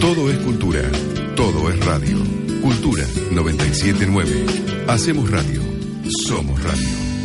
Todo 0.00 0.30
es 0.30 0.38
cultura, 0.38 0.82
todo 1.34 1.70
es 1.70 1.84
radio. 1.84 2.18
Cultura 2.62 3.04
979. 3.32 4.46
Hacemos 4.88 5.30
radio, 5.30 5.62
somos 6.26 6.62
radio. 6.62 7.15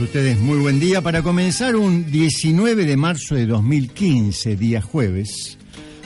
Ustedes 0.00 0.38
muy 0.38 0.58
buen 0.58 0.78
día 0.78 1.02
para 1.02 1.22
comenzar 1.22 1.74
un 1.74 2.10
19 2.10 2.84
de 2.84 2.96
marzo 2.96 3.34
de 3.34 3.46
2015, 3.46 4.56
día 4.56 4.80
jueves, 4.80 5.58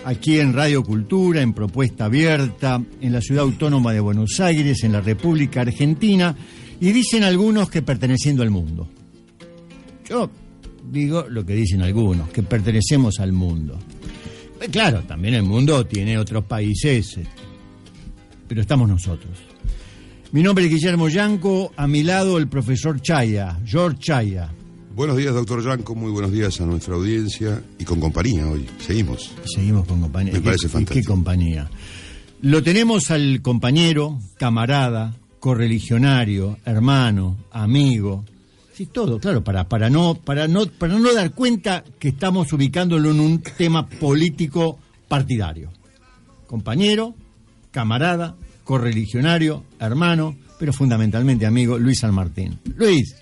aquí 0.05 0.39
en 0.39 0.53
Radio 0.53 0.83
Cultura, 0.83 1.43
en 1.43 1.53
Propuesta 1.53 2.07
Abierta, 2.07 2.83
en 3.01 3.13
la 3.13 3.21
ciudad 3.21 3.45
autónoma 3.45 3.93
de 3.93 4.01
Buenos 4.01 4.41
Aires, 4.41 4.83
en 4.85 4.93
la 4.93 5.01
República 5.01 5.61
Argentina, 5.63 6.35
y 6.81 6.93
dicen 6.93 7.23
algunos 7.23 7.69
que 7.69 7.83
perteneciendo 7.83 8.43
al 8.43 8.51
mundo. 8.51 8.89
Yo 10.09 10.31
digo 10.91 11.27
lo 11.29 11.45
que 11.45 11.55
dicen 11.55 11.83
algunos, 11.83 12.31
que 12.31 12.43
pertenecemos 12.43 13.21
al 13.21 13.33
mundo. 13.33 13.79
Eh, 14.61 14.69
Claro, 14.71 15.03
también 15.03 15.35
el 15.35 15.43
mundo 15.43 15.85
tiene 15.87 16.17
otros 16.19 16.45
países, 16.45 17.19
eh, 17.19 17.27
pero 18.49 18.63
estamos 18.63 18.89
nosotros. 18.89 19.52
Mi 20.33 20.43
nombre 20.43 20.65
es 20.65 20.71
Guillermo 20.71 21.11
Yanco, 21.11 21.73
a 21.77 21.87
mi 21.87 22.03
lado 22.03 22.39
el 22.39 22.49
profesor 22.49 23.03
Chaya, 23.03 23.61
George 23.67 23.99
Chaya. 23.99 24.51
Buenos 24.97 25.19
días, 25.19 25.35
doctor 25.35 25.63
Yanco. 25.63 25.95
Muy 25.95 26.11
buenos 26.11 26.33
días 26.33 26.59
a 26.59 26.65
nuestra 26.65 26.95
audiencia 26.95 27.63
y 27.79 27.85
con 27.85 28.01
compañía 28.01 28.47
hoy. 28.49 28.67
Seguimos. 28.79 29.31
Seguimos 29.45 29.87
con 29.87 30.01
compañía. 30.01 30.33
Me 30.33 30.39
¿Y 30.39 30.43
parece 30.43 30.69
y 30.69 30.71
fantástico. 30.71 31.03
¿Qué 31.03 31.07
compañía? 31.07 31.69
Lo 32.41 32.63
tenemos 32.63 33.11
al 33.11 33.43
compañero, 33.43 34.21
camarada, 34.39 35.15
correligionario, 35.39 36.57
hermano, 36.65 37.37
amigo. 37.51 38.25
Sí, 38.73 38.87
todo, 38.87 39.19
claro, 39.19 39.45
para, 39.45 39.69
para, 39.69 39.91
no, 39.91 40.15
para, 40.15 40.49
no, 40.49 40.65
para 40.65 40.99
no 40.99 41.13
dar 41.13 41.33
cuenta 41.33 41.85
que 41.99 42.09
estamos 42.09 42.51
ubicándolo 42.55 43.11
en 43.11 43.21
un 43.21 43.43
tema 43.43 43.87
político 43.87 44.79
partidario. 45.09 45.71
Compañero, 46.47 47.15
camarada, 47.71 48.35
correligionario, 48.65 49.65
hermano, 49.79 50.37
pero 50.59 50.73
fundamentalmente 50.73 51.47
amigo, 51.47 51.79
Luis 51.79 51.99
San 52.01 52.15
Martín. 52.15 52.59
Luis, 52.77 53.17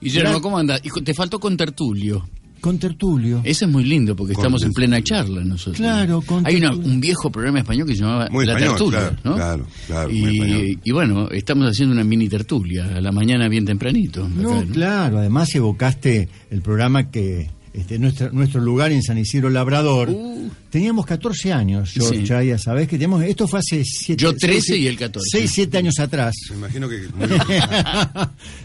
Guillermo. 0.00 0.40
¿cómo 0.40 0.58
andas? 0.58 0.80
Te 1.04 1.14
faltó 1.14 1.38
con 1.40 1.56
Tertulio. 1.56 2.28
con 2.60 2.78
tertulio. 2.78 3.40
Ese 3.42 3.64
es 3.64 3.70
muy 3.70 3.84
lindo 3.84 4.14
porque 4.14 4.34
Con 4.34 4.42
estamos 4.42 4.62
en 4.64 4.72
plena 4.74 5.02
charla 5.02 5.42
nosotros. 5.42 5.78
Claro, 5.78 6.20
con 6.20 6.46
Hay 6.46 6.56
una- 6.56 6.74
un 6.74 7.00
viejo 7.00 7.30
programa 7.32 7.60
español 7.60 7.86
que 7.86 7.94
se 7.94 8.02
llamaba 8.02 8.28
Muy 8.30 8.44
La 8.44 8.52
español, 8.52 8.74
Tertulia, 8.76 8.98
claro, 9.00 9.16
¿no? 9.24 9.34
claro, 9.34 9.66
claro, 9.86 10.10
Y, 10.10 10.90
bueno, 10.92 11.30
estamos 11.30 11.70
haciendo 11.70 11.94
una 11.94 12.04
mini 12.04 12.28
tertulia 12.28 12.96
a 12.96 13.00
la 13.00 13.12
mañana 13.12 13.48
bien 13.48 13.64
tempranito. 13.64 14.28
No, 14.28 14.58
acá, 14.58 14.66
claro, 14.72 15.18
además 15.20 15.54
evocaste 15.54 16.28
el 16.50 16.60
programa 16.60 17.10
que 17.10 17.48
este, 17.72 17.98
nuestro, 17.98 18.30
nuestro 18.32 18.60
lugar 18.60 18.90
en 18.92 19.02
San 19.02 19.18
Isidro 19.18 19.48
Labrador. 19.50 20.10
Uh. 20.10 20.50
Teníamos 20.70 21.06
14 21.06 21.52
años, 21.52 21.90
George, 21.92 22.18
Sí. 22.18 22.24
Chaya, 22.24 22.58
sabés 22.58 22.88
que 22.88 22.96
teníamos, 22.96 23.22
esto 23.24 23.46
fue 23.46 23.60
hace 23.60 23.84
7 23.84 24.20
Yo 24.20 24.36
13 24.36 24.76
y 24.76 24.86
él 24.86 24.96
14. 24.96 25.38
6, 25.38 25.50
7 25.52 25.78
años 25.78 25.98
atrás. 25.98 26.34
Me 26.50 26.56
imagino 26.56 26.88
que. 26.88 27.08
muy 27.14 27.26
bien. 27.28 27.42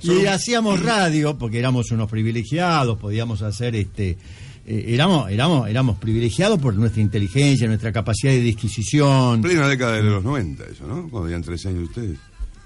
y 0.24 0.26
hacíamos 0.26 0.82
radio 0.82 1.38
porque 1.38 1.60
éramos 1.60 1.92
unos 1.92 2.10
privilegiados, 2.10 2.98
podíamos 2.98 3.42
hacer 3.42 3.76
este 3.76 4.18
eh, 4.68 4.86
éramos 4.88 5.30
éramos 5.30 5.70
éramos 5.70 5.98
privilegiados 5.98 6.60
por 6.60 6.74
nuestra 6.74 7.02
inteligencia, 7.02 7.68
nuestra 7.68 7.92
capacidad 7.92 8.32
de 8.32 8.42
disquisición. 8.42 9.42
Plena 9.42 9.68
década 9.68 9.94
de 9.94 10.04
los 10.04 10.24
90, 10.24 10.64
eso, 10.66 10.88
¿no? 10.88 11.08
Cuando 11.10 11.28
tenían 11.28 11.44
tres 11.44 11.66
años 11.68 11.90
ustedes. 11.90 12.18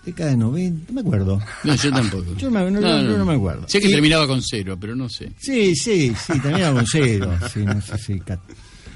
Década 0.06 0.32
de 0.32 0.38
90, 0.38 0.86
no 0.88 0.94
me 0.94 1.02
acuerdo. 1.02 1.42
No, 1.64 1.76
yo 1.76 1.92
tampoco. 1.92 2.36
Yo 2.38 2.50
me- 2.50 2.72
no- 2.72 2.80
no- 2.82 3.18
no 3.18 3.26
me 3.26 3.34
acuerdo. 3.34 3.68
Sé 3.68 3.80
que 3.82 3.88
Y- 3.90 3.92
terminaba 3.92 4.26
con 4.28 4.42
cero, 4.42 4.78
pero 4.80 4.96
no 4.96 5.10
sé. 5.10 5.32
Sí, 5.38 5.76
sí, 5.76 6.14
sí, 6.16 6.40
termina 6.40 6.72
con 6.72 6.86
cero. 6.88 7.32
Sí, 7.54 7.60
no 7.66 7.80
sé 7.82 7.98
si 7.98 8.20
cat- 8.22 8.40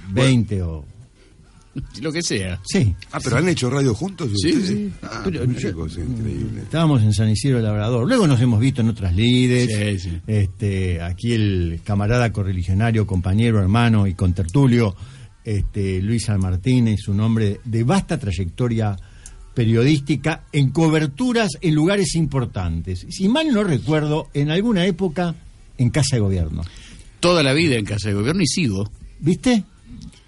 20 0.09 0.61
o. 0.63 0.85
Lo 2.01 2.11
que 2.11 2.21
sea. 2.21 2.59
Sí. 2.65 2.95
Ah, 3.11 3.19
pero 3.23 3.37
han 3.37 3.49
hecho 3.49 3.69
radio 3.69 3.93
juntos 3.95 4.29
Sí, 4.35 4.49
ustedes. 4.49 4.67
sí. 4.67 4.91
Ah, 5.01 5.21
Pero 5.23 5.43
yo- 5.43 5.51
increíble. 5.51 6.61
Estábamos 6.61 7.01
en 7.01 7.13
San 7.13 7.29
Isidro 7.29 7.57
de 7.57 7.63
Labrador. 7.63 8.07
Luego 8.07 8.27
nos 8.27 8.39
hemos 8.41 8.59
visto 8.59 8.81
en 8.81 8.89
otras 8.89 9.15
lides. 9.15 9.99
Sí, 10.03 10.09
sí. 10.09 10.21
Este, 10.27 11.01
aquí 11.01 11.33
el 11.33 11.81
camarada 11.83 12.31
correligionario, 12.31 13.05
compañero, 13.07 13.59
hermano 13.59 14.05
y 14.07 14.13
contertulio, 14.13 14.95
este, 15.43 15.99
Luis 16.01 16.25
San 16.25 16.39
Martín, 16.39 16.87
es 16.89 17.07
un 17.07 17.19
hombre 17.21 17.59
de 17.65 17.83
vasta 17.83 18.19
trayectoria 18.19 18.95
periodística 19.53 20.43
en 20.51 20.69
coberturas 20.71 21.49
en 21.61 21.75
lugares 21.75 22.15
importantes. 22.15 23.05
Si 23.09 23.27
mal 23.29 23.47
no 23.53 23.63
recuerdo, 23.63 24.29
en 24.33 24.51
alguna 24.51 24.85
época 24.85 25.35
en 25.77 25.89
Casa 25.89 26.15
de 26.15 26.21
Gobierno. 26.21 26.63
Toda 27.19 27.41
la 27.43 27.53
vida 27.53 27.75
en 27.75 27.85
casa 27.85 28.09
de 28.09 28.15
gobierno 28.15 28.41
y 28.41 28.47
sigo. 28.47 28.89
¿Viste? 29.19 29.63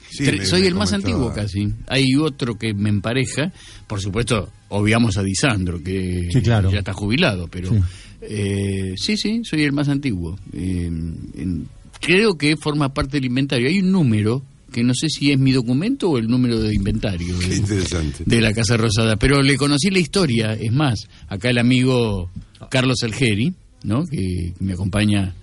Sí, 0.09 0.23
Tre- 0.23 0.37
me- 0.39 0.45
Soy 0.45 0.61
me 0.61 0.67
el 0.67 0.75
más 0.75 0.93
antiguo 0.93 1.33
casi. 1.33 1.73
Hay 1.87 2.15
otro 2.15 2.57
que 2.57 2.73
me 2.73 2.87
empareja. 2.89 3.51
Por 3.85 3.99
supuesto, 3.99 4.49
obviamos 4.69 5.17
a 5.17 5.23
Disandro, 5.23 5.83
que 5.83 6.29
Sí, 6.31 6.41
claro. 6.41 6.71
ya 6.71 6.79
está 6.79 6.93
jubilado, 6.93 7.47
pero 7.49 7.69
Sí. 7.69 7.79
eh, 8.21 8.93
sí, 8.97 9.17
sí, 9.17 9.41
soy 9.43 9.63
el 9.63 9.73
más 9.73 9.89
antiguo. 9.89 10.39
Eh, 10.53 10.85
en- 10.85 11.67
creo 11.99 12.37
que 12.37 12.55
forma 12.55 12.93
parte 12.93 13.17
del 13.17 13.25
inventario. 13.25 13.67
Hay 13.67 13.79
un 13.79 13.91
número 13.91 14.41
que 14.75 14.83
no 14.83 14.93
sé 14.93 15.07
si 15.09 15.31
es 15.31 15.39
mi 15.39 15.53
documento 15.53 16.09
o 16.09 16.17
el 16.17 16.27
número 16.27 16.59
de 16.59 16.75
inventario 16.75 17.39
Qué 17.39 17.47
de, 17.47 17.55
interesante. 17.55 18.23
de 18.25 18.41
la 18.41 18.53
Casa 18.53 18.75
Rosada, 18.75 19.15
pero 19.15 19.41
le 19.41 19.55
conocí 19.55 19.89
la 19.89 19.99
historia. 19.99 20.51
Es 20.53 20.73
más, 20.73 21.07
acá 21.29 21.49
el 21.49 21.57
amigo 21.59 22.29
Carlos 22.69 22.97
Algeri, 23.03 23.53
¿no? 23.83 24.05
que 24.05 24.53
me 24.59 24.73
acompaña 24.73 25.33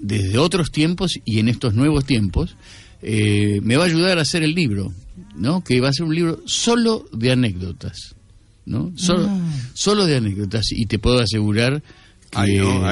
desde 0.00 0.36
otros 0.38 0.72
tiempos 0.72 1.12
y 1.24 1.38
en 1.38 1.48
estos 1.48 1.74
nuevos 1.74 2.04
tiempos, 2.04 2.56
eh, 3.02 3.60
me 3.62 3.76
va 3.76 3.84
a 3.84 3.86
ayudar 3.86 4.18
a 4.18 4.22
hacer 4.22 4.42
el 4.42 4.52
libro, 4.54 4.92
¿no? 5.36 5.62
Que 5.62 5.80
va 5.80 5.90
a 5.90 5.92
ser 5.92 6.04
un 6.06 6.14
libro 6.14 6.40
solo 6.46 7.06
de 7.12 7.30
anécdotas, 7.30 8.16
¿no? 8.64 8.92
Solo, 8.96 9.28
Ah. 9.30 9.52
solo 9.74 10.06
de 10.06 10.16
anécdotas 10.16 10.64
y 10.72 10.86
te 10.86 10.98
puedo 10.98 11.20
asegurar 11.20 11.82
que 12.30 12.38
Hay, 12.38 12.56
¿no? 12.56 12.82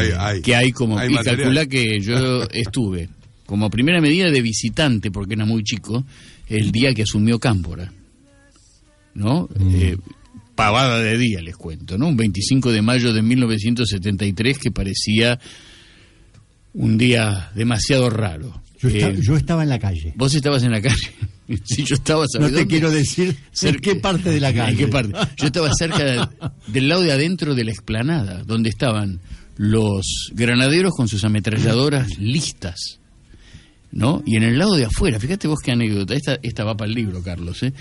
Que 0.43 0.55
hay 0.55 0.71
como 0.71 0.97
Hay 0.99 1.11
y 1.11 1.15
material. 1.15 1.37
calcula 1.37 1.67
que 1.67 2.01
yo 2.01 2.43
estuve 2.53 3.09
como 3.47 3.71
primera 3.71 4.01
medida 4.01 4.31
de 4.31 4.41
visitante 4.43 5.11
porque 5.11 5.35
era 5.35 5.45
muy 5.45 5.63
chico 5.63 6.05
el 6.49 6.73
día 6.73 6.95
que 6.95 7.03
asumió 7.03 7.39
Cámpora, 7.39 7.93
¿no? 9.15 9.49
Mm. 9.59 9.75
Eh, 9.77 9.97
pavada 10.55 10.99
de 11.01 11.19
día 11.19 11.41
les 11.41 11.57
cuento, 11.57 11.99
¿no? 11.99 12.09
Un 12.09 12.17
25 12.17 12.71
de 12.73 12.83
mayo 12.83 13.13
de 13.13 13.23
1973 13.23 14.59
que 14.59 14.71
parecía 14.71 15.39
un 16.75 16.97
día 16.99 17.51
demasiado 17.55 18.11
raro. 18.11 18.63
Yo, 18.81 18.89
Eh, 18.89 19.17
yo 19.21 19.37
estaba 19.37 19.63
en 19.63 19.69
la 19.69 19.79
calle. 19.79 20.13
Vos 20.17 20.35
estabas 20.35 20.63
en 20.63 20.71
la 20.73 20.81
calle. 20.83 21.11
sí, 21.65 21.85
yo 21.85 21.95
estaba. 21.95 22.23
No 22.25 22.29
¿sabés 22.49 22.55
te 22.55 22.67
quiero 22.67 22.91
decir 22.91 23.29
en 23.29 23.37
Cerca- 23.53 23.81
qué 23.81 23.95
parte 23.97 24.31
de 24.31 24.41
la 24.41 24.53
calle. 24.53 24.73
¿En 24.73 24.79
qué 24.79 24.87
parte? 24.89 25.13
Yo 25.37 25.47
estaba 25.47 25.71
cerca 25.77 26.05
de- 26.05 26.29
del 26.69 26.89
lado 26.89 27.03
de 27.03 27.13
adentro 27.13 27.55
de 27.55 27.65
la 27.65 27.71
explanada, 27.71 28.43
donde 28.45 28.69
estaban 28.71 29.21
los 29.57 30.31
granaderos 30.35 30.93
con 30.97 31.07
sus 31.09 31.25
ametralladoras 31.25 32.19
listas, 32.19 32.99
¿no? 33.95 34.23
Y 34.27 34.37
en 34.37 34.43
el 34.43 34.59
lado 34.59 34.75
de 34.75 34.85
afuera, 34.85 35.21
fíjate 35.21 35.49
vos 35.49 35.61
qué 35.61 35.71
anécdota, 35.71 36.15
esta, 36.15 36.39
esta 36.43 36.65
va 36.65 36.77
para 36.77 36.89
el 36.89 36.95
libro, 36.95 37.23
Carlos, 37.23 37.63
¿eh? 37.63 37.73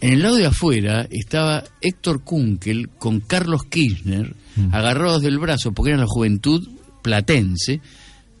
En 0.00 0.12
el 0.12 0.22
lado 0.22 0.36
de 0.36 0.46
afuera 0.46 1.08
estaba 1.10 1.64
Héctor 1.80 2.22
Kunkel 2.22 2.88
con 2.88 3.18
Carlos 3.18 3.64
Kirchner 3.64 4.32
agarrados 4.70 5.22
del 5.22 5.38
brazo 5.38 5.72
porque 5.72 5.90
era 5.90 6.00
la 6.00 6.06
juventud 6.06 6.68
platense, 7.02 7.80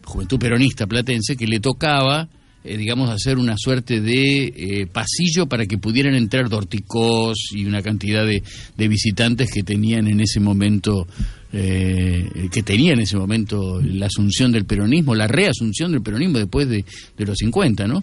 juventud 0.04 0.38
peronista 0.38 0.86
platense, 0.86 1.36
que 1.36 1.48
le 1.48 1.58
tocaba, 1.58 2.28
eh, 2.68 2.76
digamos, 2.76 3.08
hacer 3.08 3.38
una 3.38 3.56
suerte 3.56 4.02
de 4.02 4.52
eh, 4.54 4.86
pasillo 4.86 5.46
para 5.46 5.64
que 5.64 5.78
pudieran 5.78 6.14
entrar 6.14 6.50
dorticos 6.50 7.38
y 7.52 7.64
una 7.64 7.80
cantidad 7.80 8.26
de, 8.26 8.42
de 8.76 8.88
visitantes 8.88 9.50
que 9.50 9.62
tenían 9.62 10.06
en 10.06 10.20
ese 10.20 10.38
momento 10.38 11.06
eh, 11.50 12.28
que 12.52 12.62
tenía 12.62 12.92
en 12.92 13.00
ese 13.00 13.16
momento 13.16 13.80
la 13.82 14.06
asunción 14.06 14.52
del 14.52 14.66
peronismo, 14.66 15.14
la 15.14 15.26
reasunción 15.26 15.92
del 15.92 16.02
peronismo 16.02 16.36
después 16.36 16.68
de, 16.68 16.84
de 17.16 17.24
los 17.24 17.38
50, 17.38 17.86
¿no? 17.86 18.02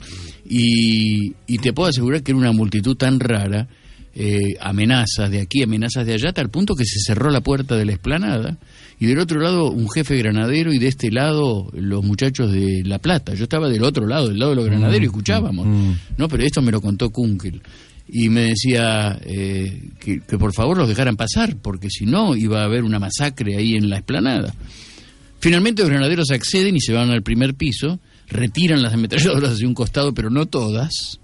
Y, 0.49 1.33
y, 1.45 1.57
te 1.59 1.71
puedo 1.71 1.89
asegurar 1.89 2.23
que 2.23 2.31
era 2.31 2.39
una 2.39 2.51
multitud 2.51 2.97
tan 2.97 3.19
rara, 3.19 3.67
amenazas 4.61 5.29
de 5.29 5.41
aquí, 5.41 5.61
amenazas 5.61 6.07
de 6.07 6.13
allá, 6.13 6.31
tal 6.31 6.49
punto 6.49 6.73
que 6.73 6.85
se 6.85 6.99
cerró 7.05 7.29
la 7.29 7.41
puerta 7.41 7.75
de 7.75 7.85
la 7.85 7.91
esplanada 7.91 8.57
y 8.99 9.07
del 9.07 9.19
otro 9.19 9.39
lado 9.39 9.71
un 9.71 9.89
jefe 9.89 10.17
granadero 10.17 10.73
y 10.73 10.79
de 10.79 10.87
este 10.87 11.11
lado 11.11 11.69
los 11.73 12.03
muchachos 12.03 12.51
de 12.51 12.83
La 12.85 12.99
Plata. 12.99 13.33
Yo 13.33 13.43
estaba 13.43 13.69
del 13.69 13.83
otro 13.83 14.07
lado, 14.07 14.29
del 14.29 14.39
lado 14.39 14.51
de 14.51 14.55
los 14.57 14.65
granaderos 14.65 15.03
y 15.03 15.05
escuchábamos, 15.05 15.67
¿no? 16.17 16.27
Pero 16.27 16.43
esto 16.43 16.61
me 16.61 16.71
lo 16.71 16.81
contó 16.81 17.09
Kunkel 17.09 17.61
y 18.07 18.29
me 18.29 18.41
decía 18.41 19.19
eh, 19.23 19.89
que, 19.99 20.19
que, 20.21 20.37
por 20.37 20.53
favor 20.53 20.77
los 20.77 20.87
dejaran 20.87 21.15
pasar, 21.15 21.57
porque 21.61 21.89
si 21.89 22.05
no 22.05 22.35
iba 22.35 22.61
a 22.61 22.65
haber 22.65 22.83
una 22.83 22.99
masacre 22.99 23.57
ahí 23.57 23.73
en 23.73 23.89
la 23.89 23.97
esplanada. 23.97 24.53
Finalmente 25.39 25.81
los 25.81 25.91
granaderos 25.91 26.31
acceden 26.31 26.75
y 26.75 26.81
se 26.81 26.93
van 26.93 27.09
al 27.09 27.23
primer 27.23 27.55
piso, 27.55 27.99
retiran 28.27 28.81
las 28.81 28.93
ametralladoras 28.93 29.53
hacia 29.53 29.67
un 29.67 29.73
costado, 29.73 30.13
pero 30.13 30.29
no 30.29 30.45
todas, 30.45 31.19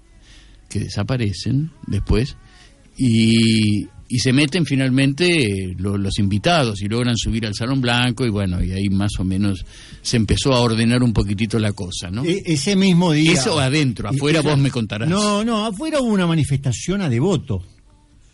que 0.68 0.80
desaparecen 0.80 1.70
después, 1.86 2.36
y, 2.96 3.88
y 4.12 4.18
se 4.18 4.30
meten 4.30 4.66
finalmente 4.66 5.74
los, 5.78 5.98
los, 5.98 6.18
invitados 6.18 6.82
y 6.82 6.86
logran 6.86 7.16
subir 7.16 7.46
al 7.46 7.54
Salón 7.54 7.80
Blanco 7.80 8.26
y 8.26 8.28
bueno, 8.28 8.62
y 8.62 8.70
ahí 8.70 8.90
más 8.90 9.12
o 9.18 9.24
menos 9.24 9.64
se 10.02 10.18
empezó 10.18 10.52
a 10.52 10.60
ordenar 10.60 11.02
un 11.02 11.14
poquitito 11.14 11.58
la 11.58 11.72
cosa, 11.72 12.10
¿no? 12.10 12.22
E 12.22 12.42
ese 12.44 12.76
mismo 12.76 13.12
día... 13.12 13.32
Eso 13.32 13.58
adentro, 13.58 14.10
afuera 14.10 14.40
esa, 14.40 14.50
vos 14.50 14.58
me 14.58 14.70
contarás. 14.70 15.08
No, 15.08 15.42
no, 15.46 15.64
afuera 15.64 16.02
hubo 16.02 16.12
una 16.12 16.26
manifestación 16.26 17.00
a 17.00 17.08
devoto. 17.08 17.62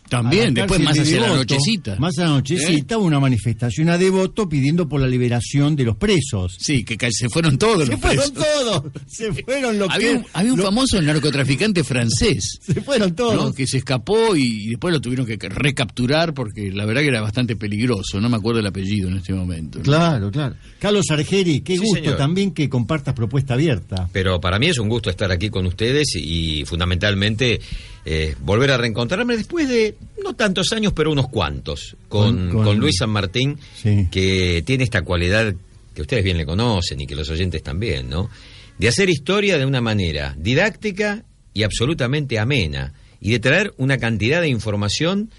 También, 0.09 0.53
después 0.53 0.79
más 0.81 0.97
hacia 0.97 1.21
la 1.21 1.27
nochecita. 1.35 1.95
Más 1.99 2.17
a 2.17 2.23
la 2.23 2.29
nochecita, 2.29 2.95
¿Eh? 2.95 2.97
una 2.97 3.19
manifestación 3.19 3.89
a 3.89 3.97
devoto 3.97 4.49
pidiendo 4.49 4.87
por 4.89 4.99
la 5.01 5.07
liberación 5.07 5.75
de 5.75 5.83
los 5.85 5.95
presos. 5.97 6.55
Sí, 6.59 6.83
que 6.83 6.97
se 7.11 7.29
fueron 7.29 7.57
todos 7.57 7.85
se 7.85 7.91
los 7.91 7.99
fueron 8.01 8.31
presos. 8.31 8.33
todos, 8.33 8.83
se 9.07 9.31
fueron 9.43 9.77
los 9.79 9.89
había, 9.89 10.09
que, 10.09 10.15
un, 10.17 10.25
había 10.33 10.51
un 10.53 10.59
lo, 10.59 10.65
famoso 10.65 11.01
narcotraficante 11.01 11.83
francés. 11.83 12.59
Se 12.61 12.81
fueron 12.81 13.15
todos. 13.15 13.35
¿no? 13.35 13.53
Que 13.53 13.67
se 13.67 13.77
escapó 13.77 14.35
y 14.35 14.67
después 14.69 14.93
lo 14.93 14.99
tuvieron 15.01 15.25
que 15.25 15.37
recapturar 15.49 16.33
porque 16.33 16.71
la 16.71 16.85
verdad 16.85 17.01
que 17.01 17.07
era 17.09 17.21
bastante 17.21 17.55
peligroso. 17.55 18.19
No 18.19 18.29
me 18.29 18.37
acuerdo 18.37 18.59
el 18.59 18.67
apellido 18.67 19.09
en 19.09 19.17
este 19.17 19.33
momento. 19.33 19.81
Claro, 19.81 20.31
claro. 20.31 20.55
Carlos 20.79 21.05
Argeri, 21.11 21.61
qué 21.61 21.73
Sí, 21.73 21.79
gusto 21.79 21.95
señor. 22.03 22.17
también 22.17 22.51
que 22.51 22.67
compartas 22.69 23.13
propuesta 23.13 23.53
abierta. 23.53 24.09
Pero 24.11 24.39
para 24.39 24.59
mí 24.59 24.67
es 24.67 24.79
un 24.79 24.89
gusto 24.89 25.09
estar 25.09 25.31
aquí 25.31 25.49
con 25.49 25.65
ustedes 25.65 26.07
y 26.15 26.63
fundamentalmente 26.65 27.59
eh, 28.05 28.35
volver 28.41 28.71
a 28.71 28.77
reencontrarme 28.77 29.37
después 29.37 29.67
de 29.67 29.95
no 30.23 30.33
tantos 30.35 30.71
años, 30.73 30.93
pero 30.93 31.11
unos 31.11 31.27
cuantos, 31.29 31.95
con, 32.07 32.49
Con- 32.51 32.77
Luis 32.79 32.97
San 32.99 33.09
Martín, 33.09 33.57
Sí. 33.75 34.07
que 34.11 34.63
tiene 34.65 34.83
esta 34.83 35.01
cualidad 35.03 35.53
que 35.93 36.01
ustedes 36.01 36.23
bien 36.23 36.37
le 36.37 36.45
conocen 36.45 37.01
y 37.01 37.07
que 37.07 37.15
los 37.15 37.29
oyentes 37.29 37.61
también, 37.63 38.09
¿no? 38.09 38.29
De 38.77 38.87
hacer 38.87 39.09
historia 39.09 39.57
de 39.57 39.65
una 39.65 39.81
manera 39.81 40.33
didáctica 40.37 41.25
y 41.53 41.63
absolutamente 41.63 42.39
amena, 42.39 42.93
y 43.19 43.31
de 43.31 43.39
traer 43.39 43.73
una 43.77 43.97
cantidad 43.97 44.39
de 44.41 44.47
información 44.47 45.29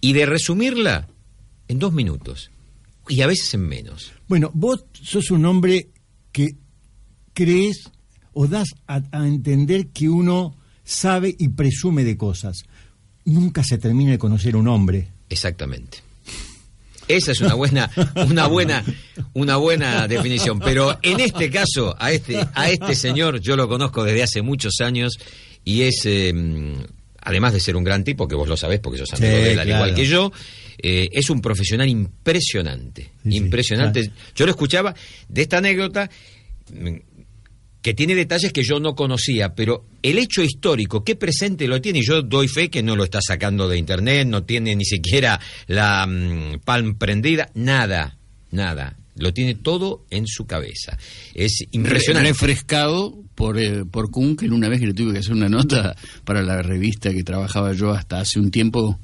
y 0.00 0.12
de 0.14 0.26
resumirla 0.26 1.06
en 1.68 1.78
dos 1.78 1.92
minutos, 1.92 2.50
y 3.08 3.20
a 3.20 3.28
veces 3.28 3.54
en 3.54 3.68
menos. 3.68 4.12
Bueno, 4.26 4.50
vos 4.54 4.84
sos 4.92 5.30
un 5.30 5.44
hombre 5.44 5.88
que 6.32 6.56
crees 7.32 7.84
o 8.32 8.46
das 8.48 8.68
a, 8.88 9.02
a 9.12 9.26
entender 9.28 9.88
que 9.88 10.08
uno 10.08 10.56
sabe 10.84 11.34
y 11.38 11.48
presume 11.48 12.04
de 12.04 12.16
cosas. 12.16 12.64
Nunca 13.24 13.62
se 13.64 13.78
termina 13.78 14.10
de 14.12 14.18
conocer 14.18 14.56
un 14.56 14.68
hombre. 14.68 15.08
Exactamente. 15.28 15.98
Esa 17.08 17.32
es 17.32 17.40
una 17.40 17.54
buena, 17.54 17.90
una 18.28 18.46
buena, 18.46 18.84
una 19.34 19.56
buena 19.56 20.06
definición. 20.08 20.60
Pero 20.60 20.98
en 21.02 21.20
este 21.20 21.50
caso, 21.50 21.94
a 21.98 22.12
este, 22.12 22.38
a 22.54 22.70
este 22.70 22.94
señor 22.94 23.40
yo 23.40 23.56
lo 23.56 23.68
conozco 23.68 24.04
desde 24.04 24.22
hace 24.22 24.42
muchos 24.42 24.74
años 24.80 25.18
y 25.64 25.82
es, 25.82 26.02
eh, 26.04 26.32
además 27.20 27.52
de 27.52 27.60
ser 27.60 27.76
un 27.76 27.84
gran 27.84 28.04
tipo, 28.04 28.26
que 28.28 28.34
vos 28.36 28.48
lo 28.48 28.56
sabés 28.56 28.80
porque 28.80 28.98
sos 28.98 29.12
amigo 29.14 29.32
Sí, 29.36 29.42
de 29.42 29.52
él, 29.52 29.58
al 29.58 29.66
claro. 29.66 29.84
igual 29.84 29.94
que 29.96 30.06
yo, 30.06 30.32
eh, 30.78 31.08
es 31.12 31.28
un 31.28 31.40
profesional 31.40 31.88
impresionante, 31.88 33.02
Sí, 33.24 33.30
sí, 33.30 33.36
impresionante. 33.36 34.02
claro. 34.04 34.16
Yo 34.36 34.46
lo 34.46 34.50
escuchaba 34.52 34.94
de 35.28 35.42
esta 35.42 35.58
anécdota 35.58 36.08
que 37.82 37.94
tiene 37.94 38.14
detalles 38.14 38.52
que 38.52 38.62
yo 38.62 38.78
no 38.78 38.94
conocía, 38.94 39.54
pero 39.54 39.84
el 40.02 40.18
hecho 40.18 40.42
histórico, 40.42 41.02
qué 41.02 41.16
presente 41.16 41.66
lo 41.66 41.80
tiene, 41.80 41.98
y 41.98 42.06
yo 42.06 42.22
doy 42.22 42.46
fe 42.48 42.70
que 42.70 42.82
no 42.82 42.94
lo 42.94 43.04
está 43.04 43.20
sacando 43.20 43.68
de 43.68 43.76
internet, 43.76 44.26
no 44.26 44.44
tiene 44.44 44.74
ni 44.76 44.84
siquiera 44.84 45.40
la 45.66 46.06
mm, 46.06 46.60
palm 46.64 46.96
prendida, 46.96 47.50
nada, 47.54 48.16
nada. 48.52 48.96
Lo 49.16 49.34
tiene 49.34 49.54
todo 49.54 50.06
en 50.08 50.26
su 50.26 50.46
cabeza. 50.46 50.96
Es 51.34 51.64
impresionante. 51.72 52.30
refrescado 52.30 53.14
por, 53.34 53.58
eh, 53.58 53.84
por 53.84 54.10
Kunkel 54.10 54.54
una 54.54 54.70
vez 54.70 54.80
que 54.80 54.86
le 54.86 54.94
tuve 54.94 55.12
que 55.12 55.18
hacer 55.18 55.34
una 55.34 55.50
nota 55.50 55.94
para 56.24 56.42
la 56.42 56.62
revista 56.62 57.12
que 57.12 57.22
trabajaba 57.22 57.74
yo 57.74 57.90
hasta 57.90 58.20
hace 58.20 58.38
un 58.38 58.50
tiempo 58.50 58.98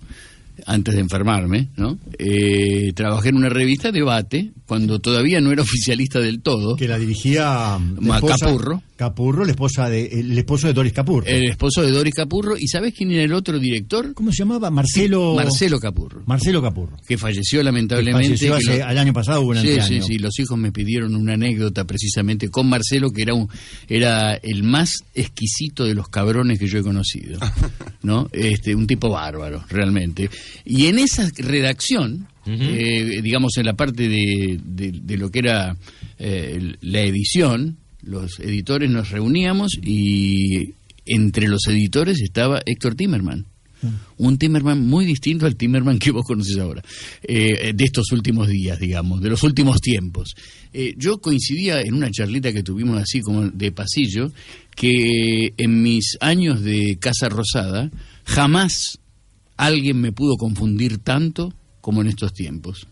antes 0.66 0.94
de 0.94 1.00
enfermarme, 1.00 1.68
¿no? 1.76 1.98
Eh, 2.18 2.92
trabajé 2.94 3.30
en 3.30 3.36
una 3.36 3.48
revista 3.48 3.92
debate 3.92 4.50
cuando 4.66 4.98
todavía 4.98 5.40
no 5.40 5.50
era 5.52 5.62
oficialista 5.68 6.20
del 6.20 6.40
todo. 6.42 6.76
Que 6.76 6.88
la 6.88 6.98
dirigía 6.98 7.78
la 8.00 8.14
esposa- 8.16 8.46
Capurro. 8.46 8.82
Capurro, 8.96 9.44
la 9.44 9.52
esposa 9.52 9.88
de, 9.88 10.06
el 10.06 10.36
esposo 10.36 10.66
de 10.66 10.72
Doris 10.72 10.92
Capurro. 10.92 11.24
El 11.24 11.44
esposo 11.48 11.82
de 11.82 11.92
Doris 11.92 12.12
Capurro. 12.14 12.56
¿Y 12.58 12.66
sabes 12.66 12.92
quién 12.94 13.12
era 13.12 13.22
el 13.22 13.32
otro 13.32 13.56
director? 13.60 14.12
¿Cómo 14.12 14.32
se 14.32 14.38
llamaba? 14.38 14.70
Marcelo. 14.72 15.34
Marcelo 15.36 15.78
Capurro. 15.78 16.22
Marcelo 16.26 16.60
Capurro. 16.60 16.96
que 17.06 17.16
falleció 17.16 17.60
Que 17.60 17.64
lamentablemente. 17.64 18.24
falleció 18.26 18.56
que 18.56 18.56
hace- 18.72 18.78
lo- 18.80 18.86
al 18.86 18.98
año 18.98 19.12
pasado 19.12 19.42
hubo 19.42 19.50
un 19.50 19.58
Sí, 19.58 19.68
sí, 19.74 19.94
año. 19.94 20.02
sí, 20.02 20.18
los 20.18 20.36
hijos 20.40 20.58
me 20.58 20.72
pidieron 20.72 21.14
una 21.14 21.34
anécdota 21.34 21.84
precisamente 21.84 22.48
con 22.48 22.68
Marcelo, 22.68 23.10
que 23.10 23.22
era 23.22 23.34
un, 23.34 23.48
era 23.88 24.34
el 24.34 24.64
más 24.64 24.92
exquisito 25.14 25.84
de 25.84 25.94
los 25.94 26.08
cabrones 26.08 26.58
que 26.58 26.66
yo 26.66 26.78
he 26.78 26.82
conocido, 26.82 27.38
¿no? 28.02 28.28
Este, 28.32 28.74
un 28.74 28.86
tipo 28.88 29.08
bárbaro, 29.10 29.62
realmente. 29.70 30.28
Y 30.64 30.86
en 30.86 30.98
esa 30.98 31.30
redacción, 31.36 32.28
eh, 32.46 33.20
digamos 33.22 33.56
en 33.58 33.66
la 33.66 33.74
parte 33.74 34.08
de, 34.08 34.58
de- 34.64 34.92
de 35.02 35.16
lo 35.18 35.30
que 35.30 35.40
era 35.40 35.76
eh, 36.18 36.74
la 36.80 37.00
edición, 37.02 37.76
los 38.02 38.40
editores 38.40 38.90
nos 38.90 39.10
reuníamos 39.10 39.72
y 39.82 40.74
entre 41.06 41.48
los 41.48 41.66
editores 41.68 42.20
estaba 42.22 42.60
Héctor 42.64 42.94
Timerman 42.94 43.46
un 44.16 44.38
Timerman 44.38 44.84
muy 44.88 45.04
distinto 45.06 45.46
al 45.46 45.54
Timerman 45.54 46.00
que 46.00 46.10
vos 46.10 46.24
conoces 46.26 46.58
ahora, 46.58 46.82
eh, 47.22 47.72
de 47.72 47.84
estos 47.84 48.10
últimos 48.10 48.48
días, 48.48 48.76
digamos, 48.80 49.20
de 49.20 49.28
los 49.30 49.44
últimos 49.44 49.80
tiempos. 49.80 50.34
Eh, 50.72 50.94
yo 50.98 51.18
coincidía 51.18 51.80
en 51.82 51.94
una 51.94 52.10
charlita 52.10 52.52
que 52.52 52.64
tuvimos 52.64 53.00
así 53.00 53.20
como 53.20 53.48
de 53.48 53.70
pasillo, 53.70 54.32
que 54.74 55.52
en 55.56 55.80
mis 55.82 56.16
años 56.20 56.60
de 56.62 56.96
Casa 57.00 57.28
Rosada 57.28 57.88
jamás 58.24 58.98
alguien 59.58 60.00
me 60.00 60.12
pudo 60.12 60.36
confundir 60.36 60.98
tanto 60.98 61.52
como 61.82 62.00
en 62.00 62.06
estos 62.08 62.32
tiempos. 62.32 62.86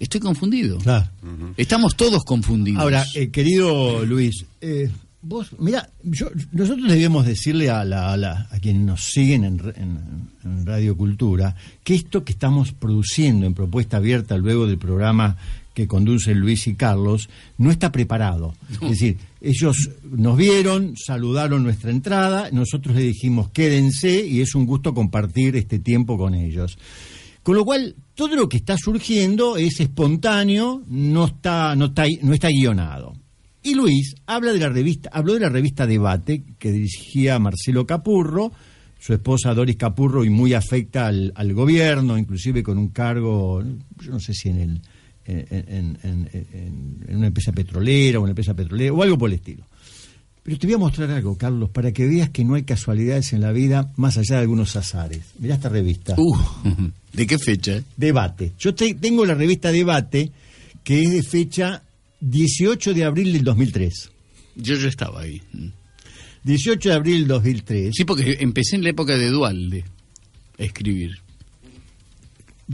Estoy 0.00 0.20
confundido. 0.20 0.78
Claro. 0.78 1.08
Estamos 1.56 1.94
todos 1.94 2.24
confundidos. 2.24 2.82
Ahora, 2.82 3.04
eh, 3.14 3.28
querido 3.30 4.04
Luis, 4.06 4.46
eh, 4.62 4.90
vos, 5.20 5.50
mira, 5.58 5.90
yo, 6.02 6.28
nosotros 6.52 6.88
debemos 6.88 7.26
decirle 7.26 7.68
a, 7.68 7.84
la, 7.84 8.12
a, 8.12 8.16
la- 8.16 8.48
a 8.50 8.58
quienes 8.60 8.82
nos 8.82 9.02
siguen 9.04 9.44
en, 9.44 9.58
re- 9.58 9.74
en- 9.76 10.30
en 10.42 10.64
Radio 10.66 10.96
Cultura 10.96 11.54
que 11.84 11.94
esto 11.94 12.24
que 12.24 12.32
estamos 12.32 12.72
produciendo 12.72 13.44
en 13.46 13.52
propuesta 13.52 13.98
abierta 13.98 14.38
luego 14.38 14.66
del 14.66 14.78
programa 14.78 15.36
que 15.74 15.86
conducen 15.86 16.40
Luis 16.40 16.66
y 16.66 16.74
Carlos 16.74 17.28
no 17.58 17.70
está 17.70 17.92
preparado. 17.92 18.54
Es 18.82 18.90
decir, 18.90 19.18
ellos 19.40 19.90
nos 20.10 20.36
vieron, 20.36 20.94
saludaron 20.96 21.62
nuestra 21.62 21.90
entrada, 21.90 22.50
nosotros 22.52 22.96
le 22.96 23.02
dijimos 23.02 23.50
quédense 23.50 24.26
y 24.26 24.40
es 24.40 24.54
un 24.54 24.66
gusto 24.66 24.94
compartir 24.94 25.56
este 25.56 25.78
tiempo 25.78 26.18
con 26.18 26.34
ellos. 26.34 26.78
Con 27.42 27.54
lo 27.54 27.64
cual, 27.64 27.94
todo 28.14 28.36
lo 28.36 28.48
que 28.48 28.58
está 28.58 28.76
surgiendo 28.76 29.56
es 29.56 29.80
espontáneo, 29.80 30.82
no 30.88 31.24
está, 31.24 31.74
no 31.74 31.86
está, 31.86 32.04
no 32.22 32.34
está 32.34 32.48
guionado. 32.48 33.14
Y 33.62 33.74
Luis 33.74 34.14
habla 34.26 34.52
de 34.52 34.58
la 34.58 34.68
revista, 34.68 35.10
habló 35.12 35.34
de 35.34 35.40
la 35.40 35.48
revista 35.48 35.86
Debate, 35.86 36.42
que 36.58 36.72
dirigía 36.72 37.38
Marcelo 37.38 37.86
Capurro, 37.86 38.52
su 38.98 39.14
esposa 39.14 39.54
Doris 39.54 39.76
Capurro, 39.76 40.24
y 40.24 40.30
muy 40.30 40.52
afecta 40.52 41.06
al, 41.06 41.32
al 41.34 41.54
gobierno, 41.54 42.18
inclusive 42.18 42.62
con 42.62 42.76
un 42.76 42.88
cargo, 42.88 43.62
yo 43.62 44.10
no 44.10 44.20
sé 44.20 44.34
si 44.34 44.50
en 44.50 44.60
el, 44.60 44.82
en, 45.26 45.98
una 47.08 47.26
empresa 47.28 47.52
petrolera 47.52 48.18
o 48.18 48.22
una 48.22 48.30
empresa 48.30 48.54
petrolera 48.54 48.92
o 48.92 49.02
algo 49.02 49.18
por 49.18 49.30
el 49.30 49.36
estilo. 49.36 49.64
Pero 50.42 50.58
te 50.58 50.66
voy 50.66 50.74
a 50.74 50.78
mostrar 50.78 51.10
algo, 51.10 51.36
Carlos, 51.36 51.68
para 51.70 51.92
que 51.92 52.06
veas 52.06 52.30
que 52.30 52.44
no 52.44 52.54
hay 52.54 52.62
casualidades 52.62 53.32
en 53.34 53.42
la 53.42 53.52
vida 53.52 53.92
más 53.96 54.16
allá 54.16 54.36
de 54.36 54.40
algunos 54.42 54.74
azares. 54.74 55.20
Mirá 55.38 55.56
esta 55.56 55.68
revista. 55.68 56.14
Uh, 56.16 56.36
¿De 57.12 57.26
qué 57.26 57.38
fecha? 57.38 57.82
Debate. 57.96 58.52
Yo 58.58 58.74
te- 58.74 58.94
tengo 58.94 59.26
la 59.26 59.34
revista 59.34 59.70
Debate, 59.70 60.32
que 60.82 61.02
es 61.02 61.10
de 61.10 61.22
fecha 61.22 61.82
18 62.20 62.94
de 62.94 63.04
abril 63.04 63.32
del 63.34 63.44
2003. 63.44 64.10
Yo 64.56 64.76
ya 64.76 64.88
estaba 64.88 65.20
ahí. 65.20 65.42
18 66.44 66.88
de 66.88 66.94
abril 66.94 67.18
del 67.20 67.28
2003. 67.28 67.90
Sí, 67.94 68.04
porque 68.04 68.38
empecé 68.40 68.76
en 68.76 68.82
la 68.84 68.90
época 68.90 69.16
de 69.18 69.28
Dualde 69.28 69.84
a 70.58 70.62
escribir. 70.64 71.18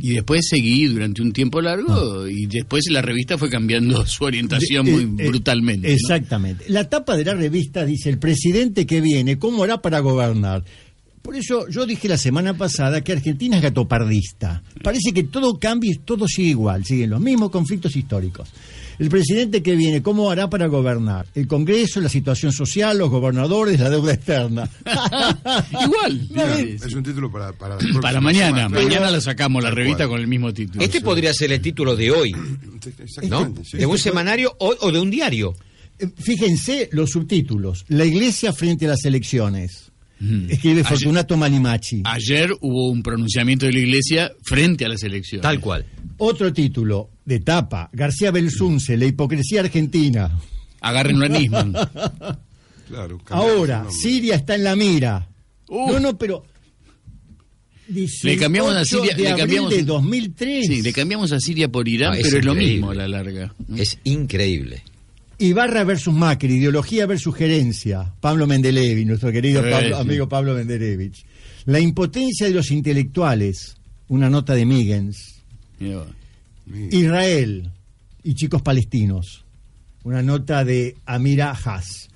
Y 0.00 0.14
después 0.14 0.46
seguí 0.48 0.86
durante 0.86 1.22
un 1.22 1.32
tiempo 1.32 1.60
largo 1.60 2.28
y 2.28 2.46
después 2.46 2.84
la 2.90 3.02
revista 3.02 3.38
fue 3.38 3.48
cambiando 3.48 4.04
su 4.06 4.24
orientación 4.24 4.90
muy 4.90 5.02
eh, 5.02 5.24
eh, 5.24 5.28
brutalmente. 5.28 5.88
¿no? 5.88 5.94
Exactamente. 5.94 6.64
La 6.68 6.88
tapa 6.88 7.16
de 7.16 7.24
la 7.24 7.34
revista 7.34 7.84
dice, 7.84 8.10
el 8.10 8.18
presidente 8.18 8.86
que 8.86 9.00
viene, 9.00 9.38
¿cómo 9.38 9.64
hará 9.64 9.80
para 9.80 10.00
gobernar? 10.00 10.64
Por 11.22 11.34
eso 11.34 11.68
yo 11.68 11.86
dije 11.86 12.08
la 12.08 12.18
semana 12.18 12.54
pasada 12.54 13.02
que 13.02 13.12
Argentina 13.12 13.56
es 13.56 13.62
gatopardista. 13.62 14.62
Parece 14.82 15.12
que 15.12 15.24
todo 15.24 15.58
cambia 15.58 15.92
y 15.92 15.98
todo 15.98 16.28
sigue 16.28 16.50
igual, 16.50 16.84
siguen 16.84 17.10
los 17.10 17.20
mismos 17.20 17.50
conflictos 17.50 17.96
históricos. 17.96 18.48
El 18.98 19.08
presidente 19.08 19.62
que 19.62 19.76
viene, 19.76 20.02
¿cómo 20.02 20.30
hará 20.30 20.48
para 20.48 20.66
gobernar? 20.66 21.26
El 21.34 21.46
Congreso, 21.46 22.00
la 22.00 22.08
situación 22.08 22.52
social, 22.52 22.96
los 22.98 23.10
gobernadores, 23.10 23.78
la 23.80 23.90
deuda 23.90 24.14
externa. 24.14 24.68
Igual. 25.84 26.28
No, 26.30 26.42
es- 26.44 26.94
un 26.94 27.02
título 27.02 27.30
para... 27.30 27.52
Para, 27.52 27.76
Para 28.00 28.20
mañana. 28.20 28.64
semana. 28.68 28.82
Mañana 28.82 29.10
la 29.10 29.20
sacamos 29.20 29.62
la 29.62 29.70
revista 29.70 30.08
con 30.08 30.20
el 30.20 30.26
mismo 30.26 30.52
título. 30.52 30.82
Este 30.82 31.00
podría 31.00 31.32
ser 31.34 31.52
el 31.52 31.60
título 31.60 31.96
de 31.96 32.10
hoy, 32.10 32.32
¿no? 33.28 33.54
Sí. 33.64 33.76
De 33.78 33.86
un 33.86 33.98
semanario 33.98 34.54
o, 34.58 34.74
o 34.80 34.92
de 34.92 35.00
un 35.00 35.10
diario. 35.10 35.54
Eh, 35.98 36.08
Fíjense 36.16 36.88
los 36.92 37.10
subtítulos. 37.10 37.84
La 37.88 38.04
iglesia 38.04 38.52
frente 38.52 38.86
a 38.86 38.90
las 38.90 39.04
elecciones. 39.04 39.92
Escribe 40.18 40.80
Ayer- 40.80 40.84
Fortunato 40.86 41.36
Malimachi. 41.36 42.02
Ayer 42.04 42.50
hubo 42.60 42.90
un 42.90 43.02
pronunciamiento 43.02 43.66
de 43.66 43.72
la 43.72 43.78
iglesia 43.80 44.32
frente 44.42 44.84
a 44.84 44.88
las 44.88 45.02
elecciones. 45.02 45.42
Tal 45.42 45.60
cual. 45.60 45.84
Otro 46.18 46.52
título 46.52 47.10
de 47.24 47.40
tapa, 47.40 47.90
García 47.92 48.30
Belsunce, 48.30 48.96
la 48.96 49.04
hipocresía 49.04 49.60
argentina. 49.60 50.30
Agárrenlo 50.80 51.26
a 51.26 51.28
Nisman. 51.28 51.74
Claro, 52.88 53.20
Ahora. 53.30 53.84
Siria 53.90 54.36
está 54.36 54.54
en 54.54 54.62
la 54.62 54.76
mira. 54.76 55.28
Uf. 55.68 55.90
No, 55.90 55.98
no, 55.98 56.16
pero... 56.16 56.44
Le 58.22 58.36
cambiamos 58.36 58.72
a 58.74 58.78
18 58.84 59.02
Siria- 59.04 59.16
de 59.16 59.22
le 59.22 59.36
cambiamos- 59.36 59.70
de 59.70 59.82
2003. 59.82 60.66
Sí, 60.68 60.82
le 60.82 60.92
cambiamos 60.92 61.32
a 61.32 61.40
Siria 61.40 61.68
por 61.68 61.88
Irán, 61.88 62.10
No, 62.12 62.14
es 62.16 62.22
pero 62.24 62.38
es 62.38 62.44
lo 62.44 62.54
mismo 62.54 62.90
a 62.90 62.94
la 62.94 63.08
larga. 63.08 63.52
¿no? 63.66 63.76
Es 63.76 63.98
increíble. 64.04 64.82
Ibarra 65.38 65.84
versus 65.84 66.14
Macri, 66.14 66.54
ideología 66.54 67.06
versus 67.06 67.34
gerencia. 67.34 68.12
Pablo 68.20 68.46
Mendelevich, 68.46 69.06
nuestro 69.06 69.30
querido 69.30 69.62
Pablo- 69.62 69.96
amigo 69.98 70.28
Pablo 70.28 70.54
Mendelevich. 70.54 71.24
La 71.66 71.78
impotencia 71.80 72.46
de 72.46 72.54
los 72.54 72.70
intelectuales. 72.70 73.76
Una 74.08 74.30
nota 74.30 74.54
de 74.54 74.64
Miggins. 74.64 75.42
Israel 76.92 77.70
y 78.22 78.34
chicos 78.34 78.62
palestinos. 78.62 79.44
Una 80.04 80.22
nota 80.22 80.64
de 80.64 80.96
Amira 81.04 81.50
Haas. 81.50 82.08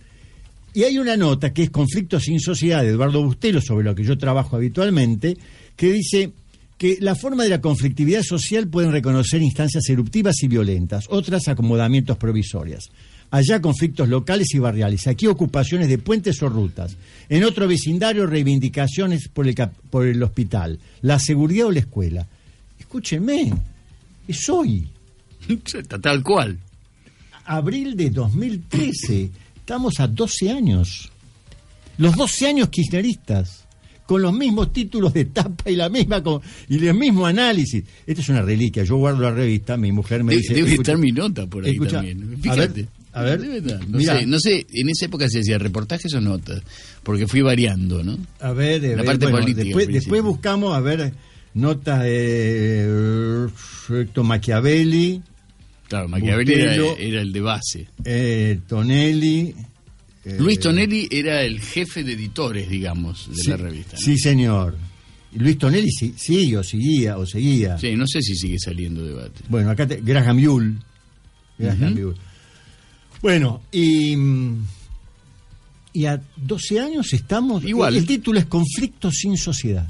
Y 0.72 0.84
hay 0.84 0.98
una 0.98 1.16
nota 1.16 1.52
que 1.52 1.64
es 1.64 1.70
Conflictos 1.70 2.22
sin 2.24 2.38
Sociedad 2.38 2.82
de 2.82 2.90
Eduardo 2.90 3.22
Bustelo, 3.24 3.60
sobre 3.60 3.84
lo 3.84 3.94
que 3.94 4.04
yo 4.04 4.16
trabajo 4.16 4.54
habitualmente, 4.56 5.36
que 5.74 5.92
dice 5.92 6.30
que 6.78 6.98
la 7.00 7.16
forma 7.16 7.42
de 7.42 7.50
la 7.50 7.60
conflictividad 7.60 8.22
social 8.22 8.68
pueden 8.68 8.92
reconocer 8.92 9.42
instancias 9.42 9.88
eruptivas 9.88 10.36
y 10.42 10.48
violentas, 10.48 11.06
otras 11.10 11.48
acomodamientos 11.48 12.16
provisorias. 12.16 12.84
Allá 13.32 13.60
conflictos 13.60 14.08
locales 14.08 14.48
y 14.54 14.58
barriales, 14.58 15.06
aquí 15.06 15.26
ocupaciones 15.28 15.88
de 15.88 15.98
puentes 15.98 16.42
o 16.42 16.48
rutas. 16.48 16.96
En 17.28 17.44
otro 17.44 17.68
vecindario 17.68 18.26
reivindicaciones 18.26 19.28
por 19.28 19.46
el, 19.46 19.54
por 19.88 20.06
el 20.06 20.20
hospital, 20.22 20.78
la 21.02 21.18
seguridad 21.20 21.66
o 21.68 21.70
la 21.72 21.78
escuela. 21.80 22.26
Escúchenme, 22.78 23.52
es 24.26 24.48
hoy, 24.48 24.88
Tal 26.02 26.22
cual. 26.24 26.58
abril 27.44 27.96
de 27.96 28.10
2013. 28.10 29.30
Estamos 29.56 30.00
a 30.00 30.08
12 30.08 30.50
años. 30.50 31.10
Los 31.98 32.16
12 32.16 32.46
años 32.48 32.68
kirchneristas, 32.70 33.64
con 34.06 34.22
los 34.22 34.32
mismos 34.32 34.72
títulos 34.72 35.12
de 35.14 35.26
tapa 35.26 35.70
y 35.70 35.76
la 35.76 35.88
misma 35.88 36.20
con- 36.22 36.40
y 36.68 36.84
el 36.84 36.94
mismo 36.94 37.26
análisis. 37.26 37.84
Esta 38.06 38.22
es 38.22 38.28
una 38.28 38.42
reliquia. 38.42 38.82
Yo 38.82 38.96
guardo 38.96 39.20
la 39.20 39.30
revista, 39.30 39.76
mi 39.76 39.92
mujer 39.92 40.24
me 40.24 40.34
dice. 40.34 40.54
debe 40.54 40.74
estar 40.74 40.98
mi 40.98 41.12
nota 41.12 41.46
por 41.46 41.64
ahí 41.64 41.72
escucha, 41.72 41.98
también. 41.98 42.34
a 42.34 42.42
Fíjate. 42.42 42.82
ver, 42.82 42.88
a 43.12 43.22
ver. 43.22 43.40
No, 43.88 44.00
sé, 44.00 44.26
no 44.26 44.38
sé, 44.38 44.66
en 44.72 44.88
esa 44.88 45.06
época 45.06 45.28
se 45.28 45.40
hacía 45.40 45.58
reportajes 45.58 46.12
o 46.14 46.20
notas, 46.20 46.62
porque 47.02 47.26
fui 47.26 47.40
variando, 47.42 48.02
¿no? 48.04 48.18
A 48.40 48.52
ver, 48.52 48.84
a 48.84 48.88
La 48.88 48.96
ver, 48.96 49.04
parte 49.04 49.26
bueno, 49.26 49.40
política, 49.40 49.76
Después, 49.88 50.22
buscamos, 50.22 50.74
a 50.76 50.80
ver, 50.80 51.12
notas 51.54 52.02
de 52.02 53.48
eh, 53.88 54.06
Machiavelli, 54.22 55.22
Claro, 55.88 56.08
Machiavelli 56.08 56.52
era, 56.54 56.64
Bustelo. 56.82 56.96
era 56.98 57.20
el 57.20 57.32
de 57.32 57.40
base. 57.40 57.88
eh, 58.04 58.60
Tonelli. 58.68 59.54
eh, 60.24 60.36
Luis 60.38 60.60
Tonelli 60.60 61.08
era 61.10 61.42
el 61.42 61.60
jefe 61.60 62.04
de 62.04 62.12
editores, 62.12 62.68
digamos, 62.68 63.28
de 63.28 63.34
sí, 63.34 63.50
la 63.50 63.56
revista. 63.56 63.96
¿no? 63.96 63.98
Sí, 64.00 64.16
señor. 64.16 64.76
Luis 65.32 65.58
Tonelli 65.58 65.90
sí, 65.90 66.14
sigue 66.16 66.58
o 66.58 66.62
seguía 66.62 67.16
o 67.18 67.26
seguía. 67.26 67.76
Sí, 67.78 67.96
no 67.96 68.04
sé 68.06 68.20
si 68.22 68.36
sigue 68.36 68.58
saliendo 68.58 69.04
debate. 69.04 69.40
Bueno, 69.48 69.70
acá 69.70 69.86
te, 69.86 70.00
Graham 70.00 70.38
Yule. 70.38 70.74
Graham. 71.58 71.96
Yule. 71.96 72.16
Bueno, 73.22 73.62
y, 73.70 74.16
y 75.92 76.06
a 76.06 76.20
12 76.36 76.80
años 76.80 77.12
estamos... 77.12 77.64
Igual. 77.64 77.96
El 77.96 78.06
título 78.06 78.38
es 78.38 78.46
Conflicto 78.46 79.10
sin 79.10 79.36
sociedad. 79.36 79.88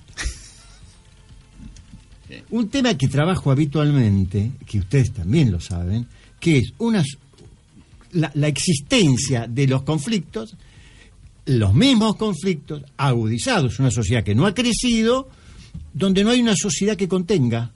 Un 2.50 2.68
tema 2.68 2.96
que 2.96 3.08
trabajo 3.08 3.50
habitualmente, 3.50 4.52
que 4.66 4.78
ustedes 4.80 5.12
también 5.12 5.50
lo 5.50 5.60
saben, 5.60 6.06
que 6.38 6.58
es 6.58 6.72
una, 6.78 7.04
la, 8.12 8.30
la 8.34 8.48
existencia 8.48 9.46
de 9.46 9.66
los 9.66 9.82
conflictos, 9.82 10.56
los 11.46 11.74
mismos 11.74 12.16
conflictos 12.16 12.82
agudizados, 12.96 13.78
una 13.78 13.90
sociedad 13.90 14.24
que 14.24 14.34
no 14.34 14.46
ha 14.46 14.54
crecido, 14.54 15.28
donde 15.92 16.24
no 16.24 16.30
hay 16.30 16.40
una 16.40 16.56
sociedad 16.56 16.96
que 16.96 17.08
contenga 17.08 17.72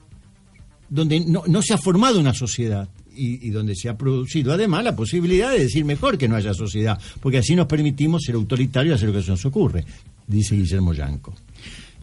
donde 0.89 1.19
no, 1.19 1.43
no 1.47 1.61
se 1.61 1.73
ha 1.73 1.77
formado 1.77 2.19
una 2.19 2.33
sociedad 2.33 2.87
y, 3.15 3.47
y 3.47 3.49
donde 3.49 3.75
se 3.75 3.89
ha 3.89 3.97
producido 3.97 4.53
además 4.53 4.83
la 4.83 4.95
posibilidad 4.95 5.51
de 5.51 5.59
decir 5.59 5.85
mejor 5.85 6.17
que 6.17 6.27
no 6.27 6.35
haya 6.35 6.53
sociedad, 6.53 6.99
porque 7.21 7.37
así 7.39 7.55
nos 7.55 7.67
permitimos 7.67 8.23
ser 8.23 8.35
autoritarios 8.35 8.93
y 8.93 8.95
hacer 8.95 9.09
lo 9.09 9.15
que 9.15 9.23
se 9.23 9.31
nos 9.31 9.45
ocurre, 9.45 9.85
dice 10.27 10.55
Guillermo 10.55 10.93
Yanco. 10.93 11.33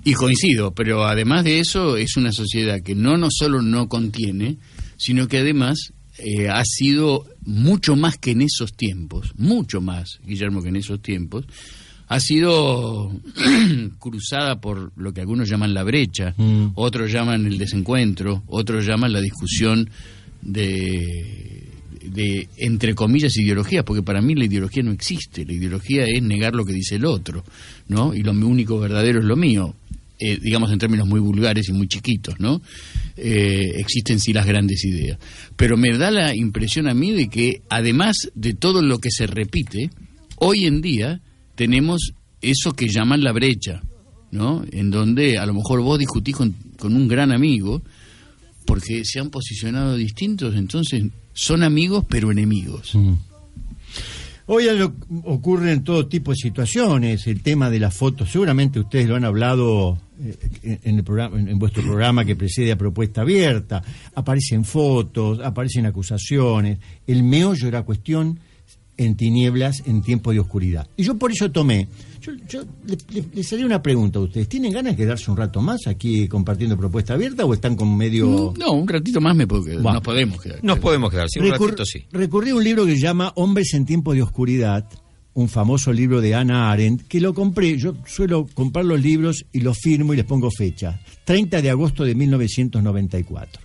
Y 0.05 0.15
coincido, 0.15 0.73
pero 0.75 1.05
además 1.05 1.45
de 1.45 1.61
eso 1.61 1.97
es 1.97 2.17
una 2.17 2.33
sociedad 2.33 2.81
que 2.83 2.95
no, 2.97 3.17
no 3.17 3.29
solo 3.31 3.63
no 3.63 3.89
contiene, 3.89 4.57
sino 4.97 5.29
que 5.29 5.39
además 5.39 5.93
eh, 6.19 6.49
ha 6.49 6.63
sido 6.65 7.25
mucho 7.45 7.95
más 7.95 8.19
que 8.19 8.33
en 8.33 8.43
esos 8.43 8.75
tiempos, 8.75 9.33
mucho 9.37 9.81
más, 9.81 10.19
Guillermo, 10.27 10.61
que 10.63 10.71
en 10.71 10.77
esos 10.77 11.01
tiempos, 11.01 11.47
ha 12.09 12.19
sido 12.21 13.13
cruzada 13.99 14.61
por 14.61 14.93
lo 14.97 15.13
que 15.13 15.21
algunos 15.21 15.49
llaman 15.49 15.73
la 15.73 15.83
brecha, 15.85 16.35
Mm. 16.37 16.73
otros 16.75 17.11
llaman 17.13 17.47
el 17.47 17.57
desencuentro, 17.57 18.43
otros 18.49 18.85
llaman 18.85 19.13
la 19.13 19.21
discusión 19.21 19.89
de, 20.43 21.69
de, 22.05 22.49
entre 22.59 22.95
comillas, 22.95 23.37
ideologías, 23.37 23.85
porque 23.85 24.03
para 24.03 24.21
mí 24.21 24.35
la 24.35 24.45
ideología 24.45 24.83
no 24.83 24.93
existe, 24.93 25.45
la 25.45 25.53
ideología 25.53 26.05
es 26.05 26.23
negar 26.23 26.55
lo 26.55 26.65
que 26.65 26.73
dice 26.73 26.97
el 26.97 27.05
otro, 27.05 27.45
¿no? 27.89 28.15
Y 28.15 28.23
lo 28.23 28.33
único 28.33 28.79
verdadero 28.79 29.21
es 29.21 29.25
lo 29.25 29.37
mío, 29.37 29.75
eh, 30.19 30.39
digamos 30.41 30.71
en 30.71 30.79
términos 30.79 31.09
muy 31.09 31.21
vulgares 31.21 31.69
y 31.69 31.73
muy 31.73 31.89
chiquitos, 31.89 32.39
¿no? 32.39 32.61
Eh, 33.17 33.73
existen 33.77 34.21
sí 34.21 34.33
las 34.33 34.47
grandes 34.47 34.85
ideas. 34.85 35.19
Pero 35.57 35.77
me 35.77 35.97
da 35.97 36.11
la 36.11 36.35
impresión 36.35 36.89
a 36.89 36.95
mí 36.95 37.13
de 37.13 37.29
que, 37.29 37.63
además 37.69 38.17
de 38.35 38.55
todo 38.55 38.83
lo 38.83 38.99
que 38.99 39.11
se 39.11 39.27
repite, 39.27 39.91
hoy 40.37 40.67
en 40.67 40.81
día 40.81 41.21
tenemos 41.55 42.13
eso 42.41 42.73
que 42.73 42.89
llaman 42.89 43.23
la 43.23 43.33
brecha, 43.33 43.83
¿no? 44.31 44.65
En 44.73 44.91
donde 44.91 45.39
a 45.39 45.47
lo 45.47 45.55
mejor 45.55 45.81
vos 45.83 45.99
discutís 45.99 46.37
con, 46.37 46.55
con 46.79 46.95
un 46.95 47.07
gran 47.07 47.33
amigo 47.33 47.83
porque 48.73 49.05
se 49.05 49.21
han 49.21 49.29
posicionado 49.31 49.97
distintos, 49.97 50.55
entonces 50.57 51.05
son 51.35 51.63
amigos 51.63 52.05
pero 52.09 52.31
enemigos. 52.31 52.97
Hoy 54.47 54.65
lo- 54.77 54.95
ocurren 55.25 55.85
todo 55.85 56.07
tipo 56.09 56.33
de 56.33 56.37
situaciones, 56.37 57.27
el 57.27 57.43
tema 57.43 57.71
de 57.71 57.79
las 57.79 57.95
fotos, 57.95 58.31
seguramente 58.31 58.81
ustedes 58.81 59.07
lo 59.09 59.17
han 59.17 59.25
hablado 59.25 59.99
eh, 60.21 60.79
en, 60.83 60.97
el 60.99 61.05
programa, 61.05 61.39
en 61.39 61.59
vuestro 61.59 61.83
programa 61.83 62.25
que 62.25 62.35
precede 62.35 62.73
a 62.73 62.77
Propuesta 62.77 63.21
Abierta, 63.21 63.83
aparecen 64.15 64.65
fotos, 64.65 65.39
aparecen 65.41 65.87
acusaciones, 65.87 66.79
el 67.07 67.23
meollo 67.23 67.67
de 67.67 67.73
la 67.73 67.83
cuestión 67.83 68.39
en 69.05 69.17
tinieblas 69.17 69.83
en 69.87 70.03
tiempo 70.03 70.33
de 70.33 70.41
oscuridad. 70.41 70.89
Y 70.97 71.03
yo 71.05 71.17
por 71.19 71.31
eso 71.33 71.51
tomé, 71.51 71.89
yo, 72.21 72.33
yo 72.49 72.63
le- 72.87 72.97
le- 73.13 73.25
les 73.35 73.53
haría 73.53 73.67
una 73.67 73.83
pregunta 73.83 74.19
a 74.19 74.23
ustedes, 74.23 74.49
¿tienen 74.49 74.73
ganas 74.73 74.93
de 74.97 75.05
quedarse 75.05 75.31
un 75.31 75.37
rato 75.37 75.61
más 75.61 75.87
aquí 75.87 76.29
compartiendo 76.29 76.77
propuesta 76.77 77.15
abierta 77.15 77.45
o 77.45 77.53
están 77.55 77.77
con 77.77 77.97
medio... 77.97 78.55
No, 78.59 78.73
un 78.73 78.89
ratito 78.89 79.21
más 79.21 79.35
me 79.37 79.47
puedo 79.47 79.65
quedar. 79.65 79.83
Nos 79.83 80.01
podemos 80.03 80.41
quedar. 80.41 80.59
Nos 80.63 80.79
podemos 80.79 81.11
quedar, 81.11 81.27
sí, 81.29 81.39
un 81.41 81.47
Recur- 81.47 81.67
ratito 81.71 81.85
sí. 81.85 82.05
Recurrí 82.13 82.51
a 82.51 82.55
un 82.55 82.65
libro 82.65 82.87
que 82.87 82.95
se 82.97 83.01
llama 83.03 83.33
Hombres 83.37 83.75
en 83.75 83.85
tiempo 83.87 84.15
de 84.15 84.23
oscuridad, 84.23 84.89
un 85.35 85.49
famoso 85.49 85.93
libro 85.93 86.21
de 86.21 86.35
Ana 86.35 86.71
Arendt, 86.71 87.07
que 87.09 87.19
lo 87.21 87.33
compré, 87.33 87.79
yo 87.79 87.95
suelo 88.07 88.47
comprar 88.53 88.85
los 88.85 89.01
libros 89.01 89.47
y 89.53 89.61
los 89.61 89.79
firmo 89.79 90.13
y 90.13 90.17
les 90.19 90.27
pongo 90.27 90.51
fecha, 90.51 91.01
30 91.25 91.63
de 91.63 91.71
agosto 91.71 92.05
de 92.05 92.15
1994. 92.15 93.63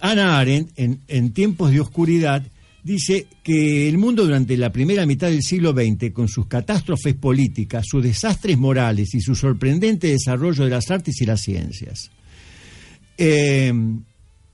Ana 0.00 0.38
Arendt, 0.38 0.70
en, 0.76 1.00
en 1.08 1.32
tiempos 1.32 1.70
de 1.70 1.80
oscuridad, 1.80 2.42
dice 2.84 3.26
que 3.42 3.88
el 3.88 3.98
mundo 3.98 4.24
durante 4.24 4.56
la 4.56 4.70
primera 4.70 5.06
mitad 5.06 5.28
del 5.28 5.42
siglo 5.42 5.72
XX, 5.72 6.12
con 6.12 6.28
sus 6.28 6.46
catástrofes 6.46 7.14
políticas, 7.14 7.86
sus 7.88 8.02
desastres 8.02 8.58
morales 8.58 9.14
y 9.14 9.20
su 9.20 9.34
sorprendente 9.34 10.08
desarrollo 10.08 10.64
de 10.64 10.70
las 10.70 10.90
artes 10.90 11.20
y 11.20 11.24
las 11.24 11.40
ciencias, 11.40 12.10
eh, 13.16 13.72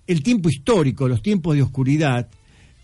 el 0.07 0.23
tiempo 0.23 0.49
histórico, 0.49 1.09
los 1.09 1.23
tiempos 1.23 1.57
de 1.57 1.63
oscuridad, 1.63 2.29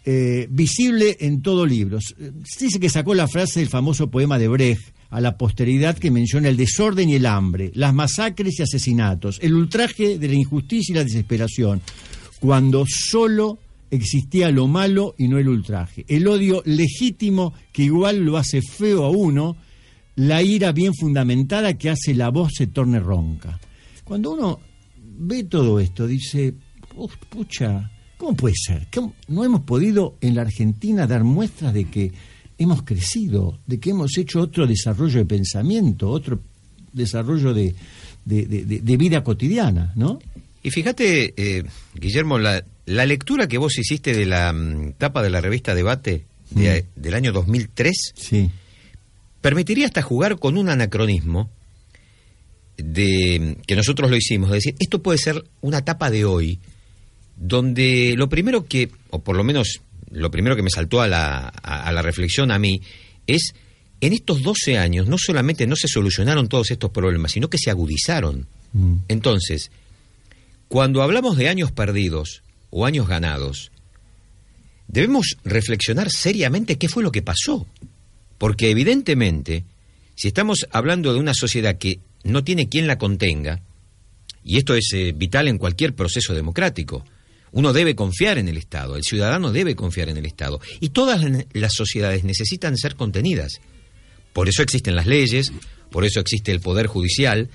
eh, 0.04 0.46
visible 0.50 1.16
en 1.20 1.42
todo 1.42 1.66
libro. 1.66 1.98
Eh, 1.98 2.32
dice 2.60 2.78
que 2.78 2.88
sacó 2.88 3.14
la 3.14 3.26
frase 3.26 3.60
del 3.60 3.68
famoso 3.68 4.10
poema 4.10 4.38
de 4.38 4.48
Brecht 4.48 4.94
a 5.10 5.20
la 5.20 5.36
posteridad 5.36 5.96
que 5.96 6.10
menciona 6.10 6.48
el 6.48 6.56
desorden 6.56 7.08
y 7.08 7.14
el 7.14 7.26
hambre, 7.26 7.70
las 7.74 7.94
masacres 7.94 8.58
y 8.58 8.62
asesinatos, 8.62 9.38
el 9.42 9.54
ultraje 9.54 10.18
de 10.18 10.28
la 10.28 10.34
injusticia 10.34 10.92
y 10.92 10.96
la 10.96 11.04
desesperación, 11.04 11.80
cuando 12.40 12.84
solo 12.88 13.58
existía 13.90 14.50
lo 14.50 14.66
malo 14.66 15.14
y 15.19 15.28
no 15.28 15.38
el 15.38 15.49
ultraje, 15.49 16.05
el 16.09 16.26
odio 16.26 16.62
legítimo 16.64 17.52
que 17.73 17.85
igual 17.85 18.21
lo 18.25 18.37
hace 18.37 18.61
feo 18.62 19.05
a 19.05 19.11
uno, 19.11 19.57
la 20.16 20.43
ira 20.43 20.73
bien 20.73 20.95
fundamentada 20.95 21.75
que 21.78 21.90
hace 21.90 22.14
la 22.14 22.31
voz 22.31 22.52
se 22.57 22.66
torne 22.66 22.99
ronca. 23.00 23.61
Cuando 24.05 24.33
uno 24.33 24.61
ve 25.19 25.45
todo 25.45 25.78
esto, 25.81 26.07
dice, 26.07 26.55
"Uf, 26.97 27.16
pucha, 27.28 27.90
¿cómo 28.16 28.35
puede 28.37 28.55
ser? 28.57 28.87
¿Cómo 28.93 29.14
no 29.28 29.45
hemos 29.45 29.61
podido 29.62 30.16
en 30.21 30.35
la 30.35 30.43
Argentina 30.43 31.07
dar 31.07 31.23
muestras 31.25 31.75
de 31.75 31.85
que 31.85 32.12
hemos 32.59 32.83
crecido, 32.83 33.59
de 33.66 33.78
que 33.78 33.90
hemos 33.90 34.16
hecho 34.16 34.40
otro 34.40 34.66
desarrollo 34.66 35.19
de 35.19 35.26
pensamiento, 35.26 36.09
otro 36.11 36.40
desarrollo 36.93 37.52
de, 37.52 37.75
de- 38.25 38.47
de- 38.47 38.64
de- 38.64 38.81
de 38.81 38.97
vida 38.97 39.23
cotidiana, 39.23 39.93
¿no? 39.97 40.19
Y 40.62 40.71
fíjate, 40.71 41.35
eh, 41.37 41.62
Guillermo, 41.95 42.38
la, 42.38 42.64
la 42.87 43.05
lectura 43.07 43.47
que 43.49 43.59
vos 43.59 43.76
hiciste 43.78 44.14
de 44.14 44.26
la 44.26 44.52
mm, 44.52 44.95
tapa 44.99 45.23
de 45.23 45.31
la 45.31 45.40
revista 45.40 45.75
Debate 45.75 46.25
de- 46.50 46.85
del 46.97 47.14
año 47.14 47.33
2003 47.33 47.97
Sí. 48.14 48.50
permitiría 49.40 49.87
hasta 49.87 50.02
jugar 50.02 50.38
con 50.38 50.57
un 50.57 50.69
anacronismo 50.69 51.50
de 52.76 53.57
que 53.66 53.76
nosotros 53.76 54.11
lo 54.11 54.16
hicimos, 54.16 54.49
es 54.50 54.55
decir, 54.57 54.75
esto 54.78 55.02
puede 55.02 55.19
ser 55.19 55.43
una 55.62 55.83
tapa 55.85 56.11
de 56.11 56.25
hoy 56.25 56.59
donde 57.37 58.14
lo 58.16 58.28
primero 58.28 58.66
que, 58.66 58.90
o 59.11 59.21
por 59.21 59.37
lo 59.37 59.45
menos 59.45 59.81
lo 60.11 60.31
primero 60.31 60.55
que 60.57 60.62
me 60.62 60.71
saltó 60.71 61.00
a 61.00 61.09
la, 61.09 61.52
a, 61.62 61.83
a 61.88 61.93
la 61.93 62.02
reflexión 62.02 62.50
a 62.52 62.59
mí, 62.59 62.81
es 63.26 63.55
en 64.00 64.12
estos 64.12 64.43
12 64.43 64.78
años 64.78 65.09
no 65.09 65.16
solamente 65.19 65.66
no 65.66 65.75
se 65.75 65.88
solucionaron 65.88 66.49
todos 66.49 66.71
estos 66.71 66.90
problemas, 66.90 67.33
sino 67.33 67.49
que 67.50 67.59
se 67.59 67.71
agudizaron. 67.71 68.47
Mm. 68.73 68.95
Entonces, 69.09 69.71
cuando 70.69 71.02
hablamos 71.02 71.37
de 71.37 71.49
años 71.49 71.73
perdidos 71.73 72.43
o 72.78 72.85
años 72.85 73.09
ganados, 73.09 73.71
debemos 74.87 75.38
reflexionar 75.45 76.11
seriamente 76.11 76.76
qué 76.76 76.88
fue 76.90 77.02
lo 77.02 77.11
que 77.11 77.23
pasó. 77.23 77.66
Porque 78.37 78.71
evidentemente, 78.71 79.64
si 80.14 80.28
estamos 80.28 80.66
hablando 80.71 81.14
de 81.14 81.21
una 81.21 81.33
sociedad 81.33 81.78
que 81.78 82.00
no 82.23 82.45
tiene 82.45 82.68
quien 82.68 82.87
la 82.87 82.99
contenga, 82.99 83.62
y 84.45 84.59
esto 84.59 84.75
es 84.75 84.90
eh, 84.92 85.12
vital 85.16 85.49
en 85.49 85.56
cualquier 85.56 85.95
proceso 85.95 86.35
democrático, 86.35 87.02
uno 87.52 87.73
debe 87.73 87.97
confiar 87.97 88.37
en 88.37 88.49
el 88.49 88.59
Estado, 88.59 88.97
el 88.97 89.04
ciudadano 89.04 89.52
debe 89.52 89.75
confiar 89.75 90.11
en 90.11 90.18
el 90.18 90.26
Estado, 90.26 90.61
y 90.80 90.90
todas 90.90 91.23
la- 91.25 91.47
las 91.54 91.73
sociedades 91.73 92.25
necesitan 92.25 92.76
ser 92.76 92.95
contenidas. 92.95 93.61
Por 94.35 94.50
eso 94.50 94.61
existen 94.62 94.97
las 94.97 95.06
leyes, 95.06 95.50
por 95.90 96.05
eso 96.05 96.20
existe 96.20 96.53
el 96.53 96.61
Poder 96.61 96.88
Judicial, 96.88 97.48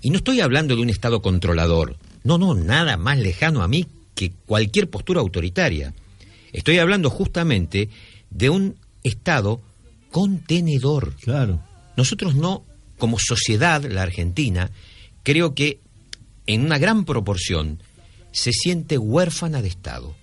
y 0.00 0.08
no 0.08 0.16
estoy 0.16 0.40
hablando 0.40 0.74
de 0.74 0.80
un 0.80 0.88
Estado 0.88 1.20
controlador, 1.20 1.98
no, 2.22 2.38
no, 2.38 2.54
nada 2.54 2.96
más 2.96 3.18
lejano 3.18 3.62
a 3.62 3.68
mí 3.68 3.86
que 4.14 4.30
cualquier 4.46 4.90
postura 4.90 5.20
autoritaria. 5.20 5.94
Estoy 6.52 6.78
hablando 6.78 7.10
justamente 7.10 7.88
de 8.30 8.50
un 8.50 8.76
Estado 9.02 9.60
contenedor. 10.10 11.14
Claro. 11.16 11.60
Nosotros 11.96 12.34
no, 12.34 12.64
como 12.98 13.18
sociedad, 13.18 13.82
la 13.84 14.02
Argentina, 14.02 14.70
creo 15.22 15.54
que 15.54 15.80
en 16.46 16.64
una 16.64 16.78
gran 16.78 17.04
proporción 17.04 17.82
se 18.32 18.52
siente 18.52 18.98
huérfana 18.98 19.62
de 19.62 19.68
Estado. 19.68 20.14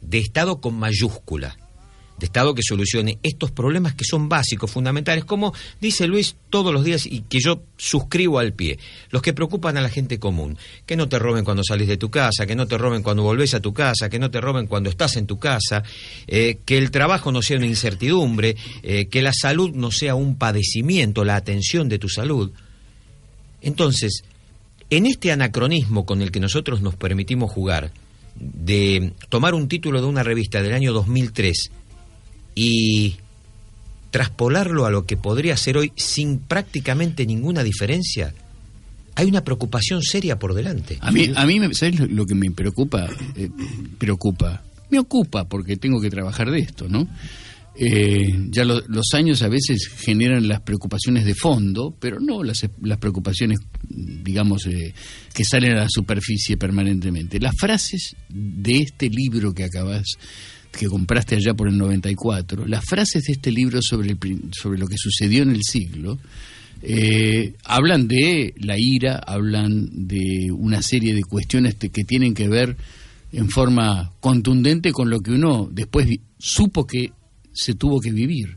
De 0.00 0.18
Estado 0.18 0.60
con 0.60 0.74
mayúscula. 0.74 1.56
De 2.20 2.26
Estado 2.26 2.54
que 2.54 2.62
solucione 2.62 3.18
estos 3.22 3.50
problemas 3.50 3.94
que 3.94 4.04
son 4.04 4.28
básicos, 4.28 4.70
fundamentales, 4.70 5.24
como 5.24 5.54
dice 5.80 6.06
Luis 6.06 6.36
todos 6.50 6.70
los 6.70 6.84
días 6.84 7.06
y 7.06 7.22
que 7.22 7.40
yo 7.40 7.62
suscribo 7.78 8.38
al 8.38 8.52
pie. 8.52 8.78
Los 9.08 9.22
que 9.22 9.32
preocupan 9.32 9.78
a 9.78 9.80
la 9.80 9.88
gente 9.88 10.18
común. 10.18 10.58
Que 10.84 10.96
no 10.96 11.08
te 11.08 11.18
roben 11.18 11.46
cuando 11.46 11.64
salís 11.64 11.88
de 11.88 11.96
tu 11.96 12.10
casa, 12.10 12.44
que 12.46 12.54
no 12.54 12.66
te 12.66 12.76
roben 12.76 13.02
cuando 13.02 13.22
volvés 13.22 13.54
a 13.54 13.60
tu 13.60 13.72
casa, 13.72 14.10
que 14.10 14.18
no 14.18 14.30
te 14.30 14.38
roben 14.38 14.66
cuando 14.66 14.90
estás 14.90 15.16
en 15.16 15.26
tu 15.26 15.38
casa, 15.38 15.82
eh, 16.26 16.58
que 16.66 16.76
el 16.76 16.90
trabajo 16.90 17.32
no 17.32 17.40
sea 17.40 17.56
una 17.56 17.66
incertidumbre, 17.66 18.54
eh, 18.82 19.06
que 19.06 19.22
la 19.22 19.32
salud 19.32 19.70
no 19.74 19.90
sea 19.90 20.14
un 20.14 20.36
padecimiento, 20.36 21.24
la 21.24 21.36
atención 21.36 21.88
de 21.88 21.98
tu 21.98 22.10
salud. 22.10 22.50
Entonces, 23.62 24.24
en 24.90 25.06
este 25.06 25.32
anacronismo 25.32 26.04
con 26.04 26.20
el 26.20 26.30
que 26.30 26.40
nosotros 26.40 26.82
nos 26.82 26.96
permitimos 26.96 27.50
jugar, 27.50 27.92
de 28.36 29.12
tomar 29.28 29.54
un 29.54 29.68
título 29.68 30.00
de 30.00 30.06
una 30.06 30.22
revista 30.22 30.62
del 30.62 30.72
año 30.72 30.92
2003 30.92 31.70
y 32.54 33.16
traspolarlo 34.10 34.86
a 34.86 34.90
lo 34.90 35.06
que 35.06 35.16
podría 35.16 35.56
ser 35.56 35.76
hoy 35.76 35.92
sin 35.96 36.38
prácticamente 36.38 37.26
ninguna 37.26 37.62
diferencia, 37.62 38.34
hay 39.14 39.26
una 39.28 39.44
preocupación 39.44 40.02
seria 40.02 40.38
por 40.38 40.54
delante. 40.54 40.98
A 41.00 41.12
mí, 41.12 41.30
a 41.34 41.46
mí 41.46 41.58
¿sabes 41.74 42.00
lo, 42.10 42.26
que 42.26 42.34
me 42.34 42.50
preocupa? 42.50 43.08
Eh, 43.36 43.48
preocupa. 43.98 44.62
Me 44.90 44.98
ocupa 44.98 45.44
porque 45.48 45.76
tengo 45.76 46.00
que 46.00 46.10
trabajar 46.10 46.50
de 46.50 46.60
esto, 46.60 46.88
¿no? 46.88 47.06
Eh, 47.76 48.26
ya 48.50 48.64
lo- 48.64 48.82
los 48.88 49.06
años 49.14 49.42
a 49.42 49.48
veces 49.48 49.88
generan 49.96 50.48
las 50.48 50.60
preocupaciones 50.60 51.24
de 51.24 51.34
fondo, 51.34 51.94
pero 52.00 52.18
no 52.18 52.42
las, 52.42 52.68
las 52.82 52.98
preocupaciones, 52.98 53.58
digamos, 53.88 54.66
eh, 54.66 54.92
que 55.32 55.44
salen 55.44 55.72
a 55.72 55.82
la 55.82 55.88
superficie 55.88 56.56
permanentemente. 56.56 57.38
Las 57.38 57.54
frases 57.56 58.16
de 58.28 58.78
este 58.78 59.08
libro 59.08 59.54
que 59.54 59.64
acabas, 59.64 60.04
que 60.70 60.86
compraste 60.86 61.36
allá 61.36 61.54
por 61.54 61.68
el 61.68 61.76
94, 61.76 62.66
las 62.66 62.84
frases 62.84 63.24
de 63.24 63.32
este 63.32 63.50
libro 63.50 63.82
sobre, 63.82 64.10
el 64.10 64.18
sobre 64.52 64.78
lo 64.78 64.86
que 64.86 64.96
sucedió 64.96 65.42
en 65.42 65.50
el 65.50 65.62
siglo, 65.62 66.18
eh, 66.82 67.54
hablan 67.64 68.08
de 68.08 68.54
la 68.58 68.76
ira, 68.78 69.16
hablan 69.16 70.06
de 70.06 70.50
una 70.50 70.80
serie 70.82 71.14
de 71.14 71.22
cuestiones 71.22 71.74
que 71.74 72.04
tienen 72.04 72.34
que 72.34 72.48
ver 72.48 72.76
en 73.32 73.48
forma 73.48 74.12
contundente 74.20 74.92
con 74.92 75.10
lo 75.10 75.20
que 75.20 75.32
uno 75.32 75.68
después 75.70 76.08
supo 76.38 76.86
que 76.86 77.12
se 77.52 77.74
tuvo 77.74 78.00
que 78.00 78.12
vivir. 78.12 78.56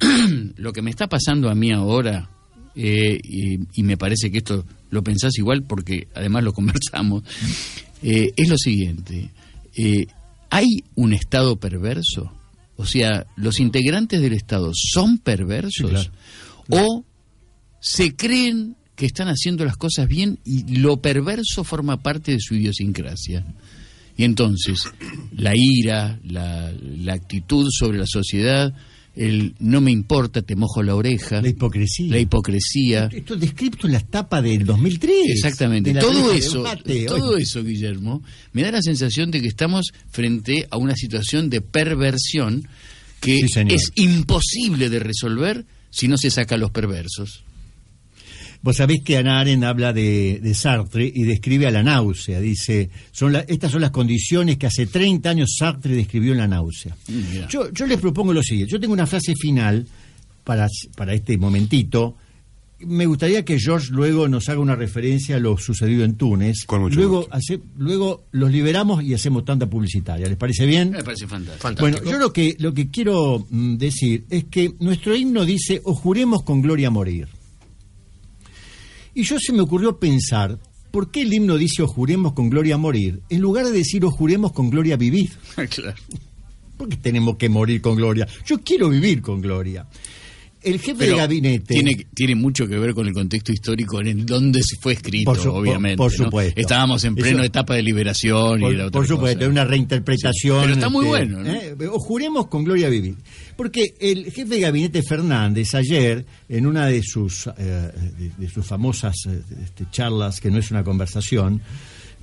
lo 0.56 0.72
que 0.72 0.82
me 0.82 0.90
está 0.90 1.08
pasando 1.08 1.50
a 1.50 1.54
mí 1.54 1.72
ahora, 1.72 2.30
eh, 2.76 3.18
y, 3.22 3.58
y 3.74 3.82
me 3.82 3.96
parece 3.96 4.30
que 4.30 4.38
esto 4.38 4.64
lo 4.90 5.02
pensás 5.02 5.36
igual 5.38 5.64
porque 5.64 6.06
además 6.14 6.44
lo 6.44 6.52
conversamos, 6.54 7.24
eh, 8.02 8.32
es 8.36 8.48
lo 8.48 8.56
siguiente. 8.56 9.30
¿Hay 10.54 10.84
un 10.94 11.12
Estado 11.12 11.56
perverso? 11.56 12.32
O 12.76 12.86
sea, 12.86 13.26
¿los 13.36 13.60
integrantes 13.60 14.20
del 14.20 14.32
Estado 14.32 14.72
son 14.74 15.18
perversos? 15.18 15.90
claro. 15.90 16.10
¿O 16.68 17.04
se 17.80 18.16
creen 18.16 18.76
que 18.96 19.06
están 19.06 19.28
haciendo 19.28 19.64
las 19.64 19.76
cosas 19.76 20.08
bien 20.08 20.38
y 20.44 20.76
lo 20.76 20.98
perverso 20.98 21.64
forma 21.64 22.02
parte 22.02 22.32
de 22.32 22.40
su 22.40 22.54
idiosincrasia. 22.54 23.44
Y 24.16 24.24
entonces, 24.24 24.78
la 25.32 25.52
ira, 25.56 26.20
la, 26.24 26.72
la 26.72 27.14
actitud 27.14 27.66
sobre 27.70 27.98
la 27.98 28.06
sociedad, 28.06 28.72
el 29.16 29.54
no 29.60 29.80
me 29.80 29.90
importa, 29.92 30.42
te 30.42 30.56
mojo 30.56 30.82
la 30.82 30.94
oreja, 30.94 31.40
La 31.40 31.48
hipocresía. 31.48 32.10
la 32.10 32.18
hipocresía. 32.18 33.08
Esto 33.12 33.34
es 33.34 33.40
descrito 33.40 33.86
en 33.86 33.92
las 33.92 34.04
tapas 34.06 34.42
del 34.42 34.64
2003. 34.64 35.14
Exactamente. 35.30 35.92
de 35.92 36.00
Todo 36.00 36.32
eso, 36.32 36.58
Debate. 36.58 37.04
todo 37.06 37.30
Oye, 37.34 37.42
eso, 37.44 37.62
Guillermo, 37.62 38.22
me 38.52 38.62
da 38.62 38.72
la 38.72 38.82
sensación 38.82 39.30
de 39.30 39.40
que 39.40 39.48
estamos 39.48 39.92
frente 40.10 40.66
a 40.70 40.76
una 40.76 40.94
situación 40.96 41.48
de 41.50 41.60
perversión 41.60 42.66
que 43.20 43.38
Sí, 43.46 43.60
es 43.70 43.90
imposible 43.94 44.90
de 44.90 44.98
resolver 44.98 45.64
si 45.90 46.08
no 46.08 46.16
se 46.18 46.30
saca 46.30 46.56
a 46.56 46.58
los 46.58 46.70
perversos. 46.72 47.44
Vos 48.64 48.76
sabés 48.78 49.02
que 49.04 49.18
Ana 49.18 49.40
Arendt 49.40 49.62
habla 49.64 49.92
de, 49.92 50.40
de 50.42 50.54
Sartre 50.54 51.04
y 51.14 51.24
describe 51.24 51.66
a 51.66 51.70
la 51.70 51.82
náusea. 51.82 52.40
Dice, 52.40 52.88
son 53.12 53.34
la- 53.34 53.40
estas 53.46 53.70
son 53.70 53.82
las 53.82 53.90
condiciones 53.90 54.56
que 54.56 54.66
hace 54.66 54.86
30 54.86 55.28
años 55.28 55.54
Sartre 55.58 55.94
describió 55.94 56.32
en 56.32 56.38
la 56.38 56.48
náusea. 56.48 56.96
Mm. 57.08 57.46
Yo, 57.50 57.70
yo 57.72 57.86
les 57.86 58.00
propongo 58.00 58.32
lo 58.32 58.42
siguiente. 58.42 58.72
Yo 58.72 58.80
tengo 58.80 58.94
una 58.94 59.06
frase 59.06 59.34
final 59.38 59.86
para, 60.44 60.66
para 60.96 61.12
este 61.12 61.36
momentito. 61.36 62.16
Me 62.80 63.04
gustaría 63.06 63.44
que 63.44 63.58
George 63.58 63.88
luego 63.92 64.28
nos 64.28 64.48
haga 64.48 64.60
una 64.60 64.74
referencia 64.76 65.36
a 65.36 65.40
lo 65.40 65.58
sucedido 65.58 66.02
en 66.02 66.14
Túnez. 66.14 66.64
Con 66.66 66.80
mucho 66.82 66.96
luego, 66.96 67.16
gusto. 67.18 67.34
hace- 67.34 67.60
luego 67.76 68.24
los 68.32 68.50
liberamos 68.50 69.02
y 69.04 69.12
hacemos 69.12 69.44
tanta 69.44 69.68
publicitaria. 69.68 70.26
¿Les 70.26 70.38
parece 70.38 70.64
bien? 70.64 70.90
Me 70.90 71.04
parece 71.04 71.26
fantástico. 71.26 71.74
Bueno, 71.80 71.98
yo 72.02 72.18
lo 72.18 72.32
que, 72.32 72.56
lo 72.58 72.72
que 72.72 72.88
quiero 72.88 73.46
mm, 73.50 73.76
decir 73.76 74.24
es 74.30 74.44
que 74.44 74.72
nuestro 74.80 75.14
himno 75.14 75.44
dice, 75.44 75.82
o 75.84 75.94
juremos 75.94 76.42
con 76.44 76.62
gloria 76.62 76.88
morir. 76.90 77.28
Y 79.14 79.22
yo 79.22 79.38
se 79.38 79.52
me 79.52 79.62
ocurrió 79.62 79.98
pensar, 79.98 80.58
¿por 80.90 81.10
qué 81.10 81.22
el 81.22 81.32
himno 81.32 81.56
dice, 81.56 81.82
o 81.82 81.86
juremos 81.86 82.32
con 82.32 82.50
gloria 82.50 82.76
morir, 82.76 83.22
en 83.28 83.40
lugar 83.40 83.66
de 83.66 83.72
decir, 83.72 84.04
o 84.04 84.10
juremos 84.10 84.52
con 84.52 84.70
gloria 84.70 84.96
vivir? 84.96 85.30
claro. 85.70 85.96
¿Por 86.76 86.88
qué 86.88 86.96
tenemos 86.96 87.36
que 87.36 87.48
morir 87.48 87.80
con 87.80 87.94
gloria? 87.94 88.26
Yo 88.44 88.58
quiero 88.58 88.88
vivir 88.88 89.22
con 89.22 89.40
gloria. 89.40 89.86
El 90.64 90.80
jefe 90.80 90.94
Pero 90.98 91.12
de 91.12 91.18
gabinete... 91.18 91.74
Tiene, 91.74 92.06
tiene 92.14 92.34
mucho 92.34 92.66
que 92.66 92.78
ver 92.78 92.94
con 92.94 93.06
el 93.06 93.12
contexto 93.12 93.52
histórico 93.52 94.00
en 94.00 94.06
el 94.08 94.26
donde 94.26 94.62
se 94.62 94.76
fue 94.80 94.94
escrito, 94.94 95.30
Por 95.30 95.38
su- 95.38 95.50
por- 95.50 95.60
obviamente. 95.60 95.96
por 95.98 96.10
¿no? 96.18 96.24
supuesto. 96.24 96.60
Estábamos 96.60 97.04
en 97.04 97.14
pleno 97.14 97.38
Eso- 97.38 97.46
etapa 97.46 97.74
de 97.74 97.82
liberación 97.82 98.58
y 98.60 98.62
Por, 98.62 98.74
era 98.74 98.86
otra 98.86 98.98
por 99.00 99.06
supuesto, 99.06 99.40
cosa. 99.40 99.50
una 99.50 99.64
reinterpretación. 99.64 100.56
Sí, 100.60 100.62
pero 100.62 100.72
está 100.74 100.88
muy 100.88 101.04
este, 101.06 101.08
bueno, 101.08 101.40
¿no? 101.42 101.50
¿eh? 101.50 101.76
O 101.92 101.98
juremos 101.98 102.46
con 102.48 102.64
Gloria 102.64 102.88
Vivir. 102.88 103.16
Porque 103.56 103.94
el 104.00 104.24
jefe 104.32 104.46
de 104.46 104.60
gabinete 104.60 105.02
Fernández 105.02 105.74
ayer, 105.74 106.24
en 106.48 106.66
una 106.66 106.86
de 106.86 107.02
sus, 107.02 107.46
eh, 107.58 107.90
de, 108.18 108.30
de 108.36 108.48
sus 108.50 108.64
famosas 108.66 109.14
eh, 109.28 109.40
este, 109.62 109.84
charlas, 109.90 110.40
que 110.40 110.50
no 110.50 110.58
es 110.58 110.70
una 110.70 110.82
conversación, 110.82 111.60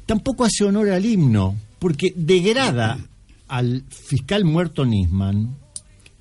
tampoco 0.06 0.44
hace 0.44 0.66
honor 0.66 0.90
al 0.90 1.06
himno, 1.06 1.56
porque 1.80 2.12
degrada 2.16 3.00
al 3.48 3.84
fiscal 3.90 4.46
muerto 4.46 4.86
Nisman, 4.86 5.56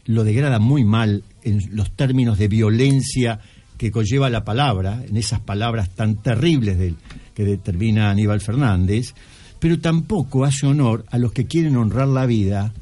lo 0.04 0.24
degrada 0.24 0.58
muy 0.58 0.84
mal 0.84 1.22
en 1.44 1.74
los 1.76 1.90
términos 1.92 2.38
de 2.38 2.48
violencia 2.48 3.40
que 3.78 3.90
conlleva 3.90 4.28
la 4.30 4.44
palabra, 4.44 5.02
en 5.08 5.16
esas 5.16 5.40
palabras 5.40 5.88
tan 5.90 6.16
terribles 6.16 6.78
del, 6.78 6.96
que 7.34 7.44
determina 7.44 8.10
Aníbal 8.10 8.40
Fernández, 8.40 9.14
pero 9.58 9.78
tampoco 9.78 10.44
hace 10.44 10.66
honor 10.66 11.04
a 11.10 11.18
los 11.18 11.32
que 11.32 11.46
quieren 11.46 11.76
honrar 11.76 12.08
la 12.08 12.26
vida 12.26 12.72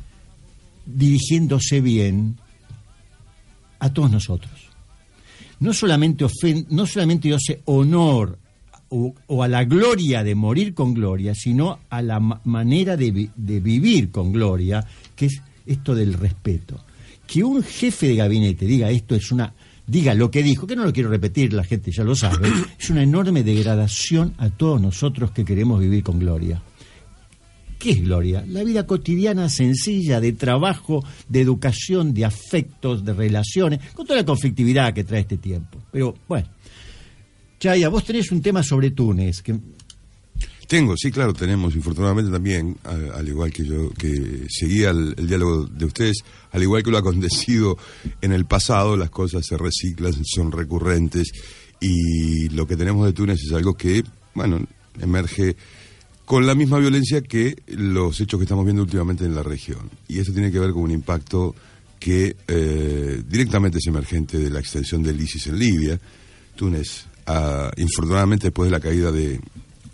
dirigiéndose 0.86 1.80
bien 1.80 2.36
a 3.78 3.92
todos 3.92 4.10
nosotros. 4.10 4.52
No 5.60 5.72
solamente, 5.72 6.24
ofen- 6.24 6.66
no 6.70 6.86
solamente 6.86 7.32
hace 7.34 7.62
honor 7.66 8.38
o, 8.90 9.14
a 9.42 9.48
la 9.48 9.64
gloria 9.64 10.24
de 10.24 10.34
morir 10.34 10.72
con 10.74 10.94
gloria, 10.94 11.34
sino 11.34 11.80
a 11.90 12.00
la 12.00 12.20
ma- 12.20 12.40
manera 12.44 12.96
de, 12.96 13.28
de 13.36 13.60
vivir 13.60 14.10
con 14.10 14.32
gloria, 14.32 14.84
que 15.14 15.26
es 15.26 15.42
esto 15.66 15.94
del 15.94 16.14
respeto. 16.14 16.84
Que 17.28 17.44
un 17.44 17.62
jefe 17.62 18.08
de 18.08 18.16
gabinete 18.16 18.66
diga 18.66 18.90
esto 18.90 19.14
es 19.14 19.30
una 19.30 19.54
diga 19.86 20.14
lo 20.14 20.30
que 20.30 20.42
dijo, 20.42 20.66
que 20.66 20.76
no 20.76 20.84
lo 20.84 20.92
quiero 20.92 21.08
repetir, 21.08 21.52
la 21.52 21.64
gente 21.64 21.90
ya 21.90 22.04
lo 22.04 22.14
sabe, 22.14 22.48
es 22.78 22.90
una 22.90 23.02
enorme 23.02 23.42
degradación 23.42 24.34
a 24.38 24.50
todos 24.50 24.80
nosotros 24.80 25.30
que 25.30 25.44
queremos 25.44 25.80
vivir 25.80 26.02
con 26.02 26.18
gloria. 26.18 26.60
¿Qué 27.78 27.90
es 27.90 28.02
gloria? 28.02 28.44
La 28.46 28.64
vida 28.64 28.86
cotidiana 28.86 29.48
sencilla 29.48 30.20
de 30.20 30.32
trabajo, 30.32 31.04
de 31.28 31.40
educación, 31.40 32.12
de 32.12 32.24
afectos, 32.24 33.04
de 33.04 33.12
relaciones, 33.12 33.80
con 33.94 34.04
toda 34.04 34.18
la 34.18 34.26
conflictividad 34.26 34.92
que 34.92 35.04
trae 35.04 35.20
este 35.20 35.36
tiempo. 35.36 35.78
Pero 35.92 36.16
bueno, 36.26 36.48
Chaya, 37.60 37.88
vos 37.88 38.04
tenés 38.04 38.32
un 38.32 38.42
tema 38.42 38.64
sobre 38.64 38.90
Túnez, 38.90 39.42
que 39.42 39.56
Tengo, 40.68 40.98
sí, 40.98 41.10
claro, 41.10 41.32
tenemos. 41.32 41.74
Infortunadamente 41.74 42.30
también, 42.30 42.76
al 42.84 43.26
igual 43.26 43.50
que 43.50 43.64
yo, 43.64 43.88
que 43.94 44.46
seguía 44.50 44.90
el, 44.90 45.14
el 45.16 45.26
diálogo 45.26 45.64
de 45.64 45.86
ustedes, 45.86 46.18
al 46.52 46.62
igual 46.62 46.82
que 46.82 46.90
lo 46.90 46.98
acontecido 46.98 47.78
en 48.20 48.32
el 48.32 48.44
pasado, 48.44 48.94
las 48.94 49.08
cosas 49.08 49.46
se 49.46 49.56
reciclan, 49.56 50.12
son 50.26 50.52
recurrentes, 50.52 51.32
y 51.80 52.50
lo 52.50 52.66
que 52.66 52.76
tenemos 52.76 53.06
de 53.06 53.14
Túnez 53.14 53.40
es 53.42 53.52
algo 53.52 53.74
que, 53.74 54.04
bueno, 54.34 54.60
emerge 55.00 55.56
con 56.26 56.46
la 56.46 56.54
misma 56.54 56.78
violencia 56.78 57.22
que 57.22 57.56
los 57.68 58.20
hechos 58.20 58.38
que 58.38 58.44
estamos 58.44 58.66
viendo 58.66 58.82
últimamente 58.82 59.24
en 59.24 59.34
la 59.34 59.42
región. 59.42 59.88
Y 60.06 60.18
eso 60.18 60.32
tiene 60.32 60.52
que 60.52 60.58
ver 60.58 60.72
con 60.72 60.82
un 60.82 60.90
impacto 60.90 61.54
que 61.98 62.36
eh, 62.46 63.22
directamente 63.26 63.78
es 63.78 63.86
emergente 63.86 64.38
de 64.38 64.50
la 64.50 64.60
extensión 64.60 65.02
del 65.02 65.18
ISIS 65.18 65.46
en 65.46 65.58
Libia. 65.58 65.98
Túnez, 66.54 67.06
ah, 67.26 67.70
infortunadamente 67.78 68.48
después 68.48 68.70
de 68.70 68.76
la 68.76 68.80
caída 68.80 69.10
de, 69.10 69.40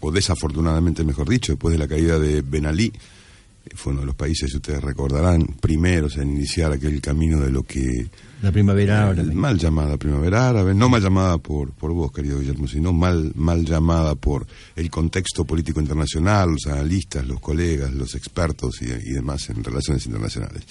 o 0.04 0.12
desafortunadamente 0.12 1.04
mejor 1.04 1.28
dicho, 1.28 1.52
después 1.52 1.72
de 1.72 1.78
la 1.78 1.88
caída 1.88 2.18
de 2.18 2.42
Ben 2.42 2.66
Ali, 2.66 2.86
eh, 2.86 3.70
fue 3.74 3.92
uno 3.92 4.02
de 4.02 4.06
los 4.06 4.14
países, 4.14 4.54
ustedes 4.54 4.82
recordarán, 4.82 5.46
primeros 5.60 6.16
en 6.18 6.30
iniciar 6.30 6.72
aquel 6.72 7.00
camino 7.00 7.40
de 7.40 7.50
lo 7.50 7.62
que 7.62 8.08
la 8.42 8.52
primavera 8.52 9.06
ahora. 9.06 9.22
el 9.22 9.32
mal 9.32 9.58
llamada 9.58 9.96
primavera 9.96 10.50
árabe, 10.50 10.74
no 10.74 10.90
mal 10.90 11.00
llamada 11.00 11.38
por, 11.38 11.72
por 11.72 11.92
vos, 11.92 12.12
querido 12.12 12.38
Guillermo, 12.38 12.68
sino 12.68 12.92
mal, 12.92 13.32
mal 13.34 13.64
llamada 13.64 14.14
por 14.14 14.46
el 14.76 14.90
contexto 14.90 15.46
político 15.46 15.80
internacional, 15.80 16.50
los 16.50 16.66
analistas, 16.66 17.26
los 17.26 17.40
colegas, 17.40 17.92
los 17.94 18.14
expertos 18.14 18.82
y, 18.82 18.84
y 18.84 19.12
demás 19.12 19.48
en 19.48 19.64
relaciones 19.64 20.04
internacionales. 20.04 20.64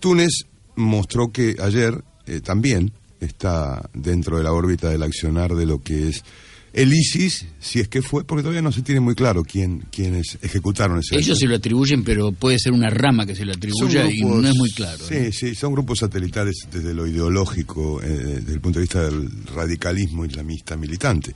Túnez 0.00 0.46
mostró 0.76 1.30
que 1.30 1.56
ayer 1.60 2.02
eh, 2.26 2.40
también 2.40 2.92
está 3.20 3.88
dentro 3.92 4.38
de 4.38 4.44
la 4.44 4.52
órbita 4.52 4.88
del 4.88 5.02
accionar 5.02 5.54
de 5.54 5.66
lo 5.66 5.82
que 5.82 6.08
es 6.08 6.24
el 6.72 6.92
ISIS, 6.92 7.46
si 7.60 7.80
es 7.80 7.88
que 7.88 8.00
fue, 8.00 8.24
porque 8.24 8.42
todavía 8.42 8.62
no 8.62 8.72
se 8.72 8.82
tiene 8.82 9.00
muy 9.00 9.14
claro 9.14 9.42
quién, 9.44 9.84
quiénes 9.90 10.38
ejecutaron 10.40 10.98
ese 10.98 11.16
Ellos 11.16 11.38
se 11.38 11.46
lo 11.46 11.56
atribuyen, 11.56 12.02
pero 12.02 12.32
puede 12.32 12.58
ser 12.58 12.72
una 12.72 12.88
rama 12.88 13.26
que 13.26 13.34
se 13.34 13.44
lo 13.44 13.52
atribuya 13.52 14.10
y 14.10 14.20
no 14.22 14.46
es 14.46 14.56
muy 14.56 14.70
claro. 14.70 15.04
Sí, 15.06 15.14
¿no? 15.26 15.32
sí, 15.32 15.54
son 15.54 15.72
grupos 15.72 15.98
satelitales 15.98 16.66
desde 16.72 16.94
lo 16.94 17.06
ideológico, 17.06 18.02
eh, 18.02 18.08
desde 18.40 18.54
el 18.54 18.60
punto 18.60 18.78
de 18.78 18.84
vista 18.84 19.04
del 19.04 19.28
radicalismo 19.54 20.24
islamista 20.24 20.76
militante. 20.76 21.34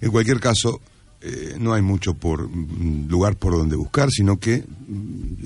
En 0.00 0.10
cualquier 0.10 0.40
caso, 0.40 0.80
eh, 1.20 1.56
no 1.58 1.72
hay 1.72 1.82
mucho 1.82 2.14
por 2.14 2.48
mm, 2.48 3.08
lugar 3.08 3.36
por 3.36 3.52
donde 3.52 3.76
buscar, 3.76 4.10
sino 4.10 4.38
que 4.38 4.58
mm, 4.58 5.36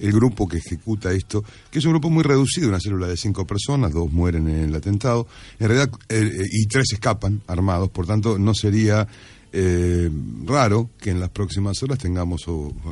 el 0.00 0.12
grupo 0.12 0.48
que 0.48 0.58
ejecuta 0.58 1.12
esto, 1.12 1.44
que 1.70 1.78
es 1.78 1.84
un 1.84 1.92
grupo 1.92 2.10
muy 2.10 2.22
reducido, 2.22 2.68
una 2.68 2.80
célula 2.80 3.06
de 3.06 3.16
cinco 3.16 3.46
personas, 3.46 3.92
dos 3.92 4.12
mueren 4.12 4.48
en 4.48 4.64
el 4.68 4.74
atentado, 4.74 5.26
en 5.58 5.68
realidad, 5.68 5.90
eh, 6.08 6.20
eh, 6.20 6.44
y 6.50 6.66
tres 6.66 6.92
escapan 6.92 7.42
armados, 7.46 7.90
por 7.90 8.06
tanto, 8.06 8.38
no 8.38 8.54
sería 8.54 9.06
eh, 9.52 10.10
raro 10.44 10.90
que 10.98 11.10
en 11.10 11.20
las 11.20 11.30
próximas 11.30 11.82
horas 11.82 11.98
tengamos 11.98 12.44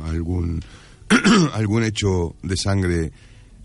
algún 0.05 0.61
algún 1.53 1.83
hecho 1.83 2.35
de 2.41 2.57
sangre 2.57 3.11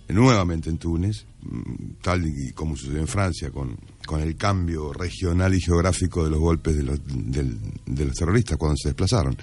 nuevamente 0.09 0.69
en 0.69 0.79
Túnez, 0.79 1.25
mm, 1.43 2.03
tal 2.03 2.27
y 2.27 2.53
como 2.53 2.77
sucedió 2.77 3.01
en 3.01 3.09
Francia 3.09 3.51
con, 3.51 3.77
con 4.11 4.21
el 4.23 4.35
cambio 4.35 4.93
regional 4.93 5.55
y 5.55 5.61
geográfico 5.61 6.25
de 6.25 6.31
los 6.31 6.41
golpes 6.41 6.77
de 6.77 6.83
los, 6.83 6.99
del- 7.07 7.57
de 7.87 8.05
los 8.07 8.17
terroristas 8.17 8.59
cuando 8.59 8.77
se 8.77 8.89
desplazaron. 8.89 9.37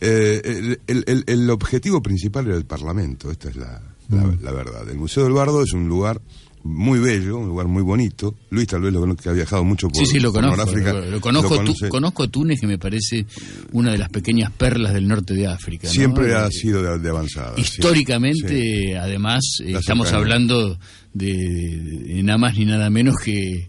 Eh, 0.00 0.40
el, 0.44 0.80
el- 0.88 1.04
el- 1.06 1.24
el 1.28 1.50
objetivo 1.50 2.02
principal 2.02 2.48
era 2.48 2.56
el 2.56 2.64
Parlamento, 2.66 3.30
esta 3.30 3.50
es 3.50 3.54
la, 3.56 3.80
la- 4.08 4.36
la 4.42 4.50
verdad. 4.52 4.88
El 4.88 4.98
Museo 4.98 5.22
del 5.22 5.32
Bardo 5.32 5.62
es 5.62 5.72
un 5.74 5.86
lugar 5.88 6.20
muy 6.64 6.98
bello, 6.98 7.38
un 7.38 7.46
lugar 7.46 7.68
muy 7.68 7.82
bonito. 7.84 8.34
Luis 8.50 8.66
tal 8.66 8.80
vez 8.82 8.92
lo 8.92 9.14
que 9.14 9.28
ha 9.28 9.32
viajado 9.32 9.62
mucho 9.62 9.88
por, 9.88 10.04
Sí, 10.04 10.06
sí, 10.14 10.18
lo 10.20 10.32
conozco. 10.32 10.56
Noráfrica, 10.56 10.92
Lo, 10.92 11.06
lo 11.08 11.20
conozco, 11.20 11.62
lo 11.62 11.72
Tú- 11.72 11.88
conozco 11.88 12.28
Túnez, 12.28 12.60
que 12.60 12.66
me 12.66 12.78
parece 12.78 13.26
una 13.72 13.92
de 13.92 13.98
las 13.98 14.08
pequeñas 14.08 14.50
perlas 14.50 14.92
del 14.92 15.06
norte 15.06 15.34
de 15.34 15.46
África. 15.46 15.86
¿no? 15.86 15.92
Siempre 15.94 16.34
ha 16.34 16.48
Eh, 16.48 16.50
sido 16.52 16.82
de, 16.82 16.98
de 16.98 17.08
avanzada. 17.08 17.54
Históricamente, 17.56 18.48
Sí. 18.88 18.92
además, 18.92 19.40
La 19.60 19.78
estamos 19.78 20.08
cercanía. 20.08 20.24
hablando 20.34 20.78
de, 21.18 21.76
de 22.14 22.22
nada 22.22 22.38
más 22.38 22.56
ni 22.56 22.64
nada 22.64 22.88
menos 22.90 23.16
que, 23.22 23.68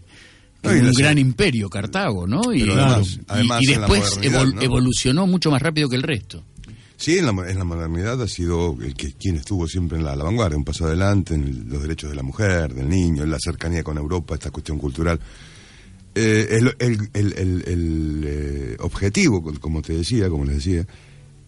No, 0.62 0.70
un 0.70 0.92
gran 0.92 1.18
imperio, 1.18 1.68
Cartago, 1.68 2.26
¿no? 2.26 2.52
Y, 2.52 2.60
Pero 2.60 2.74
además- 2.74 3.16
y- 3.16 3.20
además 3.28 3.62
y 3.62 3.72
en 3.72 3.80
la 3.80 3.86
después 3.88 4.16
modernidad, 4.16 4.42
evol- 4.42 4.54
¿no? 4.54 4.62
evolucionó 4.62 5.26
mucho 5.26 5.50
más 5.50 5.62
rápido 5.62 5.88
que 5.88 5.96
el 5.96 6.02
resto. 6.02 6.44
Sí, 6.96 7.16
en 7.16 7.24
la, 7.24 7.50
en 7.50 7.56
la 7.58 7.64
modernidad 7.64 8.20
ha 8.20 8.28
sido 8.28 8.76
el 8.82 8.94
que 8.94 9.12
quien 9.14 9.36
estuvo 9.36 9.66
siempre 9.66 9.96
en 9.96 10.04
la, 10.04 10.14
la 10.16 10.24
vanguardia, 10.24 10.58
un 10.58 10.64
paso 10.64 10.84
adelante 10.84 11.34
en 11.34 11.44
el- 11.44 11.64
los 11.68 11.80
derechos 11.80 12.10
de 12.10 12.16
la 12.16 12.22
mujer, 12.22 12.74
del 12.74 12.88
niño, 12.90 13.22
en 13.24 13.30
la 13.30 13.38
cercanía 13.38 13.82
con 13.82 13.96
Europa, 13.96 14.34
esta 14.34 14.50
cuestión 14.50 14.76
cultural. 14.78 15.18
Eh, 16.14 16.58
el 16.58 16.74
el- 17.14 18.22
eh, 18.26 18.76
objetivo, 18.80 19.42
co- 19.42 19.58
como 19.60 19.80
te 19.80 19.94
decía, 19.94 20.28
como 20.28 20.44
les 20.44 20.56
decía, 20.56 20.86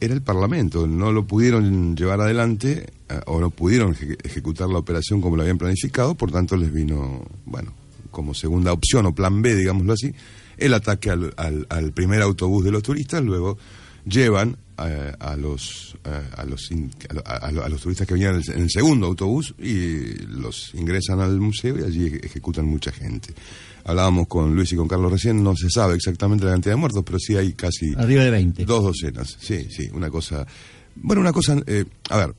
era 0.05 0.15
el 0.15 0.23
Parlamento. 0.23 0.87
No 0.87 1.13
lo 1.13 1.27
pudieron 1.27 1.97
llevar 1.97 2.21
adelante 2.21 2.91
eh, 3.09 3.21
o 3.27 3.41
no 3.41 3.51
pudieron 3.51 3.95
eje- 3.95 4.17
ejecutar 4.25 4.69
la 4.69 4.79
operación 4.79 5.21
como 5.21 5.37
lo 5.37 5.43
habían 5.43 5.59
planificado, 5.59 6.15
por 6.15 6.31
tanto 6.33 6.57
les 6.57 6.73
vino, 6.73 7.23
bueno, 7.47 7.73
como 8.11 8.35
segunda 8.35 8.73
opción 8.73 9.07
o 9.07 9.15
plan 9.15 9.41
B, 9.43 9.55
digámoslo 9.55 9.93
así, 9.93 10.13
el 10.59 10.75
ataque 10.75 11.11
al, 11.11 11.33
al- 11.37 11.67
al 11.71 11.93
primer 11.93 12.21
autobús 12.23 12.65
de 12.65 12.71
los 12.73 12.83
turistas, 12.83 13.23
luego 13.23 13.59
llevan 14.05 14.57
eh, 14.79 15.13
a, 15.19 15.37
los, 15.37 15.97
eh, 16.05 16.23
a, 16.37 16.45
los 16.45 16.71
a, 17.25 17.69
los 17.69 17.81
turistas 17.81 18.07
que 18.07 18.15
venían 18.15 18.43
en 18.47 18.63
el, 18.63 18.71
segundo 18.71 19.07
autobús 19.07 19.55
y 19.59 20.15
los 20.27 20.75
ingresan 20.75 21.21
al 21.21 21.39
museo 21.39 21.79
y 21.79 21.85
allí 21.85 22.07
ejecutan 22.23 22.67
mucha 22.67 22.91
gente. 22.91 23.35
Hablábamos 23.85 24.29
con 24.29 24.55
Luis 24.55 24.73
y 24.73 24.77
con 24.77 24.89
Carlos 24.89 25.13
recién, 25.13 25.43
no 25.43 25.55
se 25.57 25.69
sabe 25.69 25.95
exactamente 25.95 26.45
la 26.47 26.53
cantidad 26.53 26.73
de 26.73 26.81
muertos, 26.81 27.03
pero 27.05 27.19
sí 27.19 27.37
hay 27.37 27.53
casi... 27.53 27.95
Arriba 27.97 28.25
de 28.25 28.31
20. 28.31 28.65
Dos 28.65 28.83
docenas, 28.83 29.37
sí, 29.41 29.69
sí, 29.71 29.91
una 29.93 30.11
cosa... 30.11 30.47
Bueno, 30.97 31.21
una 31.21 31.33
cosa... 31.33 31.57
Eh, 31.67 31.85
a 32.09 32.17
ver, 32.17 32.35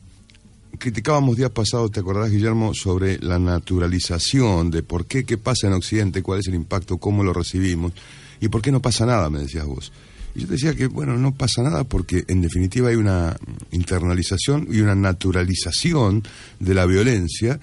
criticábamos 0.79 1.37
días 1.37 1.51
pasados, 1.51 1.91
te 1.91 1.99
acordarás, 1.99 2.31
Guillermo, 2.31 2.73
sobre 2.73 3.19
la 3.19 3.39
naturalización 3.39 4.71
de 4.71 4.83
por 4.83 5.05
qué, 5.05 5.23
qué 5.23 5.37
pasa 5.37 5.67
en 5.67 5.73
Occidente, 5.73 6.23
cuál 6.23 6.39
es 6.39 6.47
el 6.47 6.55
impacto, 6.55 6.97
cómo 6.97 7.23
lo 7.23 7.31
recibimos 7.33 7.93
y 8.41 8.47
por 8.47 8.61
qué 8.61 8.71
no 8.71 8.81
pasa 8.81 9.05
nada, 9.05 9.29
me 9.29 9.39
decías 9.39 9.65
vos. 9.65 9.91
Y 10.35 10.41
yo 10.41 10.47
decía 10.47 10.73
que, 10.75 10.87
bueno, 10.87 11.17
no 11.17 11.33
pasa 11.33 11.61
nada 11.61 11.83
porque 11.83 12.25
en 12.27 12.41
definitiva 12.41 12.89
hay 12.89 12.95
una 12.95 13.37
internalización 13.71 14.67
y 14.71 14.79
una 14.79 14.95
naturalización 14.95 16.23
de 16.59 16.73
la 16.73 16.85
violencia 16.85 17.59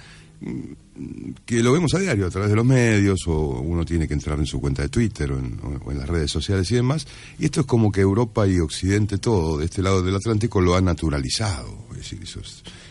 que 1.46 1.62
lo 1.62 1.72
vemos 1.72 1.94
a 1.94 1.98
diario 1.98 2.26
a 2.26 2.30
través 2.30 2.50
de 2.50 2.56
los 2.56 2.64
medios 2.64 3.20
o 3.26 3.60
uno 3.60 3.84
tiene 3.84 4.06
que 4.06 4.14
entrar 4.14 4.38
en 4.38 4.46
su 4.46 4.60
cuenta 4.60 4.82
de 4.82 4.88
Twitter 4.88 5.32
o 5.32 5.38
en, 5.38 5.98
las 5.98 6.08
redes 6.08 6.30
sociales 6.30 6.70
y 6.70 6.76
demás. 6.76 7.06
Y 7.38 7.46
esto 7.46 7.60
es 7.60 7.66
como 7.66 7.90
que 7.90 8.00
Europa 8.00 8.46
y 8.46 8.58
Occidente, 8.58 9.18
todo 9.18 9.58
de 9.58 9.66
este 9.66 9.82
lado 9.82 10.02
del 10.02 10.16
Atlántico, 10.16 10.60
lo 10.60 10.74
ha 10.74 10.80
naturalizado. 10.80 11.86
Es 11.92 12.10
decir, 12.10 12.20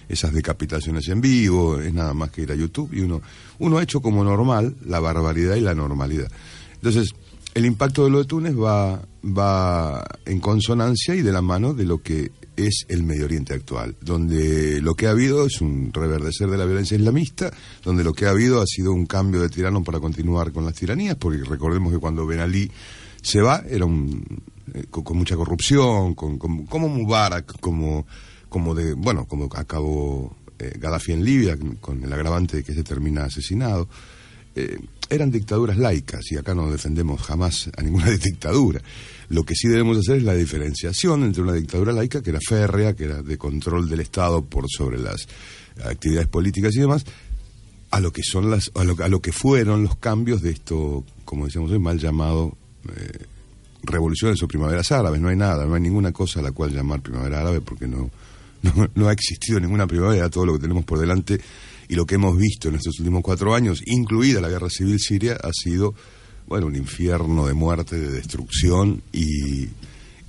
esas 0.07 0.33
decapitaciones 0.33 1.07
en 1.07 1.21
vivo, 1.21 1.79
es 1.79 1.93
nada 1.93 2.13
más 2.13 2.31
que 2.31 2.41
ir 2.41 2.51
a 2.51 2.55
YouTube 2.55 2.93
y 2.93 3.01
uno, 3.01 3.21
uno 3.59 3.77
ha 3.77 3.83
hecho 3.83 4.01
como 4.01 4.23
normal 4.23 4.75
la 4.85 4.99
barbaridad 4.99 5.55
y 5.55 5.61
la 5.61 5.75
normalidad. 5.75 6.31
Entonces, 6.75 7.13
el 7.53 7.65
impacto 7.65 8.03
de 8.03 8.11
lo 8.11 8.19
de 8.19 8.25
Túnez 8.25 8.55
va, 8.55 9.01
va 9.23 10.05
en 10.25 10.39
consonancia 10.39 11.15
y 11.15 11.21
de 11.21 11.31
la 11.31 11.41
mano 11.41 11.73
de 11.73 11.85
lo 11.85 12.01
que 12.01 12.31
es 12.55 12.85
el 12.89 13.03
Medio 13.03 13.25
Oriente 13.25 13.53
actual, 13.53 13.95
donde 14.01 14.81
lo 14.81 14.93
que 14.93 15.07
ha 15.07 15.11
habido 15.11 15.45
es 15.45 15.61
un 15.61 15.91
reverdecer 15.93 16.49
de 16.49 16.57
la 16.57 16.65
violencia 16.65 16.97
islamista, 16.97 17.51
donde 17.83 18.03
lo 18.03 18.13
que 18.13 18.25
ha 18.25 18.31
habido 18.31 18.61
ha 18.61 18.65
sido 18.65 18.91
un 18.91 19.05
cambio 19.05 19.41
de 19.41 19.49
tirano 19.49 19.83
para 19.83 19.99
continuar 19.99 20.51
con 20.51 20.65
las 20.65 20.75
tiranías, 20.75 21.15
porque 21.15 21.43
recordemos 21.43 21.91
que 21.93 21.99
cuando 21.99 22.25
Ben 22.25 22.39
Ali 22.39 22.69
se 23.21 23.41
va 23.41 23.63
era 23.67 23.85
un, 23.85 24.41
eh, 24.73 24.85
con, 24.89 25.17
mucha 25.17 25.35
corrupción, 25.35 26.15
con, 26.15 26.37
como 26.37 26.89
Mubarak, 26.89 27.59
como, 27.59 28.05
como 28.49 28.75
de, 28.75 28.93
bueno, 28.93 29.25
como 29.25 29.45
acabó 29.55 30.35
eh, 30.57 30.73
Gaddafi 30.77 31.13
en 31.13 31.23
Libia, 31.23 31.57
con 31.79 32.03
el 32.03 32.11
agravante 32.11 32.57
de 32.57 32.63
que 32.63 32.73
se 32.73 32.83
termina 32.83 33.23
asesinado. 33.23 33.87
Eh, 34.55 34.77
eran 35.09 35.31
dictaduras 35.31 35.77
laicas 35.77 36.31
y 36.31 36.37
acá 36.37 36.53
no 36.53 36.71
defendemos 36.71 37.21
jamás 37.21 37.69
a 37.75 37.81
ninguna 37.81 38.09
dictadura. 38.23 38.81
Lo 39.29 39.43
que 39.43 39.55
sí 39.55 39.67
debemos 39.67 39.97
hacer 39.97 40.17
es 40.17 40.23
la 40.23 40.33
diferenciación 40.33 41.23
entre 41.23 41.41
una 41.41 41.53
dictadura 41.53 41.91
laica, 41.91 42.21
que 42.21 42.31
era 42.31 42.39
férrea, 42.47 42.95
que 42.95 43.05
era 43.05 43.21
de 43.21 43.37
control 43.37 43.89
del 43.89 43.99
Estado 43.99 44.43
por 44.43 44.65
sobre 44.69 44.99
las 44.99 45.27
actividades 45.83 46.27
políticas 46.27 46.75
y 46.75 46.79
demás, 46.79 47.05
a 47.91 47.99
lo 47.99 48.11
que 48.11 48.21
son 48.23 48.51
las, 48.51 48.71
a 48.75 48.83
lo, 48.83 49.21
que 49.21 49.31
fueron 49.31 49.83
los 49.83 49.95
cambios 49.97 50.41
de 50.41 50.51
esto, 50.51 51.03
como 51.25 51.45
decíamos 51.45 51.71
hoy, 51.71 51.79
mal 51.79 51.99
llamado 51.99 52.55
eh, 52.95 53.25
revoluciones 53.83 54.41
o 54.43 54.47
primaveras 54.47 54.91
árabes. 54.91 55.21
No 55.21 55.29
hay 55.29 55.35
nada, 55.35 55.65
no 55.65 55.75
hay 55.75 55.81
ninguna 55.81 56.11
cosa 56.11 56.39
a 56.39 56.43
la 56.43 56.51
cual 56.51 56.71
llamar 56.71 57.01
primavera 57.01 57.41
árabe 57.41 57.61
porque 57.61 57.87
no, 57.87 58.09
no 58.95 59.07
ha 59.07 59.13
existido 59.13 59.59
ninguna 59.59 59.87
primavera, 59.87 60.29
todo 60.29 60.45
lo 60.45 60.53
que 60.53 60.59
tenemos 60.59 60.85
por 60.85 60.99
delante 60.99 61.39
y 61.89 61.95
lo 61.95 62.05
que 62.05 62.15
hemos 62.15 62.37
visto 62.37 62.69
en 62.69 62.75
estos 62.75 62.99
últimos 62.99 63.23
cuatro 63.23 63.53
años, 63.53 63.81
incluida 63.85 64.39
la 64.39 64.47
guerra 64.47 64.69
civil 64.69 64.99
siria, 64.99 65.33
ha 65.33 65.51
sido 65.51 65.95
bueno, 66.47 66.67
un 66.67 66.75
infierno 66.75 67.47
de 67.47 67.53
muerte, 67.53 67.99
de 67.99 68.11
destrucción 68.11 69.01
y, 69.11 69.67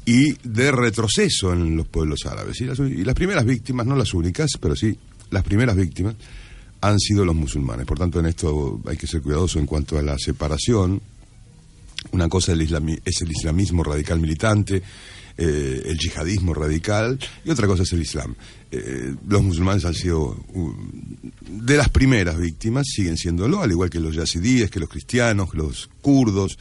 y 0.05 0.33
de 0.43 0.73
retroceso 0.73 1.53
en 1.53 1.77
los 1.77 1.87
pueblos 1.87 2.27
árabes. 2.27 2.61
Y 2.61 2.65
las, 2.65 3.15
primeras 3.15 3.45
víctimas, 3.45 3.87
no 3.87 3.95
las 3.95 4.13
únicas, 4.15 4.51
pero 4.61 4.75
sí 4.75 4.97
las 5.31 5.45
primeras 5.45 5.77
víctimas, 5.77 6.17
han 6.81 6.99
sido 6.99 7.25
los 7.25 7.37
musulmanes. 7.37 7.87
Por 7.87 7.99
tanto, 7.99 8.21
en 8.21 8.27
esto 8.27 8.81
hay 8.87 8.97
que 8.97 9.07
ser 9.07 9.23
cuidadoso 9.23 9.59
en 9.59 9.67
cuanto 9.67 9.99
a 9.99 10.03
la 10.03 10.19
separación. 10.19 11.01
Una 12.13 12.29
cosa 12.29 12.53
es 12.53 13.21
el 13.23 13.31
islamismo 13.31 13.85
radical 13.85 14.19
militante, 14.19 14.83
eh, 15.43 15.83
el 15.87 15.97
yihadismo 15.97 16.53
radical 16.53 17.19
y 17.47 17.51
otra 17.51 17.67
cosa 17.67 17.85
es 17.85 17.93
el 17.95 18.03
Islam. 18.03 18.35
Eh, 18.71 19.15
los 19.27 19.43
musulmanes 19.43 19.87
han 19.87 19.95
sido 19.95 20.37
de 21.49 21.77
las 21.79 21.89
primeras 21.89 22.39
víctimas, 22.39 22.87
siguen 22.87 23.17
siéndolo, 23.17 23.63
al 23.63 23.71
igual 23.71 23.89
que 23.89 24.01
los 24.01 24.15
yazidíes, 24.15 24.71
que 24.71 24.79
los 24.79 24.91
cristianos, 24.91 25.55
los 25.55 25.89
kurdos. 26.03 26.59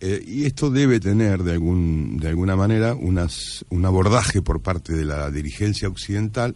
Eh, 0.00 0.22
y 0.24 0.44
esto 0.44 0.70
debe 0.70 1.00
tener 1.00 1.42
de, 1.42 1.54
algún, 1.54 2.18
de 2.18 2.28
alguna 2.28 2.54
manera 2.54 2.94
unas, 2.94 3.64
un 3.70 3.84
abordaje 3.84 4.42
por 4.42 4.62
parte 4.62 4.92
de 4.92 5.04
la 5.04 5.28
dirigencia 5.32 5.88
occidental 5.88 6.54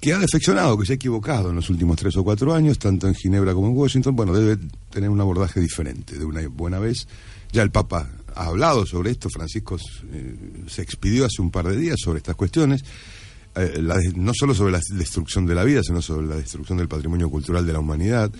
que 0.00 0.14
ha 0.14 0.18
defeccionado, 0.18 0.76
que 0.76 0.84
se 0.84 0.94
ha 0.94 0.96
equivocado 0.96 1.50
en 1.50 1.56
los 1.56 1.70
últimos 1.70 1.96
tres 1.96 2.16
o 2.16 2.24
cuatro 2.24 2.52
años, 2.52 2.80
tanto 2.80 3.06
en 3.06 3.14
Ginebra 3.14 3.54
como 3.54 3.68
en 3.68 3.76
Washington. 3.76 4.16
Bueno, 4.16 4.34
debe 4.34 4.58
tener 4.90 5.10
un 5.10 5.20
abordaje 5.20 5.60
diferente 5.60 6.18
de 6.18 6.24
una 6.24 6.46
buena 6.48 6.80
vez. 6.80 7.06
Ya 7.52 7.62
el 7.62 7.70
Papa 7.70 8.10
ha 8.34 8.46
hablado 8.46 8.84
sobre 8.84 9.10
esto, 9.10 9.30
Francisco 9.30 9.76
eh, 10.12 10.36
se 10.66 10.82
expidió 10.82 11.24
hace 11.24 11.40
un 11.40 11.50
par 11.50 11.68
de 11.68 11.76
días 11.76 11.96
sobre 12.02 12.18
estas 12.18 12.34
cuestiones, 12.34 12.84
eh, 13.54 13.80
no 14.16 14.32
solo 14.34 14.54
sobre 14.54 14.72
la 14.72 14.80
destrucción 14.90 15.46
de 15.46 15.54
la 15.54 15.64
vida, 15.64 15.82
sino 15.82 16.02
sobre 16.02 16.26
la 16.26 16.36
destrucción 16.36 16.78
del 16.78 16.88
patrimonio 16.88 17.30
cultural 17.30 17.64
de 17.64 17.72
la 17.72 17.78
humanidad. 17.78 18.32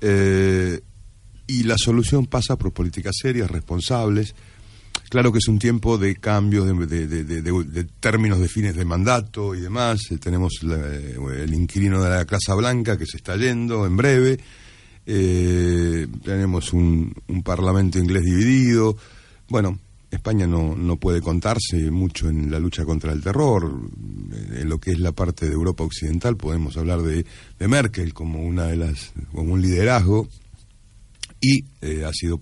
Eh, 0.00 0.80
y 1.48 1.62
la 1.64 1.76
solución 1.78 2.26
pasa 2.26 2.56
por 2.56 2.72
políticas 2.72 3.16
serias, 3.20 3.50
responsables. 3.50 4.34
Claro 5.08 5.32
que 5.32 5.38
es 5.38 5.48
un 5.48 5.58
tiempo 5.58 5.98
de 5.98 6.16
cambios 6.16 6.66
de, 6.88 7.86
términos 8.00 8.40
de 8.40 8.48
fines 8.48 8.74
de 8.74 8.84
mandato 8.84 9.54
y 9.54 9.60
demás. 9.60 10.00
tenemos 10.20 10.54
el 10.62 11.54
inquilino 11.54 12.02
de 12.02 12.10
la 12.10 12.24
Casa 12.24 12.54
Blanca 12.54 12.98
que 12.98 13.06
se 13.06 13.18
está 13.18 13.36
yendo 13.36 13.86
en 13.86 13.96
breve. 13.96 14.40
tenemos 15.04 16.72
un, 16.72 17.14
parlamento 17.44 18.00
inglés 18.00 18.24
dividido. 18.24 18.96
Bueno, 19.48 19.78
España 20.10 20.46
no, 20.46 20.76
no 20.76 20.96
puede 20.96 21.20
contarse 21.20 21.90
mucho 21.90 22.28
en 22.28 22.50
la 22.50 22.58
lucha 22.58 22.84
contra 22.84 23.12
el 23.12 23.22
terror. 23.22 23.90
En 24.54 24.68
lo 24.68 24.78
que 24.78 24.92
es 24.92 24.98
la 24.98 25.12
parte 25.12 25.46
de 25.46 25.52
Europa 25.52 25.84
Occidental 25.84 26.36
podemos 26.36 26.76
hablar 26.76 27.02
de, 27.02 27.24
de 27.58 27.68
Merkel 27.68 28.14
como 28.14 28.42
una 28.42 28.66
de 28.66 28.76
las, 28.76 29.12
como 29.32 29.52
un 29.52 29.62
liderazgo 29.62 30.28
y 31.40 31.64
eh, 31.80 32.04
ha 32.04 32.12
sido, 32.12 32.40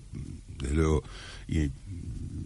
desde 0.59 0.75
luego, 0.75 1.03
y 1.47 1.69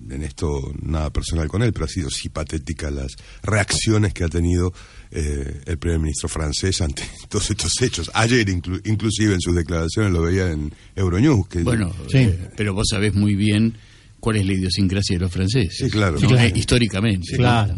en 0.10 0.24
esto 0.24 0.74
nada 0.82 1.12
personal 1.12 1.48
con 1.48 1.62
él, 1.62 1.72
pero 1.72 1.86
ha 1.86 1.90
sido 1.90 2.10
sí 2.10 2.30
patética 2.30 2.90
las 2.90 3.16
reacciones 3.44 4.14
que 4.14 4.24
ha 4.24 4.28
tenido 4.28 4.74
eh, 5.12 5.62
el 5.66 5.78
primer 5.78 6.00
ministro 6.00 6.28
francés 6.28 6.82
ante 6.82 7.04
todos 7.30 7.52
estos 7.52 7.82
hechos. 7.82 8.10
Ayer 8.14 8.48
inclusive 8.50 9.36
en 9.36 9.42
sus 9.42 9.56
declaraciones 9.56 10.12
lo 10.12 10.22
veía 10.24 10.52
en 10.52 10.74
Euronews. 10.96 11.48
Que 11.48 11.64
bueno, 11.64 11.94
eh, 12.14 12.50
pero 12.58 12.74
vos 12.74 12.88
sabés 12.90 13.14
muy 13.14 13.36
bien 13.36 13.76
cuál 14.20 14.38
es 14.38 14.46
la 14.46 14.54
idiosincrasia 14.54 15.16
de 15.16 15.22
los 15.22 15.32
franceses. 15.32 15.76
Sí, 15.78 15.90
claro. 15.90 16.18
Eh, 16.18 16.54
históricamente. 16.56 17.36
claro, 17.36 17.76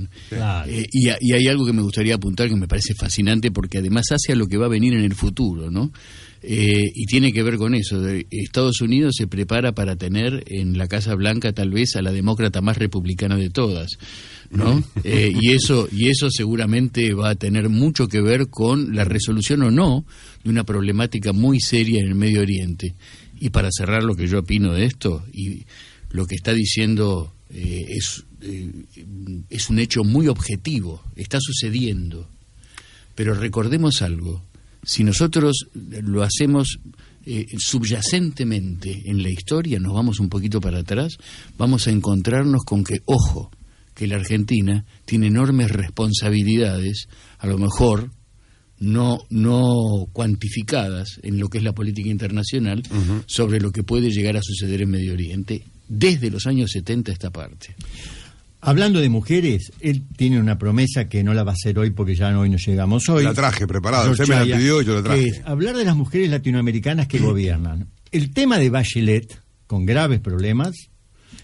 eh, 0.67 0.85
y, 0.91 1.09
hay 1.09 1.47
algo 1.47 1.65
que 1.65 1.73
me 1.73 1.81
gustaría 1.81 2.15
apuntar 2.15 2.49
que 2.49 2.55
me 2.55 2.67
parece 2.67 2.93
fascinante 2.93 3.51
porque 3.51 3.79
además 3.79 4.05
hace 4.11 4.33
a 4.33 4.35
lo 4.35 4.47
que 4.47 4.57
va 4.57 4.65
a 4.65 4.69
venir 4.69 4.93
en 4.93 5.03
el 5.03 5.15
futuro, 5.15 5.69
¿no? 5.69 5.91
Eh, 6.43 6.91
y 6.95 7.05
tiene 7.05 7.31
que 7.31 7.43
ver 7.43 7.57
con 7.57 7.75
eso. 7.75 8.03
Estados 8.31 8.81
Unidos 8.81 9.13
se 9.15 9.27
prepara 9.27 9.73
para 9.73 9.95
tener 9.95 10.43
en 10.47 10.75
la 10.75 10.87
Casa 10.87 11.13
Blanca 11.13 11.53
tal 11.53 11.69
vez 11.69 11.95
a 11.95 12.01
la 12.01 12.11
demócrata 12.11 12.61
más 12.61 12.77
republicana 12.77 13.37
de 13.37 13.51
todas, 13.51 13.91
¿no? 14.49 14.83
y 15.03 15.51
eso 15.51 15.87
y 15.91 16.09
eso 16.09 16.31
seguramente 16.31 17.13
va 17.13 17.29
a 17.29 17.35
tener 17.35 17.69
mucho 17.69 18.07
que 18.07 18.21
ver 18.21 18.47
con 18.49 18.95
la 18.95 19.03
resolución 19.03 19.61
o 19.61 19.69
no 19.69 20.03
de 20.43 20.49
una 20.49 20.63
problemática 20.63 21.31
muy 21.31 21.59
seria 21.59 22.01
en 22.01 22.07
el 22.07 22.15
Medio 22.15 22.41
Oriente. 22.41 22.95
Y 23.39 23.49
para 23.49 23.69
cerrar 23.71 24.03
lo 24.03 24.15
que 24.15 24.27
yo 24.27 24.39
opino 24.39 24.73
de 24.73 24.85
esto 24.85 25.23
y 25.33 25.65
lo 26.13 26.25
que 26.25 26.35
está 26.35 26.53
diciendo 26.53 27.33
eh, 27.49 27.85
es, 27.89 28.23
eh, 28.41 28.71
es 29.49 29.69
un 29.69 29.79
hecho 29.79 30.03
muy 30.03 30.27
objetivo, 30.27 31.03
está 31.15 31.39
sucediendo. 31.41 32.29
Pero 33.15 33.33
recordemos 33.33 34.01
algo, 34.01 34.43
si 34.83 35.03
nosotros 35.03 35.67
lo 35.73 36.23
hacemos 36.23 36.79
eh, 37.25 37.45
subyacentemente 37.57 39.03
en 39.05 39.21
la 39.21 39.29
historia, 39.29 39.79
nos 39.79 39.93
vamos 39.93 40.19
un 40.19 40.29
poquito 40.29 40.61
para 40.61 40.79
atrás, 40.79 41.17
vamos 41.57 41.87
a 41.87 41.91
encontrarnos 41.91 42.63
con 42.65 42.83
que, 42.83 43.01
ojo, 43.05 43.51
que 43.93 44.07
la 44.07 44.15
Argentina 44.15 44.85
tiene 45.05 45.27
enormes 45.27 45.71
responsabilidades, 45.71 47.07
a 47.37 47.47
lo 47.47 47.57
mejor 47.57 48.11
no, 48.79 49.19
no 49.29 50.07
cuantificadas 50.13 51.19
en 51.21 51.37
lo 51.37 51.49
que 51.49 51.59
es 51.59 51.63
la 51.63 51.73
política 51.73 52.09
internacional, 52.09 52.81
sobre 53.27 53.59
lo 53.59 53.71
que 53.71 53.83
puede 53.83 54.09
llegar 54.09 54.37
a 54.37 54.41
suceder 54.41 54.81
en 54.81 54.89
Medio 54.89 55.13
Oriente 55.13 55.65
desde 55.91 56.31
los 56.31 56.47
años 56.47 56.71
70 56.71 57.11
esta 57.11 57.29
parte. 57.31 57.75
Hablando 58.61 59.01
de 59.01 59.09
mujeres, 59.09 59.73
él 59.81 60.03
tiene 60.15 60.39
una 60.39 60.57
promesa 60.57 61.09
que 61.09 61.23
no 61.23 61.33
la 61.33 61.43
va 61.43 61.51
a 61.51 61.55
hacer 61.55 61.77
hoy 61.77 61.89
porque 61.89 62.15
ya 62.15 62.37
hoy 62.37 62.49
no 62.49 62.57
llegamos 62.57 63.09
hoy. 63.09 63.23
La 63.23 63.33
traje 63.33 63.67
preparada, 63.67 64.09
usted 64.09 64.27
me 64.27 64.35
la 64.35 64.57
pidió 64.57 64.81
y 64.81 64.85
yo 64.85 64.95
la 64.95 65.03
traje. 65.03 65.27
Es 65.27 65.41
hablar 65.45 65.75
de 65.75 65.83
las 65.83 65.95
mujeres 65.95 66.29
latinoamericanas 66.29 67.07
que 67.07 67.19
gobiernan. 67.19 67.87
El 68.11 68.31
tema 68.33 68.57
de 68.57 68.69
Bachelet, 68.69 69.41
con 69.67 69.85
graves 69.85 70.19
problemas, 70.19 70.90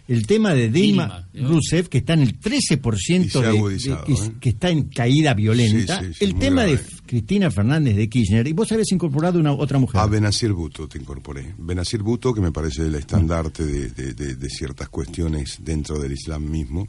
el 0.07 0.25
tema 0.25 0.53
de 0.53 0.69
Dilma, 0.69 1.27
Dilma, 1.33 1.49
¿no? 1.49 1.49
Rousseff, 1.49 1.87
que 1.89 1.97
está 1.99 2.13
en 2.13 2.21
el 2.21 2.39
13% 2.39 3.25
Y 3.25 3.29
se 3.29 3.37
ha 3.37 3.41
de, 3.41 3.47
agudizado, 3.49 4.05
de- 4.05 4.05
que, 4.05 4.13
¿eh? 4.13 4.31
que 4.39 4.49
está 4.49 4.69
en 4.69 4.83
caída 4.83 5.33
violenta. 5.33 5.99
Sí, 5.99 6.05
sí, 6.07 6.13
sí, 6.19 6.25
el 6.25 6.35
tema 6.35 6.63
de. 6.63 6.79
Cristina 7.07 7.49
Fernández 7.49 7.95
de 7.95 8.09
Kirchner, 8.09 8.45
y 8.47 8.51
vos 8.53 8.69
habías 8.71 8.91
incorporado 8.91 9.39
una 9.39 9.53
otra 9.53 9.79
mujer. 9.79 10.01
A 10.01 10.07
Benazir 10.07 10.51
Bhutto 10.51 10.89
te 10.89 10.97
incorporé. 10.99 11.53
Benazir 11.57 12.03
Bhutto, 12.03 12.33
que 12.33 12.41
me 12.41 12.51
parece 12.51 12.81
el 12.81 12.95
estandarte 12.95 13.65
de, 13.65 13.89
de- 13.91 14.13
de- 14.13 14.35
de 14.35 14.49
ciertas 14.49 14.89
cuestiones 14.89 15.57
dentro 15.61 15.97
del 15.99 16.11
Islam 16.11 16.43
mismo, 16.49 16.85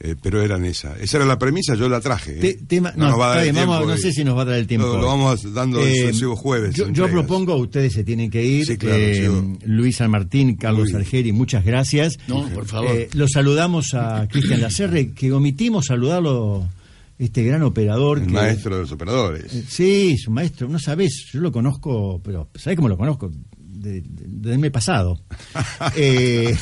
eh, 0.00 0.14
pero 0.22 0.40
eran 0.42 0.64
esa. 0.64 0.96
Esa 0.98 1.16
era 1.18 1.26
la 1.26 1.38
premisa, 1.38 1.74
yo 1.74 1.88
la 1.88 2.00
traje. 2.00 2.38
¿eh? 2.38 2.40
Te- 2.40 2.54
tema- 2.66 2.92
no, 2.96 3.08
nos 3.10 3.18
va 3.20 3.26
a 3.26 3.28
dar 3.30 3.38
está 3.38 3.48
el 3.48 3.54
bien, 3.54 3.68
vamos- 3.68 3.88
no 3.88 3.96
sé 3.96 4.12
si 4.12 4.22
nos 4.24 4.36
va 4.36 4.42
a 4.42 4.44
dar 4.44 4.58
el 4.58 4.66
tiempo. 4.66 4.86
Lo, 4.86 5.04
vamos 5.06 5.52
dando 5.54 5.80
Eh, 5.80 6.02
sucesivos 6.06 6.38
jueves. 6.38 6.74
Yo, 6.76 6.88
yo 6.90 7.08
propongo, 7.08 7.56
ustedes 7.56 7.92
se 7.92 8.04
tienen 8.04 8.30
que 8.30 8.44
ir. 8.44 8.66
Sí, 8.66 8.76
claro, 8.76 8.96
eh, 8.96 9.30
Luis 9.64 9.96
San 9.96 10.10
Martín, 10.10 10.56
Carlos. 10.56 10.94
Argeri, 10.94 11.32
muchas 11.32 11.64
gracias. 11.64 12.16
No, 12.28 12.48
por 12.50 12.66
favor. 12.66 12.90
Eh, 12.94 13.08
lo 13.14 13.26
saludamos 13.28 13.94
a 13.94 14.28
Cristian 14.30 14.60
Lacerre, 14.60 15.12
que 15.12 15.32
omitimos 15.32 15.86
saludarlo, 15.86 16.68
este 17.18 17.42
gran 17.42 17.62
operador. 17.64 18.18
El 18.18 18.26
que, 18.26 18.32
maestro 18.32 18.76
de 18.76 18.82
los 18.82 18.92
operadores. 18.92 19.52
Eh, 19.52 19.64
Sí, 19.68 20.16
su 20.16 20.30
maestro, 20.30 20.68
no 20.68 20.78
sabes, 20.78 21.26
yo 21.32 21.40
lo 21.40 21.50
conozco, 21.50 22.20
pero 22.22 22.48
¿sabes 22.54 22.76
cómo 22.76 22.88
lo 22.88 22.96
conozco? 22.96 23.30
De- 23.58 24.02
de- 24.06 24.58
mes 24.58 24.70
pasado. 24.70 25.20
Eh, 25.96 26.54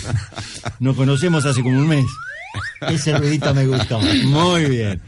nos 0.80 0.96
conocemos 0.96 1.44
hace 1.46 1.62
como 1.62 1.78
un 1.78 1.88
mes. 1.88 2.04
Ese 2.88 3.16
ruidito 3.16 3.54
me 3.54 3.66
gustó. 3.66 4.00
Muy 4.24 4.64
bien. 4.66 5.00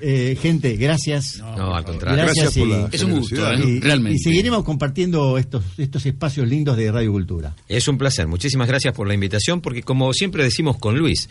Eh, 0.00 0.36
gente, 0.40 0.76
gracias. 0.76 1.38
No, 1.38 1.74
al 1.74 1.84
contrario. 1.84 2.22
Gracias, 2.24 2.54
Gracias 2.54 2.58
por 2.64 2.68
y- 2.68 2.70
la 2.82 2.88
Es 2.92 3.02
un 3.02 3.18
gusto. 3.18 3.52
¿eh? 3.52 3.58
y, 3.66 3.80
realmente. 3.80 4.16
y 4.16 4.18
seguiremos 4.18 4.64
compartiendo 4.64 5.38
estos, 5.38 5.64
estos 5.78 6.04
espacios 6.06 6.48
lindos 6.48 6.76
de 6.76 6.90
Radio 6.90 7.12
Cultura. 7.12 7.54
Es 7.68 7.88
un 7.88 7.98
placer. 7.98 8.26
Muchísimas 8.26 8.68
gracias 8.68 8.94
por 8.94 9.06
la 9.08 9.14
invitación, 9.14 9.60
porque 9.60 9.82
como 9.82 10.12
siempre 10.12 10.44
decimos 10.44 10.78
con 10.78 10.98
Luis, 10.98 11.28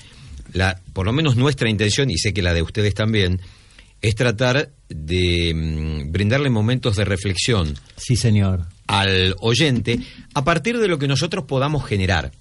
la, 0.54 0.80
por 0.94 1.06
lo 1.06 1.14
menos 1.14 1.36
nuestra 1.36 1.70
intención, 1.70 2.10
y 2.10 2.18
sé 2.18 2.34
que 2.34 2.42
la 2.42 2.54
de 2.54 2.62
ustedes 2.62 2.94
también, 2.94 3.40
es 4.02 4.16
tratar 4.16 4.72
de 4.90 5.54
mm, 5.54 6.12
brindarle 6.12 6.50
momentos 6.50 6.96
de 6.96 7.06
reflexión 7.06 7.76
Sí, 7.98 8.16
señor. 8.16 8.66
al 8.88 9.36
oyente 9.40 10.00
a 10.34 10.44
partir 10.44 10.78
de 10.80 10.88
lo 10.88 10.98
que 10.98 11.08
nosotros 11.08 11.46
podamos 11.48 11.86
generar, 11.86 12.32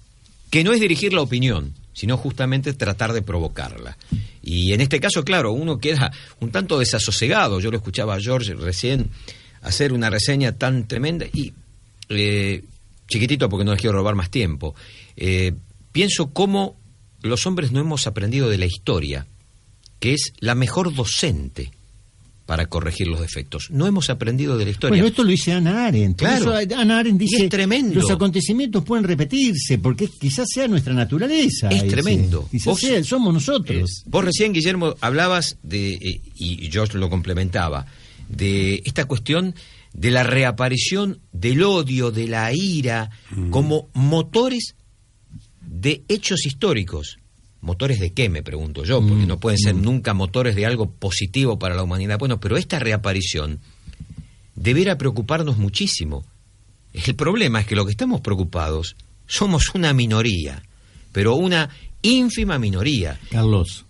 que 0.51 0.63
no 0.63 0.73
es 0.73 0.81
dirigir 0.81 1.13
la 1.13 1.21
opinión, 1.21 1.73
sino 1.93 2.17
justamente 2.17 2.73
tratar 2.73 3.13
de 3.13 3.23
provocarla. 3.23 3.97
Y 4.43 4.73
en 4.73 4.81
este 4.81 4.99
caso, 4.99 5.23
claro, 5.23 5.53
uno 5.53 5.79
queda 5.79 6.11
un 6.39 6.51
tanto 6.51 6.77
desasosegado. 6.77 7.59
Yo 7.59 7.71
lo 7.71 7.77
escuchaba 7.77 8.15
a 8.15 8.19
George 8.19 8.53
recién 8.53 9.09
hacer 9.61 9.93
una 9.93 10.09
reseña 10.09 10.51
tan 10.57 10.87
tremenda 10.87 11.25
y, 11.33 11.53
eh, 12.09 12.63
chiquitito 13.07 13.47
porque 13.47 13.63
no 13.63 13.71
les 13.71 13.79
quiero 13.79 13.97
robar 13.97 14.15
más 14.15 14.29
tiempo, 14.29 14.75
eh, 15.15 15.53
pienso 15.91 16.31
cómo 16.31 16.75
los 17.21 17.45
hombres 17.45 17.71
no 17.71 17.79
hemos 17.79 18.05
aprendido 18.07 18.49
de 18.49 18.57
la 18.57 18.65
historia, 18.65 19.27
que 19.99 20.13
es 20.13 20.33
la 20.39 20.55
mejor 20.55 20.93
docente 20.93 21.71
para 22.51 22.65
corregir 22.65 23.07
los 23.07 23.21
defectos. 23.21 23.69
No 23.71 23.87
hemos 23.87 24.09
aprendido 24.09 24.57
de 24.57 24.65
la 24.65 24.71
historia. 24.71 24.89
Bueno, 24.89 25.07
esto 25.07 25.23
lo 25.23 25.29
dice 25.29 25.53
Ana 25.53 25.85
Arendt. 25.85 26.17
Claro. 26.19 26.53
Ana 26.75 26.99
Arendt 26.99 27.17
dice 27.17 27.45
es 27.45 27.49
tremendo. 27.49 27.95
los 27.95 28.11
acontecimientos 28.11 28.83
pueden 28.83 29.05
repetirse 29.05 29.77
porque 29.77 30.09
quizás 30.09 30.49
sea 30.53 30.67
nuestra 30.67 30.93
naturaleza. 30.93 31.69
Es 31.69 31.87
tremendo. 31.87 32.49
Quizás 32.51 32.65
Vos- 32.65 32.81
sea, 32.81 33.01
somos 33.05 33.33
nosotros. 33.33 34.03
Vos 34.05 34.25
recién, 34.25 34.51
Guillermo, 34.51 34.95
hablabas 34.99 35.59
de, 35.63 35.93
eh, 35.93 36.21
y 36.35 36.69
George 36.69 36.97
lo 36.97 37.09
complementaba, 37.09 37.85
de 38.27 38.81
esta 38.83 39.05
cuestión 39.05 39.55
de 39.93 40.11
la 40.11 40.23
reaparición 40.23 41.21
del 41.31 41.63
odio, 41.63 42.11
de 42.11 42.27
la 42.27 42.51
ira, 42.53 43.11
como 43.49 43.87
motores 43.93 44.75
de 45.61 46.03
hechos 46.09 46.45
históricos. 46.45 47.17
¿Motores 47.61 47.99
de 47.99 48.11
qué? 48.11 48.27
Me 48.27 48.41
pregunto 48.41 48.83
yo, 48.83 49.01
porque 49.01 49.27
no 49.27 49.39
pueden 49.39 49.59
ser 49.59 49.75
nunca 49.75 50.13
motores 50.13 50.55
de 50.55 50.65
algo 50.65 50.89
positivo 50.89 51.59
para 51.59 51.75
la 51.75 51.83
humanidad. 51.83 52.17
Bueno, 52.17 52.39
pero 52.39 52.57
esta 52.57 52.79
reaparición 52.79 53.59
debiera 54.55 54.97
preocuparnos 54.97 55.57
muchísimo. 55.57 56.25
El 56.93 57.15
problema 57.15 57.61
es 57.61 57.67
que 57.67 57.75
lo 57.75 57.85
que 57.85 57.91
estamos 57.91 58.21
preocupados 58.21 58.95
somos 59.27 59.73
una 59.75 59.93
minoría, 59.93 60.63
pero 61.11 61.35
una 61.35 61.69
ínfima 62.01 62.57
minoría. 62.57 63.19
Carlos, 63.29 63.85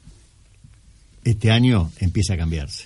este 1.23 1.49
año 1.49 1.91
empieza 1.99 2.34
a 2.34 2.38
cambiarse. 2.38 2.86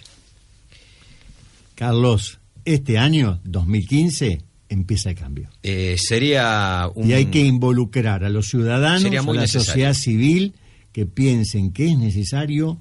Carlos, 1.73 2.39
este 2.63 2.97
año, 2.97 3.41
2015, 3.43 4.41
empieza 4.69 5.09
el 5.09 5.15
cambio. 5.15 5.49
Eh, 5.63 5.95
sería 5.97 6.89
un... 6.93 7.09
Y 7.09 7.13
hay 7.13 7.25
que 7.25 7.39
involucrar 7.39 8.23
a 8.23 8.29
los 8.29 8.47
ciudadanos, 8.47 9.05
a 9.05 9.09
la 9.09 9.41
necesario. 9.41 9.65
sociedad 9.65 9.93
civil, 9.93 10.53
que 10.95 11.05
piensen 11.05 11.73
que 11.73 11.87
es 11.89 11.97
necesario 11.97 12.77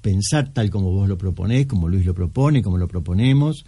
pensar 0.00 0.52
tal 0.52 0.70
como 0.70 0.90
vos 0.90 1.08
lo 1.08 1.16
proponés, 1.16 1.66
como 1.66 1.88
Luis 1.88 2.04
lo 2.04 2.12
propone, 2.12 2.64
como 2.64 2.78
lo 2.78 2.88
proponemos, 2.88 3.64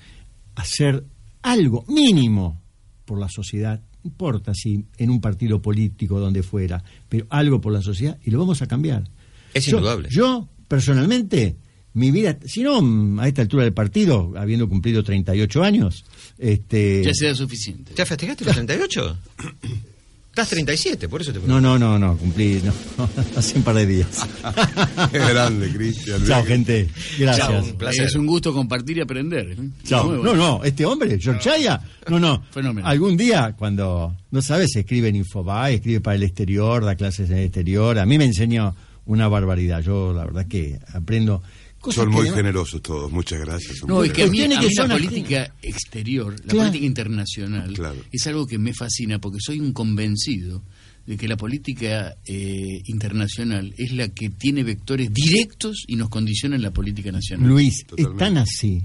hacer 0.56 1.04
algo 1.42 1.84
mínimo 1.86 2.60
por 3.04 3.20
la 3.20 3.28
sociedad, 3.28 3.80
no 4.02 4.08
importa 4.10 4.52
si 4.54 4.84
en 4.98 5.08
un 5.08 5.20
partido 5.20 5.62
político, 5.62 6.18
donde 6.18 6.42
fuera, 6.42 6.82
pero 7.08 7.26
algo 7.30 7.60
por 7.60 7.72
la 7.72 7.80
sociedad 7.80 8.18
y 8.24 8.32
lo 8.32 8.40
vamos 8.40 8.60
a 8.60 8.66
cambiar. 8.66 9.08
Es 9.54 9.66
Yo- 9.66 9.76
indudable. 9.76 10.08
Yo, 10.10 10.48
personalmente, 10.66 11.54
mi 11.92 12.10
vida, 12.10 12.40
si 12.44 12.64
no 12.64 13.20
a 13.22 13.28
esta 13.28 13.42
altura 13.42 13.62
del 13.62 13.72
partido, 13.72 14.32
habiendo 14.36 14.68
cumplido 14.68 15.04
38 15.04 15.62
años, 15.62 16.04
este, 16.38 17.04
Ya 17.04 17.14
sea 17.14 17.36
suficiente. 17.36 17.92
¿Ya 17.96 18.04
festejaste 18.04 18.44
los 18.46 18.54
38? 18.54 19.16
Estás 20.36 20.50
37, 20.50 21.08
por 21.08 21.22
eso 21.22 21.32
te 21.32 21.38
No, 21.46 21.62
no, 21.62 21.78
no, 21.78 21.98
no, 21.98 22.14
cumplí, 22.18 22.60
no, 22.62 22.70
hace 23.36 23.56
un 23.56 23.64
par 23.64 23.74
de 23.74 23.86
días. 23.86 24.28
Qué 25.10 25.18
grande, 25.18 25.72
Cristian. 25.72 26.22
Chao, 26.26 26.44
gente. 26.44 26.90
Gracias. 27.18 27.48
Chao, 27.48 27.64
un 27.64 27.72
placer. 27.72 28.04
Es 28.04 28.14
un 28.16 28.26
gusto 28.26 28.52
compartir 28.52 28.98
y 28.98 29.00
aprender. 29.00 29.52
¿eh? 29.52 29.56
Chao. 29.84 30.12
No, 30.12 30.34
no, 30.34 30.62
este 30.62 30.84
hombre, 30.84 31.18
George 31.18 31.40
Chaya, 31.40 31.80
no, 32.10 32.20
no. 32.20 32.44
Fenómeno. 32.50 32.86
Algún 32.86 33.16
día, 33.16 33.54
cuando, 33.58 34.14
no 34.30 34.42
sabes, 34.42 34.76
escribe 34.76 35.08
en 35.08 35.16
Infobae, 35.16 35.76
escribe 35.76 36.02
para 36.02 36.16
el 36.16 36.24
exterior, 36.24 36.84
da 36.84 36.96
clases 36.96 37.30
en 37.30 37.38
el 37.38 37.44
exterior. 37.44 37.98
A 37.98 38.04
mí 38.04 38.18
me 38.18 38.26
enseñó 38.26 38.76
una 39.06 39.28
barbaridad. 39.28 39.80
Yo, 39.80 40.12
la 40.12 40.26
verdad, 40.26 40.46
que 40.46 40.78
aprendo 40.92 41.42
cosas 41.86 42.04
Son 42.04 42.10
que 42.12 42.16
muy 42.16 42.30
generosos 42.30 42.82
todos, 42.82 43.10
muchas 43.10 43.40
gracias. 43.40 43.78
No, 43.86 44.02
es 44.04 44.12
que 44.12 44.24
a 44.24 44.26
mí, 44.26 44.40
a 44.40 44.48
que 44.48 44.48
mí 44.48 44.54
la 44.54 44.70
son 44.82 44.88
las- 44.88 44.98
política 45.00 45.54
exterior, 45.62 46.32
la 46.32 46.46
Claro. 46.46 46.58
política 46.68 46.86
internacional, 46.86 47.72
Claro. 47.74 47.96
es 48.12 48.26
algo 48.26 48.46
que 48.46 48.58
me 48.58 48.74
fascina 48.74 49.18
porque 49.20 49.38
soy 49.40 49.60
un 49.60 49.72
convencido 49.72 50.62
de 51.06 51.16
que 51.16 51.28
la 51.28 51.36
política 51.36 52.16
eh, 52.26 52.80
internacional 52.86 53.72
es 53.78 53.92
la 53.92 54.08
que 54.08 54.28
tiene 54.30 54.64
vectores 54.64 55.10
directos 55.12 55.84
y 55.86 55.94
nos 55.96 56.08
condiciona 56.08 56.56
en 56.56 56.62
la 56.62 56.72
política 56.72 57.12
nacional. 57.12 57.48
Luis, 57.48 57.84
Totalmente. 57.86 58.12
es 58.12 58.18
tan 58.18 58.38
así 58.38 58.82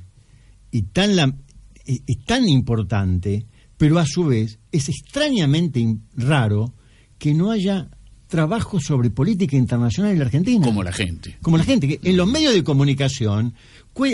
y 0.72 0.84
tan, 0.84 1.16
la, 1.16 1.36
y- 1.88 2.02
y 2.06 2.16
tan 2.26 2.48
importante, 2.48 3.46
pero 3.78 3.98
a 3.98 4.06
su 4.06 4.26
vez 4.26 4.60
es 4.72 4.88
extrañamente 4.90 5.84
raro 6.16 6.76
que 7.18 7.34
no 7.34 7.50
haya 7.52 7.90
trabajo 8.32 8.80
sobre 8.80 9.10
política 9.10 9.58
internacional 9.58 10.14
en 10.14 10.20
la 10.20 10.26
Argentina. 10.26 10.66
Como 10.66 10.82
la 10.84 10.94
gente. 10.94 11.38
Como 11.42 11.58
la 11.58 11.66
gente, 11.66 11.88
que 11.88 12.00
en 12.10 12.16
los 12.16 12.28
medios 12.28 12.54
de 12.54 12.64
comunicación 12.64 13.54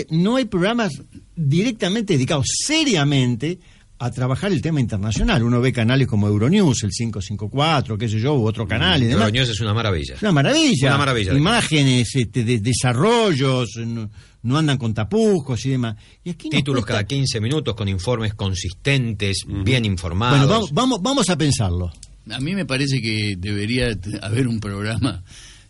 no 0.09 0.35
hay 0.37 0.45
programas 0.45 0.91
directamente 1.35 2.13
dedicados 2.13 2.47
seriamente 2.65 3.59
a 3.99 4.09
trabajar 4.11 4.51
el 4.51 4.61
tema 4.61 4.79
internacional. 4.79 5.43
Uno 5.43 5.61
ve 5.61 5.71
canales 5.71 6.07
como 6.07 6.27
Euronews, 6.27 6.83
el 6.83 6.89
554, 6.91 7.97
qué 7.97 8.09
sé 8.09 8.19
yo, 8.19 8.33
u 8.35 8.47
otro 8.47 8.67
canal 8.67 9.01
y 9.03 9.05
demás. 9.05 9.27
Euronews 9.27 9.49
es 9.49 9.59
una 9.61 9.73
maravilla. 9.75 10.15
Es 10.15 10.21
una 10.23 10.31
maravilla. 10.31 10.87
Una 10.89 10.97
maravilla 10.97 11.33
Imágenes, 11.33 12.15
este, 12.15 12.43
de, 12.43 12.59
desarrollos, 12.59 13.69
no, 13.85 14.09
no 14.41 14.57
andan 14.57 14.77
con 14.79 14.93
tapujos 14.95 15.63
y 15.67 15.69
demás. 15.69 15.95
Y 16.23 16.31
aquí 16.31 16.49
Títulos 16.49 16.81
cuesta- 16.85 16.93
cada 16.93 17.03
15 17.05 17.39
minutos 17.39 17.75
con 17.75 17.87
informes 17.87 18.33
consistentes, 18.33 19.45
bien 19.63 19.85
informados. 19.85 20.39
Bueno, 20.39 20.51
vamos, 20.53 20.71
vamos, 20.73 21.01
vamos 21.03 21.29
a 21.29 21.37
pensarlo. 21.37 21.91
A 22.31 22.39
mí 22.39 22.55
me 22.55 22.65
parece 22.65 23.01
que 23.01 23.35
debería 23.37 23.87
haber 24.21 24.47
un 24.47 24.59
programa, 24.59 25.23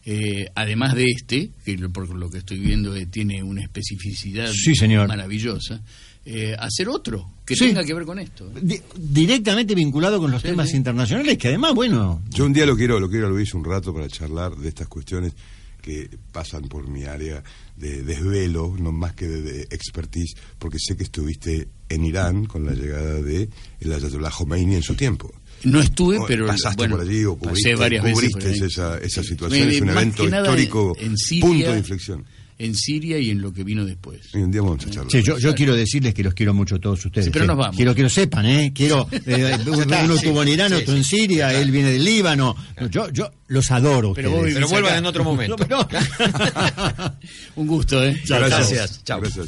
eh, 0.06 0.48
además 0.56 0.96
de 0.96 1.06
este, 1.06 1.50
que 1.66 1.78
lo- 1.78 1.92
por 1.92 2.10
lo 2.10 2.30
que 2.30 2.40
estoy 2.40 2.60
viendo 2.60 2.96
eh, 2.96 3.06
tiene 3.08 3.44
una 3.44 3.62
especificidad 3.62 4.52
Sí, 4.54 4.74
señor. 4.76 5.08
maravillosa, 5.08 5.82
eh, 6.26 6.56
hacer 6.60 6.90
otro 6.90 7.32
que 7.46 7.56
Sí. 7.56 7.66
tenga 7.68 7.84
que 7.84 7.94
ver 7.94 8.06
con 8.06 8.20
esto. 8.20 8.50
Di- 8.62 8.82
directamente 8.98 9.76
vinculado 9.76 10.20
con 10.20 10.32
los 10.32 10.42
Sí, 10.42 10.50
temas 10.50 10.70
sí. 10.70 10.78
internacionales, 10.78 11.38
que 11.38 11.50
además, 11.50 11.74
bueno, 11.74 12.22
Yo 12.30 12.46
un 12.46 12.54
día 12.54 12.66
lo 12.66 12.76
quiero, 12.76 13.00
lo 13.00 13.10
quiero 13.10 13.28
a 13.28 13.30
Luis 13.30 13.54
un 13.54 13.64
rato 13.64 13.94
para 13.94 14.08
charlar 14.08 14.56
de 14.56 14.70
estas 14.70 14.88
cuestiones 14.88 15.34
que 15.82 16.10
pasan 16.34 16.64
por 16.68 16.88
mi 16.90 17.06
área 17.06 17.42
de 17.78 18.04
desvelo, 18.04 18.76
no 18.78 18.92
más 18.92 19.14
que 19.14 19.26
de, 19.28 19.42
de 19.42 19.62
expertise, 19.72 20.36
porque 20.60 20.78
sé 20.80 20.98
que 20.98 21.04
estuviste 21.04 21.68
en 21.88 22.04
Irán 22.04 22.46
con 22.46 22.66
la 22.66 22.74
llegada 22.74 23.22
de 23.22 23.48
el 23.80 23.94
Ayatollah 23.94 24.32
Khomeini 24.32 24.76
en 24.76 24.84
su 24.84 24.96
tiempo. 24.96 25.34
No 25.64 25.80
estuve, 25.82 26.20
O 26.20 26.26
pero 26.28 26.48
pasaste 26.48 26.78
bueno, 26.78 26.98
por 26.98 27.06
allí 27.08 27.26
o 27.26 27.38
pasé 27.38 27.74
cubriste, 27.74 27.90
veces 27.90 28.12
cubriste 28.14 28.48
ahí. 28.48 28.60
esa, 28.62 28.98
esa 29.00 29.24
situación, 29.24 29.70
Eh, 29.70 29.76
es 29.76 29.82
un 29.82 29.90
evento 29.90 30.24
histórico, 30.26 30.96
en 31.00 31.18
Siria, 31.18 31.46
punto 31.46 31.72
de 31.72 31.78
inflexión. 31.80 32.26
en 32.60 32.76
Siria 32.76 33.18
y 33.20 33.30
en 33.32 33.42
lo 33.42 33.52
que 33.54 33.64
vino 33.64 33.86
después. 33.86 34.20
Y 34.34 34.38
un 34.38 34.52
día 34.52 34.62
vamos 34.62 34.86
a 34.86 34.90
charlar. 34.90 35.12
Sí, 35.12 35.22
yo, 35.24 35.38
yo 35.38 35.54
quiero 35.56 35.76
decirles 35.76 36.14
que 36.14 36.24
los 36.24 36.34
quiero 36.34 36.54
mucho 36.54 36.76
a 36.76 36.80
todos 36.80 37.04
ustedes. 37.06 37.26
Sí, 37.26 37.32
pero 37.32 37.46
¿eh? 37.46 37.48
nos 37.48 37.58
vamos. 37.58 37.76
Quiero 37.76 37.94
que 37.96 38.04
lo 38.04 38.10
sepan, 38.10 38.46
¿eh? 38.46 38.72
Quiero. 38.74 39.08
eh, 39.26 39.58
uno 39.68 40.14
estuvo 40.16 40.42
en 40.44 40.48
Irán, 40.50 40.74
otro 40.74 40.96
en 40.96 41.04
Siria, 41.04 41.54
él 41.60 41.72
viene 41.72 41.92
del 41.92 42.04
Líbano. 42.06 42.56
Yo, 42.90 43.10
yo 43.12 43.32
los 43.48 43.70
adoro. 43.72 44.14
Pero 44.14 44.30
ustedes. 44.30 44.46
vos 44.46 44.54
Pero 44.56 44.68
vuelvan 44.70 44.92
acá. 44.92 44.98
en 45.00 45.06
otro 45.06 45.24
momento. 45.24 45.56
No, 45.70 45.88
Un 47.56 47.68
gusto, 47.68 48.04
¿eh? 48.04 48.20
Gracias. 48.28 49.04
Chao. 49.04 49.20
Gracias. 49.22 49.48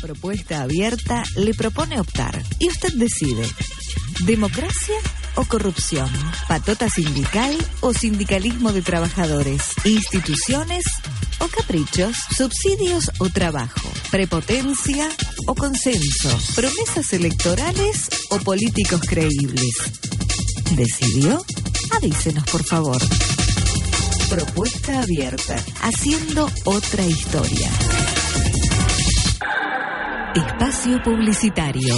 Propuesta 0.00 0.62
abierta 0.62 1.22
le 1.36 1.52
propone 1.52 2.00
optar 2.00 2.42
y 2.58 2.68
usted 2.68 2.92
decide. 2.94 3.42
¿Democracia 4.24 4.96
o 5.36 5.44
corrupción? 5.44 6.08
¿Patota 6.48 6.88
sindical 6.88 7.56
o 7.80 7.92
sindicalismo 7.94 8.72
de 8.72 8.82
trabajadores? 8.82 9.62
¿Instituciones 9.84 10.84
o 11.38 11.48
caprichos? 11.48 12.16
¿Subsidios 12.36 13.10
o 13.18 13.28
trabajo? 13.28 13.88
¿Prepotencia 14.10 15.08
o 15.46 15.54
consenso? 15.54 16.28
¿Promesas 16.54 17.12
electorales 17.12 18.08
o 18.30 18.38
políticos 18.38 19.00
creíbles? 19.08 19.74
¿Decidió? 20.72 21.44
Avísenos, 21.96 22.44
por 22.44 22.64
favor. 22.64 22.98
Propuesta 24.28 25.02
abierta, 25.02 25.56
haciendo 25.82 26.48
otra 26.64 27.04
historia. 27.04 27.70
Espacio 30.34 31.02
Publicitario. 31.02 31.96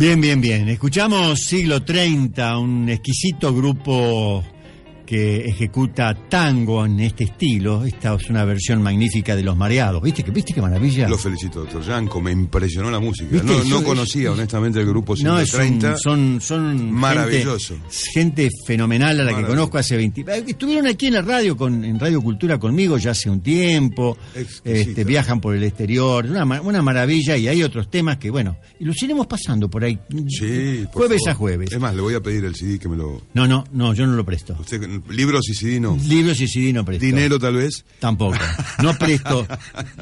Bien, 0.00 0.18
bien, 0.18 0.40
bien. 0.40 0.66
Escuchamos 0.70 1.40
Siglo 1.40 1.82
30, 1.82 2.56
un 2.56 2.88
exquisito 2.88 3.54
grupo 3.54 4.42
que 5.10 5.44
ejecuta 5.44 6.14
tango 6.28 6.86
en 6.86 7.00
este 7.00 7.24
estilo. 7.24 7.84
Esta 7.84 8.14
es 8.14 8.30
una 8.30 8.44
versión 8.44 8.80
magnífica 8.80 9.34
de 9.34 9.42
Los 9.42 9.56
Mareados. 9.56 10.00
¿Viste, 10.00 10.22
que, 10.22 10.30
¿viste 10.30 10.54
qué 10.54 10.62
maravilla? 10.62 11.08
Lo 11.08 11.18
felicito, 11.18 11.58
doctor 11.60 11.82
Yanko. 11.82 12.20
Me 12.20 12.30
impresionó 12.30 12.92
la 12.92 13.00
música. 13.00 13.42
No, 13.42 13.64
no 13.64 13.82
conocía, 13.82 14.30
honestamente, 14.30 14.78
el 14.78 14.86
grupo 14.86 15.16
No, 15.20 15.40
es 15.40 15.50
130. 15.50 15.90
un- 15.94 15.98
son, 15.98 16.40
son 16.40 16.92
Maravilloso. 16.92 17.74
Gente, 18.14 18.44
gente 18.44 18.48
fenomenal 18.64 19.18
a 19.18 19.24
la 19.24 19.36
que 19.36 19.44
conozco 19.44 19.78
hace 19.78 19.96
20. 19.96 20.20
eh, 20.20 20.44
Estuvieron 20.46 20.86
aquí 20.86 21.08
en 21.08 21.14
la 21.14 21.22
radio, 21.22 21.56
con, 21.56 21.82
en 21.84 21.98
Radio 21.98 22.22
Cultura 22.22 22.60
conmigo 22.60 22.96
ya 22.96 23.10
hace 23.10 23.28
un 23.28 23.40
tiempo. 23.40 24.16
Este, 24.64 25.02
viajan 25.02 25.40
por 25.40 25.56
el 25.56 25.64
exterior. 25.64 26.24
Una, 26.26 26.44
una 26.60 26.82
maravilla 26.82 27.36
y 27.36 27.48
hay 27.48 27.64
otros 27.64 27.90
temas 27.90 28.18
que, 28.18 28.30
bueno, 28.30 28.58
y 28.78 28.84
los 28.84 29.02
iremos 29.02 29.26
pasando 29.26 29.68
por 29.68 29.82
ahí. 29.82 29.98
Sí, 30.28 30.84
por 30.84 31.02
Jueves 31.02 31.18
favor. 31.24 31.30
a 31.30 31.34
jueves. 31.34 31.72
Es 31.72 31.80
más, 31.80 31.96
le 31.96 32.00
voy 32.00 32.14
a 32.14 32.20
pedir 32.20 32.44
el 32.44 32.54
CD 32.54 32.78
que 32.78 32.88
me 32.88 32.96
lo. 32.96 33.22
No, 33.34 33.48
no, 33.48 33.64
no, 33.72 33.92
yo 33.92 34.06
no 34.06 34.14
lo 34.14 34.24
presto. 34.24 34.56
Usted, 34.60 34.99
libros 35.08 35.48
y 35.48 35.54
CD 35.54 35.80
no. 35.80 35.96
Libros 35.96 36.40
y 36.40 36.48
CD 36.48 36.72
no 36.72 36.84
presto. 36.84 37.04
Dinero, 37.04 37.38
tal 37.38 37.56
vez. 37.56 37.84
Tampoco. 37.98 38.36
No 38.82 38.94
presto 38.98 39.46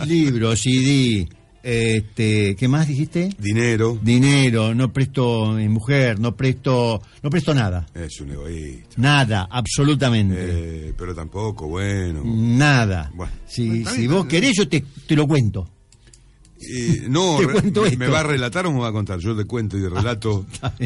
libros, 0.07 0.61
CD. 0.61 1.29
Este, 1.63 2.55
¿Qué 2.57 2.69
más 2.69 2.87
dijiste? 2.89 3.31
Dinero. 3.39 3.99
Dinero, 4.01 4.75
no 4.75 4.93
presto 4.93 5.53
mi 5.53 5.69
mujer, 5.69 6.19
no 6.21 6.37
presto, 6.37 7.03
no 7.23 7.31
presto 7.31 7.53
nada. 7.53 7.87
Es 7.95 8.21
un 8.21 8.31
egoísta. 8.31 8.95
Nada, 8.97 9.49
absolutamente. 9.51 10.37
Eh, 10.39 10.95
pero 10.97 11.15
tampoco, 11.15 11.67
bueno. 11.67 12.23
Nada. 12.25 13.11
Bueno. 13.15 13.33
Si, 13.47 13.85
si 13.85 14.07
vos 14.07 14.27
querés, 14.27 14.55
yo 14.57 14.69
te, 14.69 14.85
te 15.07 15.17
lo 15.17 15.27
cuento. 15.27 15.69
Eh, 16.61 17.07
no, 17.09 17.39
me, 17.99 18.09
va 18.09 18.21
a 18.21 18.23
relatar 18.25 18.67
o 18.67 18.73
me 18.73 18.81
va 18.81 18.89
a 18.89 18.93
contar? 18.93 19.19
Yo 19.21 19.37
te 19.37 19.45
cuento 19.45 19.77
y 19.79 19.87
relato. 19.87 20.45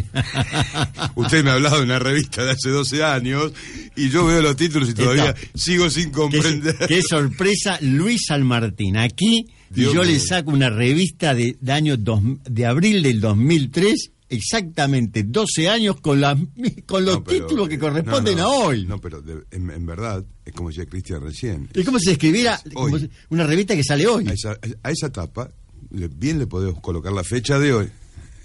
Usted 1.17 1.45
me 1.45 1.51
ha 1.51 1.55
hablado 1.55 1.79
de 1.79 1.85
una 1.85 1.99
revista 1.99 2.45
de 2.45 2.51
hace 2.53 2.69
12 2.71 3.03
años 3.05 3.53
y 3.97 4.09
yo 4.09 4.27
veo 4.27 4.43
los 4.43 4.57
títulos 4.57 4.89
y 4.91 4.95
todavía 4.95 5.31
Está. 5.31 5.59
sigo 5.59 5.91
sin 5.91 6.11
comprender. 6.11 6.77
qué 6.89 7.01
sorpresa, 7.03 7.79
Luis 7.81 8.23
San 8.27 8.45
Martín. 8.47 8.97
Aquí 8.97 9.47
Dios 9.71 9.95
yo 9.95 10.03
le 10.05 10.19
saco 10.19 10.51
una 10.51 10.71
revista 10.71 11.35
de, 11.35 11.57
de 11.61 11.73
año 11.73 11.97
dos- 11.97 12.23
de 12.45 12.67
abril 12.67 13.03
del 13.03 13.21
2003, 13.21 14.11
exactamente 14.29 15.23
12 15.25 15.69
años 15.69 16.01
con, 16.01 16.21
mi- 16.57 16.71
con 16.83 17.05
los 17.05 17.17
No, 17.17 17.25
pero, 17.25 17.47
títulos 17.47 17.69
que 17.69 17.75
eh, 17.77 17.79
corresponden 17.79 18.37
no, 18.37 18.43
no, 18.43 18.49
a 18.51 18.67
hoy. 18.67 18.87
No, 18.87 19.01
pero 19.01 19.21
de- 19.23 19.45
en, 19.51 19.71
en 19.71 19.87
verdad, 19.87 20.25
es 20.45 20.53
como 20.55 20.69
decía 20.69 20.87
Cristian 20.87 21.23
recién. 21.23 21.69
Es 21.75 21.85
como 21.85 21.99
si 21.99 22.07
se 22.07 22.13
escribiera 22.13 22.61
Es 22.65 22.73
como 22.75 22.95
hoy. 22.95 23.01
si- 23.01 23.11
una 23.31 23.47
revista 23.47 23.75
que 23.77 23.85
sale 23.85 24.07
hoy. 24.07 24.27
A 24.29 24.33
esa, 24.33 24.57
a 24.83 24.91
esa 24.91 25.11
tapa, 25.11 25.45
le- 25.47 25.53
bien 25.93 26.39
le 26.39 26.47
podemos 26.47 26.81
colocar 26.81 27.13
la 27.13 27.25
fecha 27.25 27.59
de 27.59 27.73
hoy. 27.73 27.89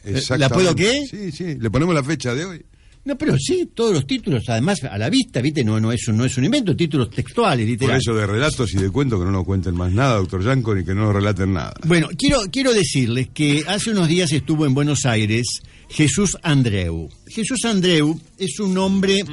Eh, 0.03 0.21
¿La 0.37 0.49
puedo 0.49 0.75
qué? 0.75 1.03
Sí, 1.09 1.31
sí, 1.31 1.55
le 1.59 1.69
ponemos 1.69 1.93
la 1.93 2.03
fecha 2.03 2.33
de 2.33 2.45
hoy. 2.45 2.65
No, 3.05 3.17
pero 3.17 3.37
sí, 3.39 3.69
todos 3.73 3.93
los 3.93 4.05
títulos, 4.05 4.43
además 4.49 4.83
a 4.83 4.97
la 4.97 5.09
vista, 5.09 5.39
¿viste? 5.41 5.63
No, 5.63 5.79
no, 5.79 5.93
es, 5.93 6.05
un, 6.09 6.17
no 6.17 6.25
es 6.25 6.37
un 6.37 6.43
invento, 6.43 6.75
títulos 6.75 7.09
textuales, 7.09 7.77
Por 7.77 7.91
eso 7.91 8.13
de 8.13 8.27
relatos 8.27 8.73
y 8.73 8.77
de 8.77 8.89
cuentos 8.89 9.17
que 9.19 9.23
no 9.25 9.31
nos 9.31 9.45
cuenten 9.45 9.75
más 9.75 9.93
nada, 9.93 10.15
doctor 10.17 10.43
Yanko, 10.43 10.75
ni 10.75 10.83
que 10.83 10.93
no 10.93 11.05
nos 11.05 11.13
relaten 11.15 11.53
nada. 11.53 11.73
Bueno, 11.85 12.09
quiero, 12.17 12.39
quiero 12.51 12.73
decirles 12.73 13.29
que 13.33 13.63
hace 13.65 13.91
unos 13.91 14.09
días 14.09 14.33
estuvo 14.33 14.65
en 14.65 14.73
Buenos 14.73 15.05
Aires 15.05 15.61
Jesús 15.89 16.37
Andreu. 16.43 17.07
Jesús 17.27 17.63
Andreu 17.63 18.19
es 18.37 18.59
un 18.59 18.77
hombre 18.77 19.23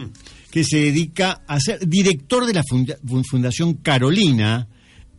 que 0.53 0.63
se 0.63 0.77
dedica 0.77 1.43
a 1.49 1.59
ser 1.59 1.81
director 1.89 2.47
de 2.47 2.53
la 2.53 2.63
funda- 2.63 2.97
Fundación 3.29 3.75
Carolina 3.75 4.69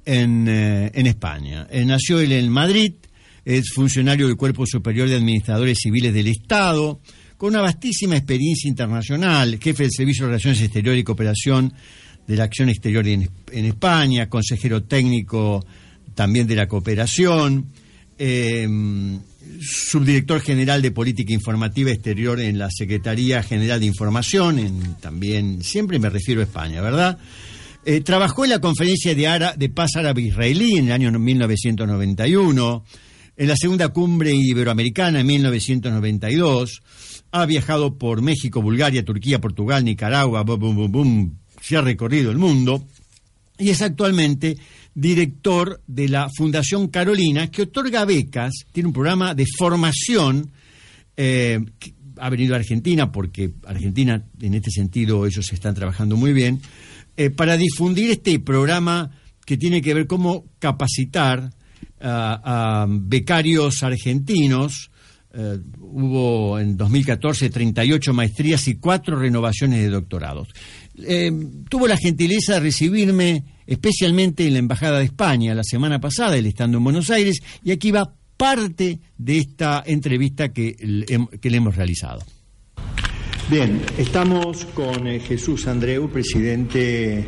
en, 0.05 0.47
eh, 0.47 0.91
en 0.93 1.07
España. 1.07 1.67
Eh, 1.69 1.83
nació 1.85 2.19
él 2.19 2.31
en 2.31 2.49
Madrid, 2.49 2.93
es 3.43 3.69
funcionario 3.73 4.27
del 4.27 4.37
Cuerpo 4.37 4.65
Superior 4.65 5.09
de 5.09 5.15
Administradores 5.15 5.79
Civiles 5.81 6.13
del 6.13 6.27
Estado, 6.27 6.99
con 7.37 7.49
una 7.49 7.61
vastísima 7.61 8.15
experiencia 8.15 8.69
internacional, 8.69 9.59
jefe 9.61 9.83
del 9.83 9.91
Servicio 9.91 10.25
de 10.25 10.29
Relaciones 10.29 10.61
Exteriores 10.61 11.01
y 11.01 11.03
Cooperación 11.03 11.73
de 12.27 12.35
la 12.35 12.45
Acción 12.45 12.69
Exterior 12.69 13.07
en, 13.07 13.29
en 13.51 13.65
España, 13.65 14.29
consejero 14.29 14.83
técnico 14.83 15.65
también 16.15 16.47
de 16.47 16.55
la 16.55 16.67
cooperación, 16.67 17.67
eh, 18.17 18.67
subdirector 19.61 20.41
general 20.41 20.81
de 20.81 20.91
Política 20.91 21.33
Informativa 21.33 21.91
Exterior 21.91 22.39
en 22.39 22.57
la 22.57 22.69
Secretaría 22.71 23.43
General 23.43 23.79
de 23.79 23.85
Información, 23.85 24.59
en, 24.59 24.95
también, 24.95 25.63
siempre 25.63 25.99
me 25.99 26.09
refiero 26.09 26.41
a 26.41 26.45
España, 26.45 26.81
¿verdad? 26.81 27.17
Eh, 27.87 28.01
trabajó 28.01 28.43
en 28.45 28.49
la 28.49 28.59
Conferencia 28.59 29.13
de, 29.13 29.27
Ara- 29.27 29.53
de 29.55 29.69
Paz 29.69 29.91
Árabe-Israelí 29.95 30.77
en 30.77 30.87
el 30.87 30.91
año 30.91 31.11
1991, 31.19 32.83
en 33.37 33.47
la 33.47 33.55
Segunda 33.55 33.89
Cumbre 33.89 34.33
Iberoamericana 34.33 35.19
en 35.19 35.27
1992, 35.27 36.81
ha 37.31 37.45
viajado 37.45 37.97
por 37.97 38.21
México, 38.23 38.61
Bulgaria, 38.61 39.05
Turquía, 39.05 39.39
Portugal, 39.39 39.85
Nicaragua, 39.85 40.41
bum, 40.43 40.59
bum, 40.59 40.91
bum, 40.91 41.31
se 41.61 41.77
ha 41.77 41.81
recorrido 41.81 42.31
el 42.31 42.37
mundo 42.37 42.87
y 43.59 43.69
es 43.69 43.81
actualmente 43.83 44.57
director 44.95 45.81
de 45.85 46.09
la 46.09 46.27
Fundación 46.35 46.87
Carolina, 46.87 47.51
que 47.51 47.63
otorga 47.63 48.03
becas, 48.05 48.53
tiene 48.71 48.87
un 48.87 48.93
programa 48.93 49.35
de 49.35 49.45
formación, 49.57 50.51
eh, 51.17 51.59
ha 52.17 52.29
venido 52.29 52.55
a 52.55 52.57
Argentina, 52.57 53.11
porque 53.11 53.51
Argentina, 53.67 54.23
en 54.41 54.53
este 54.55 54.71
sentido, 54.71 55.25
ellos 55.27 55.51
están 55.53 55.75
trabajando 55.75 56.15
muy 56.15 56.31
bien, 56.33 56.61
eh, 57.17 57.29
para 57.29 57.57
difundir 57.57 58.11
este 58.11 58.39
programa 58.39 59.11
que 59.45 59.57
tiene 59.57 59.81
que 59.81 59.93
ver 59.93 60.07
cómo 60.07 60.45
capacitar 60.59 61.51
a, 62.01 62.85
becarios 62.89 63.83
argentinos. 63.83 64.91
Eh, 65.33 65.59
hubo 65.79 66.59
en 66.59 66.77
2014 66.77 67.49
38 67.49 68.13
maestrías 68.13 68.67
y 68.67 68.75
cuatro 68.75 69.17
renovaciones 69.17 69.81
de 69.81 69.89
doctorados. 69.89 70.49
Eh, 70.97 71.31
tuvo 71.69 71.87
la 71.87 71.97
gentileza 71.97 72.55
de 72.55 72.59
recibirme 72.61 73.43
especialmente 73.67 74.47
en 74.47 74.53
la 74.53 74.59
Embajada 74.59 74.99
de 74.99 75.05
España 75.05 75.53
la 75.55 75.63
semana 75.63 75.99
pasada, 75.99 76.37
él 76.37 76.45
estando 76.45 76.77
en 76.77 76.83
Buenos 76.83 77.09
Aires, 77.09 77.41
y 77.63 77.71
aquí 77.71 77.91
va 77.91 78.13
parte 78.37 78.99
de 79.17 79.37
esta 79.37 79.83
entrevista 79.85 80.49
que, 80.49 80.75
que 81.41 81.49
le 81.49 81.57
hemos 81.57 81.75
realizado. 81.75 82.21
Bien, 83.47 83.79
estamos 83.99 84.65
con 84.73 85.05
eh, 85.05 85.19
Jesús 85.19 85.67
Andreu, 85.67 86.09
presidente 86.09 87.23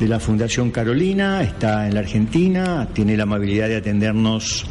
de 0.00 0.08
la 0.08 0.18
Fundación 0.18 0.70
Carolina, 0.70 1.42
está 1.42 1.86
en 1.86 1.92
la 1.92 2.00
Argentina, 2.00 2.88
tiene 2.94 3.18
la 3.18 3.24
amabilidad 3.24 3.68
de 3.68 3.76
atendernos 3.76 4.64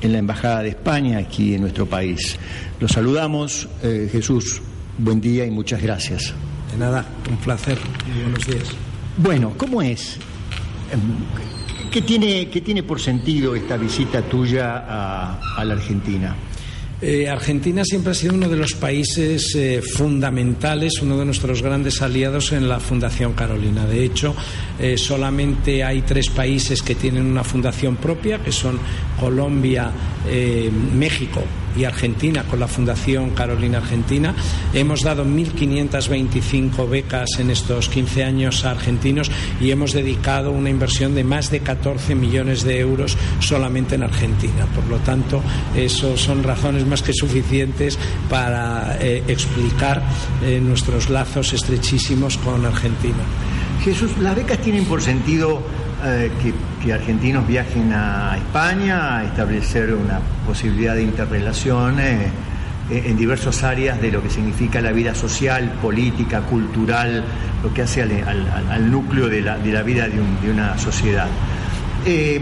en 0.00 0.12
la 0.12 0.18
Embajada 0.18 0.62
de 0.62 0.68
España 0.68 1.18
aquí 1.18 1.54
en 1.54 1.62
nuestro 1.62 1.86
país. 1.86 2.38
Los 2.78 2.92
saludamos, 2.92 3.68
eh, 3.82 4.08
Jesús, 4.10 4.62
buen 4.98 5.20
día 5.20 5.44
y 5.44 5.50
muchas 5.50 5.82
gracias. 5.82 6.32
De 6.70 6.78
nada, 6.78 7.04
un 7.28 7.38
placer. 7.38 7.76
Buenos 8.22 8.46
días. 8.46 8.68
Bueno, 9.16 9.52
¿cómo 9.56 9.82
es? 9.82 10.16
Em, 10.92 11.90
¿Qué 11.90 12.02
tiene, 12.02 12.48
qué 12.50 12.60
tiene 12.60 12.84
por 12.84 13.00
sentido 13.00 13.56
esta 13.56 13.76
visita 13.76 14.22
tuya 14.22 14.84
a, 14.86 15.40
a 15.56 15.64
la 15.64 15.74
Argentina? 15.74 16.36
Eh, 17.02 17.28
Argentina 17.28 17.84
siempre 17.84 18.12
ha 18.12 18.14
sido 18.14 18.34
uno 18.34 18.48
de 18.48 18.56
los 18.56 18.72
países 18.72 19.54
eh, 19.54 19.82
fundamentales, 19.82 21.02
uno 21.02 21.18
de 21.18 21.26
nuestros 21.26 21.60
grandes 21.60 22.00
aliados 22.00 22.52
en 22.52 22.70
la 22.70 22.80
Fundación 22.80 23.34
Carolina. 23.34 23.84
De 23.84 24.02
hecho, 24.02 24.34
eh, 24.78 24.96
solamente 24.96 25.84
hay 25.84 26.00
tres 26.02 26.30
países 26.30 26.80
que 26.80 26.94
tienen 26.94 27.26
una 27.26 27.44
fundación 27.44 27.96
propia, 27.96 28.38
que 28.38 28.50
son 28.52 28.78
Colombia, 29.20 29.90
México 30.94 31.42
y 31.76 31.84
Argentina, 31.84 32.44
con 32.44 32.58
la 32.60 32.68
Fundación 32.68 33.30
Carolina 33.30 33.78
Argentina. 33.78 34.34
Hemos 34.72 35.02
dado 35.02 35.24
1.525 35.24 36.88
becas 36.88 37.28
en 37.38 37.50
estos 37.50 37.88
15 37.88 38.24
años 38.24 38.64
a 38.64 38.70
argentinos 38.70 39.30
y 39.60 39.70
hemos 39.70 39.92
dedicado 39.92 40.50
una 40.52 40.70
inversión 40.70 41.14
de 41.14 41.24
más 41.24 41.50
de 41.50 41.60
14 41.60 42.14
millones 42.14 42.64
de 42.64 42.80
euros 42.80 43.16
solamente 43.40 43.94
en 43.94 44.02
Argentina. 44.02 44.66
Por 44.74 44.86
lo 44.86 44.98
tanto, 44.98 45.42
eso 45.76 46.16
son 46.16 46.42
razones 46.42 46.85
más 46.86 47.02
que 47.02 47.12
suficientes 47.12 47.98
para 48.30 48.96
eh, 49.00 49.22
explicar 49.28 50.02
eh, 50.42 50.60
nuestros 50.62 51.10
lazos 51.10 51.52
estrechísimos 51.52 52.36
con 52.38 52.64
Argentina. 52.64 53.14
Jesús, 53.84 54.16
¿las 54.18 54.34
becas 54.34 54.58
tienen 54.58 54.84
por 54.84 55.02
sentido 55.02 55.62
eh, 56.04 56.30
que, 56.42 56.92
argentinos 56.92 57.46
viajen 57.46 57.92
a 57.92 58.36
España 58.36 59.18
a 59.18 59.24
establecer 59.24 59.92
una 59.92 60.20
posibilidad 60.46 60.94
de 60.94 61.02
interrelación 61.02 61.98
eh, 61.98 62.30
en 62.90 63.16
diversas 63.16 63.64
áreas 63.64 64.00
de 64.00 64.12
lo 64.12 64.22
que 64.22 64.30
significa 64.30 64.80
la 64.80 64.92
vida 64.92 65.14
social, 65.14 65.72
política, 65.82 66.42
cultural, 66.42 67.24
lo 67.62 67.74
que 67.74 67.82
hace 67.82 68.02
al, 68.02 68.12
al- 68.70 68.90
núcleo 68.90 69.28
de 69.28 69.40
la, 69.40 69.56
vida 69.56 70.08
de, 70.08 70.20
un- 70.20 70.40
de 70.40 70.50
una 70.52 70.78
sociedad? 70.78 71.26
Eh, 72.04 72.40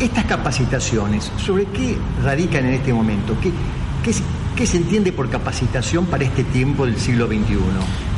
estas 0.00 0.24
capacitaciones, 0.24 1.30
¿sobre 1.36 1.66
qué 1.66 1.96
radican 2.24 2.64
en 2.64 2.74
este 2.74 2.92
momento? 2.94 3.36
¿Qué, 3.42 3.52
qué, 4.02 4.12
¿Qué 4.56 4.66
se 4.66 4.76
entiende 4.76 5.12
por 5.12 5.30
capacitación 5.30 6.04
para 6.06 6.24
este 6.24 6.44
tiempo 6.44 6.84
del 6.84 6.98
siglo 6.98 7.26
XXI? 7.26 7.56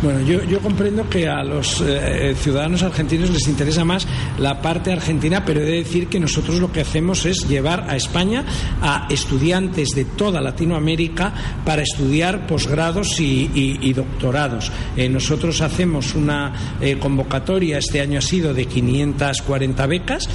Bueno, 0.03 0.21
yo, 0.21 0.61
comprendo 0.61 1.09
que 1.09 1.29
a 1.29 1.45
los 1.45 1.81
eh, 1.81 2.35
ciudadanos 2.37 2.83
argentinos 2.83 3.31
les 3.31 3.47
interesa 3.47 3.85
más 3.85 4.07
la 4.39 4.61
parte 4.61 4.93
argentina, 4.93 5.45
pero 5.45 5.61
he 5.61 5.65
de 5.65 5.77
decir 5.77 6.09
que 6.09 6.19
nosotros 6.19 6.59
lo 6.59 6.73
que 6.73 6.81
hacemos 6.81 7.25
es 7.25 7.49
llevar 7.49 7.87
a 7.89 7.95
España 7.95 8.45
a 8.83 9.07
estudiantes 9.11 9.91
de 9.91 10.05
toda 10.05 10.41
Latinoamérica 10.41 11.33
para 11.65 11.83
estudiar 11.83 12.49
posgrados 12.49 13.21
y, 13.21 13.93
doctorados. 13.93 14.73
Eh, 14.97 15.09
nosotros 15.09 15.61
hacemos 15.61 16.17
una 16.17 16.77
eh, 16.81 16.99
convocatoria, 16.99 17.79
este 17.79 18.01
año 18.01 18.19
ha 18.19 18.23
sido 18.23 18.53
de 18.53 18.67
540 18.67 19.87
becas 19.87 20.29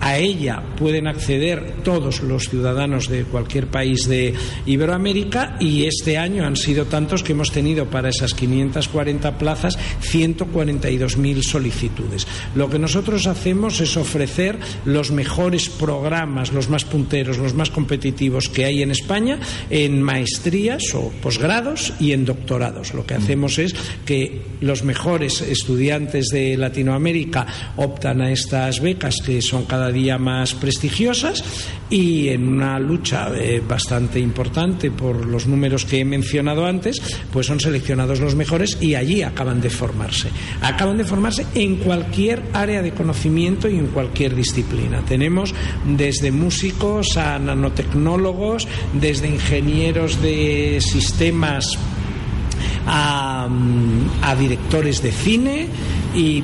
a 0.00 0.18
ella 0.18 0.62
pueden 0.76 1.06
acceder 1.06 1.76
todos 1.82 2.22
los 2.22 2.48
ciudadanos 2.48 3.08
de 3.08 3.24
cualquier 3.24 3.66
país 3.68 4.08
de 4.08 4.34
Iberoamérica 4.66 5.56
y 5.60 5.84
este 5.84 6.18
año 6.18 6.44
han 6.44 6.56
sido 6.56 6.86
tantos 6.86 7.22
que 7.22 7.32
hemos 7.32 7.50
tenido 7.50 7.86
para 7.86 8.08
esas 8.08 8.34
540 8.34 9.38
plazas 9.38 9.78
142.000 10.02 11.42
solicitudes. 11.42 12.26
Lo 12.54 12.68
que 12.70 12.78
nosotros 12.78 13.26
hacemos 13.26 13.80
es 13.80 13.96
ofrecer 13.96 14.58
los 14.84 15.10
mejores 15.10 15.68
programas, 15.68 16.52
los 16.52 16.68
más 16.68 16.84
punteros, 16.84 17.38
los 17.38 17.54
más 17.54 17.70
competitivos 17.70 18.48
que 18.48 18.64
hay 18.64 18.82
en 18.82 18.90
España 18.90 19.38
en 19.70 20.02
maestrías 20.02 20.94
o 20.94 21.10
posgrados 21.22 21.92
y 22.00 22.12
en 22.12 22.24
doctorados. 22.24 22.94
Lo 22.94 23.06
que 23.06 23.14
hacemos 23.14 23.58
es 23.58 23.74
que 24.04 24.42
los 24.60 24.82
mejores 24.82 25.42
estudiantes 25.42 26.28
de 26.28 26.56
Latinoamérica 26.56 27.46
optan 27.76 28.20
a 28.20 28.30
estas 28.30 28.80
becas 28.80 29.16
que 29.24 29.42
son 29.42 29.64
cada 29.64 29.85
día 29.90 30.18
más 30.18 30.54
prestigiosas 30.54 31.44
y 31.88 32.28
en 32.28 32.48
una 32.48 32.78
lucha 32.78 33.30
eh, 33.36 33.62
bastante 33.66 34.18
importante 34.18 34.90
por 34.90 35.24
los 35.26 35.46
números 35.46 35.84
que 35.84 36.00
he 36.00 36.04
mencionado 36.04 36.66
antes, 36.66 37.00
pues 37.32 37.46
son 37.46 37.60
seleccionados 37.60 38.20
los 38.20 38.34
mejores 38.34 38.78
y 38.80 38.94
allí 38.94 39.22
acaban 39.22 39.60
de 39.60 39.70
formarse. 39.70 40.28
Acaban 40.62 40.98
de 40.98 41.04
formarse 41.04 41.46
en 41.54 41.76
cualquier 41.76 42.42
área 42.52 42.82
de 42.82 42.92
conocimiento 42.92 43.68
y 43.68 43.76
en 43.76 43.88
cualquier 43.88 44.34
disciplina. 44.34 45.02
Tenemos 45.02 45.54
desde 45.86 46.32
músicos 46.32 47.16
a 47.16 47.38
nanotecnólogos, 47.38 48.66
desde 48.92 49.28
ingenieros 49.28 50.20
de 50.22 50.78
sistemas 50.80 51.78
a, 52.86 53.48
mm, 53.48 54.22
a 54.22 54.34
directores 54.34 55.02
de 55.02 55.12
cine 55.12 55.68
y 56.14 56.42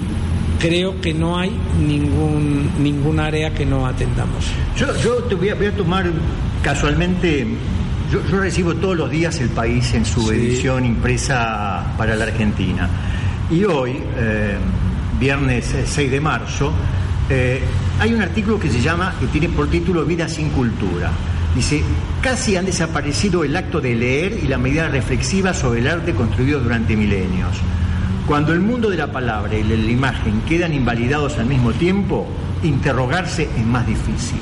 creo 0.63 1.01
que 1.01 1.13
no 1.13 1.37
hay 1.37 1.51
ningún, 1.81 2.71
ningún 2.79 3.19
área 3.19 3.53
que 3.53 3.67
no 3.67 3.85
atendamos. 3.85 4.47
Yo, 4.77 4.97
yo 5.03 5.15
te 5.25 5.35
voy 5.35 5.49
a, 5.49 5.77
tomar 5.77 6.07
casualmente, 6.63 7.45
yo, 8.13 8.21
recibo 8.39 8.75
todos 8.77 8.97
los 8.97 9.11
días 9.11 9.41
El 9.41 9.49
País 9.49 9.93
en 9.95 10.05
su 10.05 10.31
edición 10.31 10.87
impresa 10.87 11.95
para 11.99 12.15
la 12.15 12.25
Argentina. 12.25 12.89
Y 13.51 13.65
hoy, 13.65 13.99
eh, 14.17 14.57
viernes 15.19 15.75
6 15.85 15.99
eh, 15.99 16.11
de 16.11 16.21
marzo, 16.21 16.73
eh, 17.29 17.61
hay 17.99 18.15
un 18.15 18.23
artículo 18.23 18.61
que 18.61 18.71
se 18.71 18.81
llama, 18.81 19.17
que 19.19 19.27
tiene 19.27 19.49
por 19.49 19.69
título 19.69 20.05
Vida 20.05 20.29
sin 20.29 20.51
cultura. 20.51 21.11
Dice, 21.57 21.83
casi 22.23 22.57
han 22.57 22.67
desaparecido 22.67 23.43
el 23.43 23.57
acto 23.57 23.81
de 23.81 23.97
leer 23.97 24.39
y 24.43 24.47
la 24.47 24.59
medida 24.59 24.89
reflexiva 24.89 25.53
sobre 25.53 25.81
el 25.81 25.89
arte 25.89 26.15
construido 26.15 26.61
durante 26.61 26.97
milenios. 26.97 27.57
Cuando 28.27 28.53
el 28.53 28.61
mundo 28.61 28.89
de 28.89 28.97
la 28.97 29.11
palabra 29.11 29.57
y 29.57 29.65
la 29.65 29.75
imagen 29.75 30.43
quedan 30.43 30.73
invalidados 30.73 31.39
al 31.39 31.47
mismo 31.47 31.73
tiempo, 31.73 32.27
interrogarse 32.63 33.49
es 33.57 33.67
más 33.67 33.87
difícil. 33.87 34.39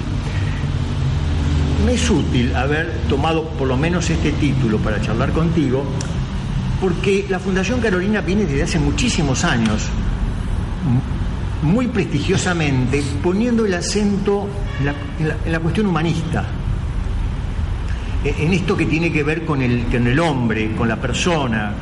Me 1.86 1.94
es 1.94 2.10
útil 2.10 2.54
haber 2.54 2.92
tomado 3.08 3.48
por 3.50 3.66
lo 3.66 3.76
menos 3.76 4.10
este 4.10 4.32
título 4.32 4.78
para 4.78 5.00
charlar 5.00 5.32
contigo, 5.32 5.82
porque 6.80 7.24
la 7.28 7.38
Fundación 7.38 7.80
Carolina 7.80 8.20
viene 8.20 8.44
desde 8.44 8.64
hace 8.64 8.78
muchísimos 8.78 9.44
años, 9.44 9.88
muy 11.62 11.88
prestigiosamente, 11.88 13.02
poniendo 13.22 13.64
el 13.64 13.74
acento 13.74 14.46
en 14.78 15.52
la, 15.52 15.60
cuestión 15.60 15.86
humanista, 15.86 16.44
en 18.24 18.52
esto 18.52 18.76
que 18.76 18.84
tiene 18.84 19.10
que 19.10 19.22
ver 19.22 19.46
con 19.46 19.62
el, 19.62 20.20
hombre, 20.20 20.74
con 20.74 20.86
la 20.86 20.96
persona, 20.96 21.72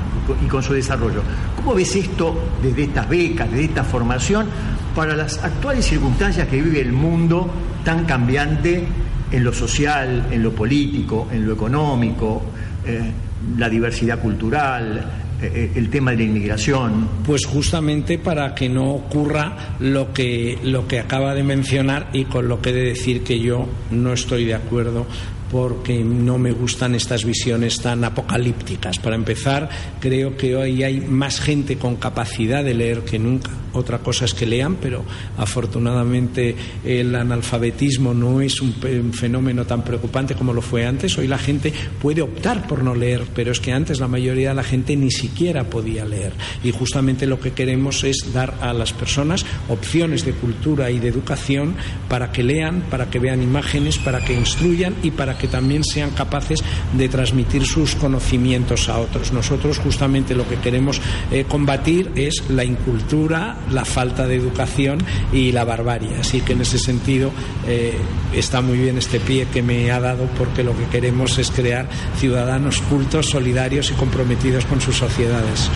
y 0.42 0.46
con 0.46 0.62
su 0.62 0.72
desarrollo. 0.74 1.22
¿Cómo 1.56 1.74
ves 1.74 1.94
esto 1.96 2.34
desde 2.62 2.84
estas 2.84 3.08
becas, 3.08 3.50
desde 3.50 3.64
esta 3.64 3.84
formación, 3.84 4.46
para 4.94 5.14
las 5.14 5.42
actuales 5.42 5.84
circunstancias 5.84 6.48
que 6.48 6.60
vive 6.60 6.80
el 6.80 6.92
mundo 6.92 7.48
tan 7.84 8.04
cambiante 8.04 8.84
en 9.30 9.44
lo 9.44 9.52
social, 9.52 10.26
en 10.30 10.42
lo 10.42 10.52
político, 10.52 11.28
en 11.32 11.46
lo 11.46 11.52
económico, 11.52 12.42
eh, 12.86 13.10
la 13.56 13.68
diversidad 13.68 14.20
cultural, 14.20 14.98
eh, 15.40 15.52
eh, 15.54 15.72
el 15.76 15.88
tema 15.88 16.10
de 16.12 16.18
la 16.18 16.22
inmigración? 16.24 17.08
Pues 17.24 17.46
justamente 17.46 18.18
para 18.18 18.54
que 18.54 18.68
no 18.68 18.90
ocurra 18.90 19.76
lo 19.80 20.12
que, 20.12 20.58
lo 20.64 20.88
que 20.88 20.98
acaba 20.98 21.34
de 21.34 21.42
mencionar 21.42 22.10
y 22.12 22.24
con 22.24 22.48
lo 22.48 22.60
que 22.60 22.70
he 22.70 22.72
de 22.72 22.84
decir 22.84 23.22
que 23.22 23.38
yo 23.38 23.66
no 23.90 24.12
estoy 24.12 24.44
de 24.46 24.54
acuerdo 24.54 25.06
porque 25.50 26.04
no 26.04 26.38
me 26.38 26.52
gustan 26.52 26.94
estas 26.94 27.24
visiones 27.24 27.80
tan 27.80 28.04
apocalípticas. 28.04 28.98
Para 28.98 29.16
empezar, 29.16 29.68
creo 30.00 30.36
que 30.36 30.56
hoy 30.56 30.82
hay 30.82 31.00
más 31.00 31.40
gente 31.40 31.76
con 31.76 31.96
capacidad 31.96 32.64
de 32.64 32.74
leer 32.74 33.00
que 33.00 33.18
nunca. 33.18 33.50
Otra 33.72 33.98
cosa 33.98 34.24
es 34.24 34.34
que 34.34 34.46
lean, 34.46 34.76
pero 34.76 35.04
afortunadamente 35.36 36.56
el 36.84 37.14
analfabetismo 37.14 38.14
no 38.14 38.40
es 38.40 38.60
un, 38.60 38.74
fenómeno 39.12 39.66
tan 39.66 39.84
preocupante 39.84 40.34
como 40.34 40.52
lo 40.52 40.62
fue 40.62 40.86
antes. 40.86 41.16
Hoy 41.18 41.28
la 41.28 41.38
gente 41.38 41.72
puede 42.00 42.22
optar 42.22 42.66
por 42.66 42.82
no 42.82 42.94
leer, 42.94 43.24
pero 43.34 43.52
es 43.52 43.60
que 43.60 43.72
antes 43.72 44.00
la 44.00 44.08
mayoría 44.08 44.50
de 44.50 44.54
la 44.54 44.62
gente 44.64 44.96
ni 44.96 45.10
siquiera 45.10 45.64
podía 45.64 46.04
leer. 46.04 46.32
Y 46.64 46.72
justamente 46.72 47.26
lo 47.26 47.38
que 47.40 47.52
queremos 47.52 48.04
es 48.04 48.32
dar 48.32 48.54
a 48.60 48.72
las 48.72 48.92
personas 48.92 49.44
opciones 49.68 50.24
de 50.24 50.32
cultura 50.32 50.90
y 50.90 50.98
de 50.98 51.08
educación 51.08 51.74
para 52.08 52.32
que 52.32 52.42
lean, 52.42 52.82
para 52.90 53.10
que 53.10 53.18
vean 53.18 53.42
imágenes, 53.42 53.98
para 53.98 54.24
que 54.24 54.34
instruyan 54.34 54.94
y 55.02 55.10
para 55.10 55.37
que 55.38 55.48
también 55.48 55.84
sean 55.84 56.10
capaces 56.10 56.62
de 56.92 57.08
transmitir 57.08 57.64
sus 57.64 57.94
conocimientos 57.94 58.88
a 58.88 58.98
otros. 58.98 59.32
Nosotros 59.32 59.78
justamente 59.78 60.34
lo 60.34 60.48
que 60.48 60.56
queremos 60.56 61.00
eh, 61.30 61.44
combatir 61.48 62.10
es 62.14 62.42
la 62.48 62.64
incultura, 62.64 63.56
la 63.70 63.84
falta 63.84 64.26
de 64.26 64.36
educación 64.36 64.98
y 65.32 65.52
la 65.52 65.64
barbarie. 65.64 66.16
Así 66.16 66.40
que 66.40 66.52
en 66.52 66.62
ese 66.62 66.78
sentido 66.78 67.30
eh, 67.66 67.96
está 68.34 68.60
muy 68.60 68.78
bien 68.78 68.98
este 68.98 69.20
pie 69.20 69.46
que 69.52 69.62
me 69.62 69.90
ha 69.90 70.00
dado 70.00 70.26
porque 70.36 70.62
lo 70.62 70.76
que 70.76 70.84
queremos 70.86 71.38
es 71.38 71.50
crear 71.50 71.88
ciudadanos 72.18 72.80
cultos, 72.82 73.26
solidarios 73.26 73.90
y 73.90 73.94
comprometidos 73.94 74.64
con 74.64 74.80
sus 74.80 74.96
sociedades. 74.96 75.70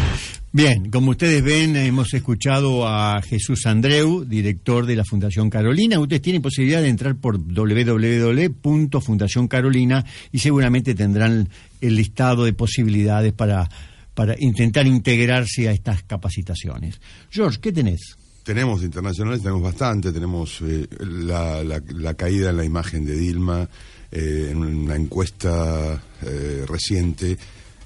Bien, 0.54 0.90
como 0.90 1.12
ustedes 1.12 1.42
ven, 1.42 1.76
hemos 1.76 2.12
escuchado 2.12 2.86
a 2.86 3.22
Jesús 3.22 3.64
Andreu, 3.64 4.26
director 4.26 4.84
de 4.84 4.96
la 4.96 5.02
Fundación 5.02 5.48
Carolina. 5.48 5.98
Ustedes 5.98 6.20
tienen 6.20 6.42
posibilidad 6.42 6.82
de 6.82 6.88
entrar 6.88 7.16
por 7.16 7.42
www.fundacioncarolina 7.42 10.04
y 10.30 10.40
seguramente 10.40 10.94
tendrán 10.94 11.48
el 11.80 11.96
listado 11.96 12.44
de 12.44 12.52
posibilidades 12.52 13.32
para, 13.32 13.66
para 14.12 14.36
intentar 14.40 14.86
integrarse 14.86 15.70
a 15.70 15.72
estas 15.72 16.02
capacitaciones. 16.02 17.00
George, 17.30 17.58
¿qué 17.58 17.72
tenés? 17.72 18.18
Tenemos 18.44 18.82
internacionales, 18.82 19.40
tenemos 19.40 19.62
bastante, 19.62 20.12
tenemos 20.12 20.60
eh, 20.60 20.86
la, 21.00 22.14
caída 22.14 22.50
en 22.50 22.58
la 22.58 22.64
imagen 22.66 23.06
de 23.06 23.16
Dilma, 23.16 23.66
eh, 24.10 24.48
en 24.50 24.58
una 24.58 24.96
encuesta 24.96 25.98
eh, 26.20 26.66
reciente 26.68 27.38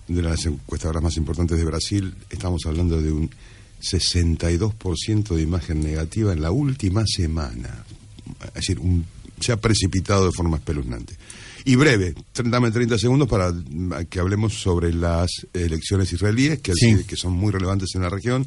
de 0.08 0.22
las 0.22 0.46
encuestadoras 0.46 1.02
más 1.02 1.16
importantes 1.16 1.58
de 1.58 1.64
Brasil, 1.64 2.14
estamos 2.30 2.62
hablando 2.66 3.00
de 3.00 3.12
un 3.12 3.30
62% 3.82 5.34
de 5.34 5.42
imagen 5.42 5.82
negativa 5.82 6.32
en 6.32 6.42
la 6.42 6.50
última 6.50 7.04
semana. 7.06 7.84
Es 8.48 8.54
decir, 8.54 8.80
se 9.40 9.52
ha 9.52 9.56
precipitado 9.60 10.26
de 10.26 10.32
forma 10.32 10.56
espeluznante. 10.56 11.16
Y 11.64 11.74
breve, 11.74 12.14
dame 12.44 12.70
30 12.70 12.96
segundos 12.96 13.28
para 13.28 13.52
que 14.08 14.20
hablemos 14.20 14.54
sobre 14.54 14.94
las 14.94 15.28
elecciones 15.52 16.12
israelíes, 16.12 16.60
que, 16.60 16.72
que 17.06 17.16
son 17.16 17.32
muy 17.32 17.52
relevantes 17.52 17.94
en 17.96 18.02
la 18.02 18.08
región 18.08 18.46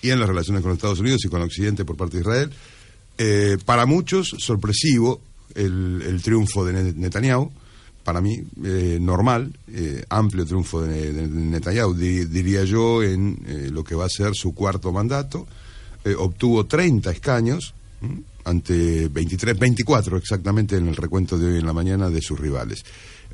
y 0.00 0.10
en 0.10 0.18
las 0.18 0.28
relaciones 0.28 0.62
con 0.62 0.72
Estados 0.72 1.00
Unidos 1.00 1.20
y 1.24 1.28
con 1.28 1.42
Occidente 1.42 1.84
por 1.84 1.96
parte 1.96 2.16
de 2.16 2.22
Israel. 2.22 2.50
Eh, 3.18 3.58
para 3.64 3.84
muchos, 3.84 4.34
sorpresivo 4.38 5.20
el, 5.54 6.02
el 6.06 6.22
triunfo 6.22 6.64
de 6.64 6.94
Netanyahu 6.94 7.52
para 8.06 8.20
mí, 8.20 8.40
eh, 8.64 8.98
normal, 9.00 9.52
eh, 9.66 10.04
amplio 10.10 10.46
triunfo 10.46 10.80
de, 10.80 11.26
Netanyahu, 11.26 11.92
diría 11.92 12.62
yo, 12.62 13.02
en 13.02 13.36
eh, 13.48 13.68
lo 13.72 13.82
que 13.82 13.96
va 13.96 14.04
a 14.04 14.08
ser 14.08 14.32
su 14.36 14.54
cuarto 14.54 14.92
mandato. 14.92 15.44
obtuvo 16.18 16.66
30 16.66 17.10
escaños 17.10 17.74
ante 18.44 19.08
23, 19.08 19.58
24 19.58 20.18
exactamente 20.18 20.76
en 20.76 20.86
el 20.86 20.94
recuento 20.94 21.36
de 21.36 21.46
hoy 21.50 21.58
en 21.58 21.66
la 21.66 21.72
mañana 21.72 22.08
de 22.08 22.22
sus 22.22 22.38
rivales. 22.38 22.84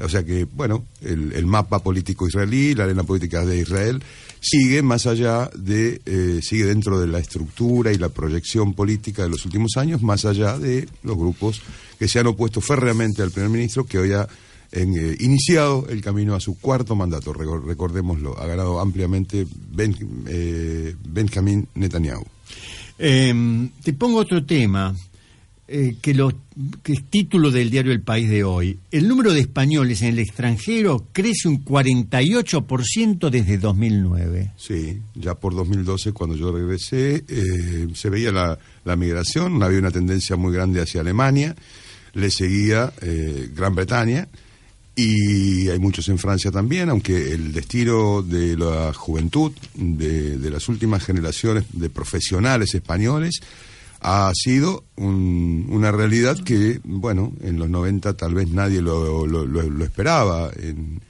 O 0.01 0.09
sea 0.09 0.25
que, 0.25 0.47
bueno, 0.47 0.87
el, 1.03 1.35
el 1.35 1.45
mapa 1.45 1.81
político 1.81 2.27
israelí, 2.27 2.75
la 2.75 2.85
arena 2.85 3.03
política 3.03 3.45
de 3.45 3.59
Israel, 3.59 4.03
sigue 4.41 4.81
más 4.81 5.07
allá 5.07 5.51
de, 5.55 6.41
sigue 6.43 6.65
dentro 6.65 6.99
de 6.99 7.09
la 7.09 7.19
estructura 7.19 7.93
y 7.93 7.99
la 7.99 8.09
proyección 8.09 8.73
política 8.73 9.25
de 9.25 9.29
los 9.29 9.45
últimos 9.45 9.77
años, 9.77 10.01
más 10.01 10.25
allá 10.25 10.59
de 10.59 10.89
los 11.03 11.19
grupos 11.19 11.61
que 11.99 12.09
se 12.09 12.21
han 12.21 12.29
opuesto 12.29 12.63
férreamente 12.63 13.21
al 13.21 13.33
primer 13.33 13.51
ministro, 13.51 13.85
que 13.85 13.99
hoy 13.99 14.13
ha 14.13 14.27
en, 14.73 14.95
eh, 14.97 15.17
iniciado 15.21 15.87
el 15.89 16.01
camino 16.01 16.35
a 16.35 16.41
su 16.41 16.59
cuarto 16.59 16.97
mandato, 16.97 17.33
recor- 17.33 17.65
recordémoslo, 17.65 18.39
ha 18.39 18.47
ganado 18.47 18.81
ampliamente 18.81 19.47
Ben, 19.71 19.95
eh, 20.27 20.95
Benjamin 21.09 21.69
Netanyahu. 21.75 22.25
Eh, 22.99 23.69
te 23.83 23.93
pongo 23.93 24.19
otro 24.19 24.45
tema, 24.45 24.95
eh, 25.69 25.97
que, 26.03 26.13
lo, 26.15 26.33
que 26.83 26.93
es 26.93 27.05
título 27.09 27.51
del 27.51 27.71
diario 27.71 27.93
El 27.93 28.03
País 28.03 28.29
de 28.29 28.45
hoy. 28.45 28.79
El 28.91 29.09
número 29.09 29.33
de 29.33 29.41
españoles 29.41 30.03
en 30.03 30.09
el 30.09 30.19
extranjero 30.19 31.07
crece 31.13 31.49
un 31.49 31.65
48% 31.65 33.31
desde 33.31 33.59
2009. 33.59 34.53
Sí, 34.57 35.01
ya 35.15 35.35
por 35.35 35.55
2012, 35.55 36.13
cuando 36.13 36.37
yo 36.37 36.53
regresé, 36.53 37.25
eh, 37.29 37.89
se 37.95 38.11
veía 38.11 38.33
la, 38.33 38.59
la 38.85 38.97
migración, 38.97 39.63
había 39.63 39.79
una 39.79 39.91
tendencia 39.91 40.37
muy 40.37 40.53
grande 40.53 40.81
hacia 40.81 41.01
Alemania, 41.01 41.55
le 42.15 42.31
seguía 42.31 42.93
Gran 43.55 43.75
Bretaña, 43.75 44.29
y 44.95 45.69
hay 45.69 45.79
muchos 45.79 46.09
en 46.09 46.19
Francia 46.19 46.51
también, 46.51 46.91
aunque 46.91 47.33
el 47.33 47.53
destino 47.53 48.23
de 48.23 48.57
la 48.57 48.93
juventud, 48.93 49.53
de, 49.75 50.37
de 50.39 50.51
las 50.51 50.69
últimas 50.69 51.03
generaciones 51.05 51.65
de 51.73 51.89
profesionales 51.89 52.75
españoles, 52.75 53.41
ha 54.01 54.31
sido 54.35 54.85
un- 54.97 55.67
una 55.71 55.93
realidad 55.93 56.37
que, 56.45 56.81
bueno, 56.85 57.33
en 57.43 57.59
los 57.59 57.71
90 57.71 58.15
tal 58.17 58.35
vez 58.35 58.49
nadie 58.49 58.83
lo, 58.83 59.27
lo- 59.27 59.47
lo- 59.47 59.85
esperaba 59.85 60.51
en, 60.61 61.01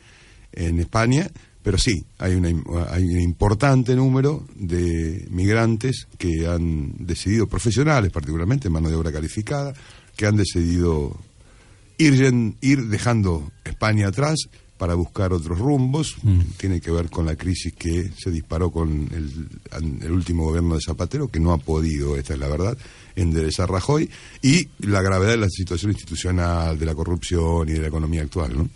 en 0.53 0.79
España, 0.79 1.29
pero 1.63 1.79
sí, 1.79 2.05
hay, 2.19 2.35
una, 2.35 2.49
hay 2.91 3.05
un 3.05 3.21
importante 3.21 3.97
número 3.97 4.45
de 4.55 5.27
migrantes 5.31 6.07
que 6.19 6.47
han 6.47 6.93
decidido, 6.99 7.47
profesionales 7.47 8.13
particularmente, 8.13 8.69
mano 8.69 8.89
de 8.91 8.97
obra 8.97 9.11
calificada, 9.13 9.73
que 10.17 10.27
han 10.27 10.37
decidido 10.37 11.17
ir, 12.03 12.87
dejando 12.89 13.51
España 13.65 14.09
atrás 14.09 14.39
para 14.79 14.95
buscar 14.95 15.33
otros 15.33 15.59
rumbos. 15.59 16.17
Tiene 16.57 16.81
que 16.81 16.91
ver 16.91 17.09
con 17.09 17.25
la 17.27 17.37
crisis 17.37 17.73
que 17.73 18.11
se 18.19 18.31
disparó 18.31 18.71
con 18.71 19.09
el, 19.13 19.49
el 20.03 20.11
último 20.11 20.45
gobierno 20.45 20.75
de 20.75 20.81
Zapatero, 20.85 21.29
que 21.29 21.39
no 21.41 21.53
ha 21.53 21.59
podido, 21.59 22.17
esta 22.17 22.35
es 22.35 22.41
la 22.41 22.49
verdad, 22.49 22.77
enderezar 23.15 23.71
Rajoy, 23.71 24.09
y 24.43 24.69
la 24.81 25.01
gravedad 25.03 25.31
de 25.33 25.37
la 25.37 25.49
situación 25.49 25.93
institucional, 25.93 26.79
de 26.79 26.87
la 26.87 26.95
corrupción 26.95 27.69
y 27.69 27.73
de 27.73 27.81
la 27.81 27.89
economía 27.89 28.23
actual. 28.23 28.57
¿no? 28.57 28.69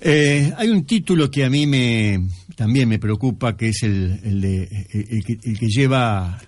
Eh, 0.00 0.52
hay 0.56 0.68
un 0.68 0.84
título 0.84 1.30
que 1.30 1.44
a 1.44 1.50
mí 1.50 1.66
me 1.66 2.26
también 2.56 2.88
me 2.88 2.98
preocupa, 2.98 3.56
que 3.56 3.68
es 3.68 3.82
el, 3.82 4.20
el 4.24 4.40
de, 4.40 4.86
el- 4.92 5.24
que, 5.24 5.38
el 5.42 5.58
que 5.58 5.66
lleva 5.68 6.40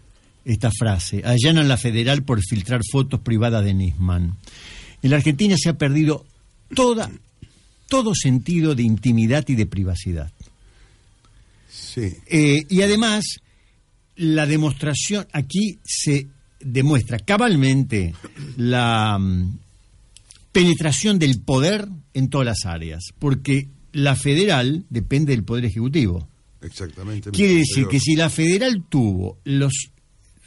esta 0.44 0.70
frase. 0.70 1.22
Allanan 1.24 1.68
la 1.68 1.76
federal 1.76 2.22
por 2.24 2.40
filtrar 2.42 2.80
fotos 2.90 3.20
privadas 3.20 3.64
de 3.64 3.74
Nisman. 3.74 4.34
En 5.02 5.10
la 5.10 5.16
Argentina 5.16 5.56
se 5.58 5.68
ha 5.68 5.78
perdido 5.78 6.26
toda, 6.74 7.10
todo 7.88 8.14
sentido 8.14 8.74
de 8.74 8.82
intimidad 8.82 9.48
y 9.48 9.54
de 9.54 9.66
privacidad. 9.66 10.30
Sí. 11.70 12.16
Eh, 12.26 12.64
y 12.68 12.82
además, 12.82 13.24
la 14.16 14.46
demostración, 14.46 15.26
aquí 15.32 15.78
se 15.84 16.26
demuestra 16.60 17.18
cabalmente 17.18 18.14
la 18.56 19.18
mm, 19.18 19.58
penetración 20.52 21.18
del 21.18 21.40
poder 21.40 21.88
en 22.14 22.28
todas 22.28 22.46
las 22.46 22.66
áreas, 22.66 23.02
porque 23.18 23.68
la 23.92 24.16
federal 24.16 24.84
depende 24.90 25.32
del 25.32 25.44
Poder 25.44 25.64
Ejecutivo. 25.64 26.28
Exactamente. 26.62 27.30
Quiere 27.30 27.54
decir 27.54 27.86
que 27.88 28.00
si 28.00 28.14
la 28.14 28.28
federal 28.28 28.84
tuvo 28.88 29.38
los, 29.44 29.72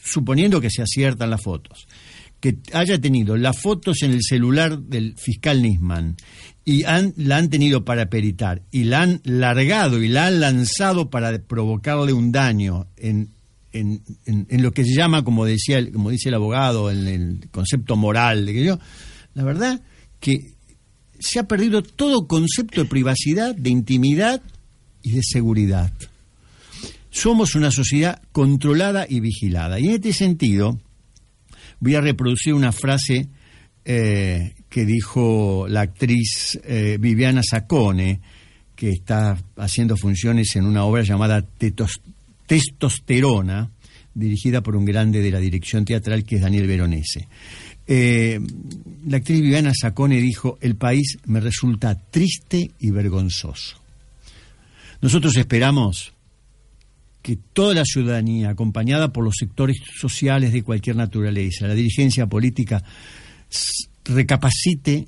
suponiendo 0.04 0.62
que 0.62 0.70
se 0.70 0.82
aciertan 0.82 1.30
las 1.30 1.42
fotos, 1.42 1.88
que 2.44 2.58
haya 2.74 3.00
tenido 3.00 3.38
las 3.38 3.58
fotos 3.58 4.02
en 4.02 4.12
el 4.12 4.20
celular 4.22 4.78
del 4.78 5.16
fiscal 5.18 5.62
Nisman 5.62 6.18
y 6.66 6.84
han, 6.84 7.14
la 7.16 7.38
han 7.38 7.50
tenido 7.50 7.86
para 7.86 8.10
peritar 8.10 8.62
y 8.70 8.84
la 8.84 9.02
han 9.04 9.22
largado 9.24 10.04
y 10.04 10.10
la 10.10 10.26
han 10.28 10.42
lanzado 10.42 11.10
para 11.10 11.40
provocarle 11.40 12.12
un 12.12 12.34
daño 12.34 12.88
en, 12.98 13.30
en, 13.72 14.02
en- 14.26 14.46
en 14.50 14.62
lo 14.62 14.74
que 14.74 14.84
se 14.84 14.94
llama, 14.94 15.24
como 15.24 15.46
decía 15.46 15.78
el, 15.78 15.94
como 15.94 16.10
dice 16.10 16.28
el 16.28 16.36
abogado, 16.36 16.92
en 16.92 17.08
el 17.08 17.48
concepto 17.50 17.96
moral 17.96 18.46
de 18.46 18.52
que 18.54 18.64
yo, 18.66 18.78
la 19.36 19.44
verdad 19.46 19.80
que 20.20 20.52
se 21.22 21.40
ha 21.40 21.48
perdido 21.48 21.82
todo 21.82 22.28
concepto 22.28 22.84
de 22.84 22.90
privacidad, 22.90 23.56
de 23.56 23.70
intimidad 23.70 24.42
y 25.02 25.12
de 25.12 25.22
seguridad. 25.24 25.94
Somos 27.10 27.56
una 27.56 27.72
sociedad 27.72 28.22
controlada 28.34 29.06
y 29.08 29.22
vigilada. 29.22 29.80
Y 29.80 29.86
en 29.88 29.92
este 29.94 30.12
sentido, 30.12 30.78
voy 31.84 31.96
a 31.96 32.02
reproducir 32.02 32.54
una 32.54 32.72
frase 32.72 33.28
eh, 33.84 34.54
que 34.70 34.86
dijo 34.86 35.66
la 35.68 35.82
actriz 35.82 36.58
eh, 36.64 36.98
Viviana 36.98 37.42
Sacone, 37.44 38.22
que 38.74 38.92
está 38.92 39.38
haciendo 39.58 39.98
funciones 39.98 40.56
en 40.56 40.66
una 40.66 40.86
obra 40.86 41.04
llamada 41.04 41.46
Testosterona, 42.48 43.70
dirigida 44.14 44.62
por 44.62 44.78
un 44.78 44.86
grande 44.86 45.20
de 45.22 45.30
la 45.30 45.40
dirección 45.40 45.84
teatral 45.84 46.24
que 46.24 46.38
es 46.38 46.42
Daniel 46.42 46.68
Veronese. 46.68 47.28
Eh, 47.86 48.40
la 49.06 49.18
actriz 49.18 49.42
Viviana 49.42 49.74
Sacone 49.78 50.22
dijo, 50.22 50.58
el 50.62 50.78
país 50.78 51.18
me 51.26 51.42
resulta 51.42 51.96
triste 51.96 52.72
y 52.80 52.92
vergonzoso. 52.92 53.76
Nosotros 55.02 55.36
esperamos 55.36 56.14
que 57.24 57.38
toda 57.54 57.74
la 57.74 57.86
ciudadanía, 57.86 58.50
acompañada 58.50 59.12
por 59.12 59.24
los 59.24 59.36
sectores 59.40 59.78
sociales 60.00 60.54
de 60.54 60.62
cualquier 60.62 60.98
naturaleza, 60.98 61.68
la 61.68 61.74
dirigencia 61.74 62.28
política, 62.28 62.84
recapacite, 64.04 65.08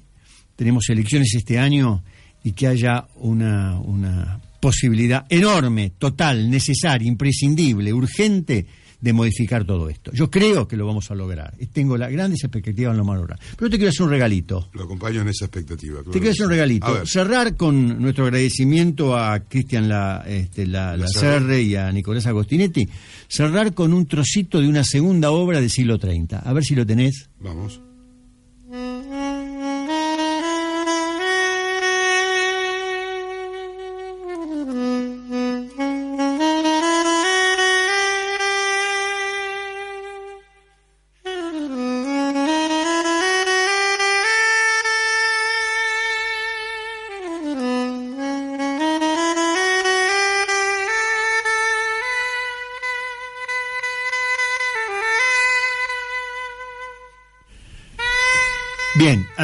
tenemos 0.56 0.90
elecciones 0.90 1.36
este 1.36 1.60
año, 1.60 2.04
y 2.44 2.54
que 2.54 2.68
haya 2.68 3.08
una, 3.16 3.78
una 3.80 4.40
posibilidad 4.62 5.26
enorme, 5.30 5.92
total, 5.98 6.50
necesaria, 6.50 7.08
imprescindible, 7.08 7.92
urgente 7.92 8.66
de 9.02 9.14
modificar 9.14 9.66
todo 9.66 9.90
esto. 9.90 10.12
Yo 10.14 10.30
creo 10.30 10.68
que 10.68 10.78
lo 10.78 10.86
vamos 10.86 11.10
a 11.12 11.16
lograr. 11.16 11.56
Tengo 11.74 11.98
las 11.98 12.12
grandes 12.12 12.44
expectativas 12.44 12.92
en 12.92 12.98
lo 12.98 13.16
lograr. 13.16 13.40
Pero 13.58 13.70
te 13.70 13.78
quiero 13.78 13.90
hacer 13.90 14.04
un 14.04 14.12
regalito. 14.12 14.70
Lo 14.74 14.84
acompaño 14.84 15.22
en 15.22 15.30
esa 15.30 15.46
expectativa. 15.46 15.96
claro 15.96 16.12
Te 16.12 16.20
quiero 16.20 16.32
hacer 16.32 16.46
un 16.46 16.52
regalito. 16.52 17.06
Cerrar 17.06 17.56
con 17.56 18.02
nuestro 18.02 18.26
agradecimiento 18.26 19.18
a 19.18 19.40
Cristian 19.42 19.88
la, 19.88 20.24
este, 20.28 20.66
la, 20.66 20.98
la 20.98 21.08
Serre 21.08 21.62
y 21.62 21.76
a 21.76 21.92
Nicolás 21.92 22.26
Agostinetti. 22.26 22.88
Cerrar 23.28 23.74
con 23.74 23.94
un 23.94 24.06
trocito 24.06 24.60
de 24.60 24.68
una 24.68 24.84
segunda 24.84 25.32
obra 25.32 25.60
del 25.60 25.70
siglo 25.70 25.98
30. 25.98 26.40
A 26.40 26.54
ver 26.54 26.64
si 26.64 26.76
lo 26.76 26.86
tenés. 26.86 27.30
Vamos. 27.40 27.82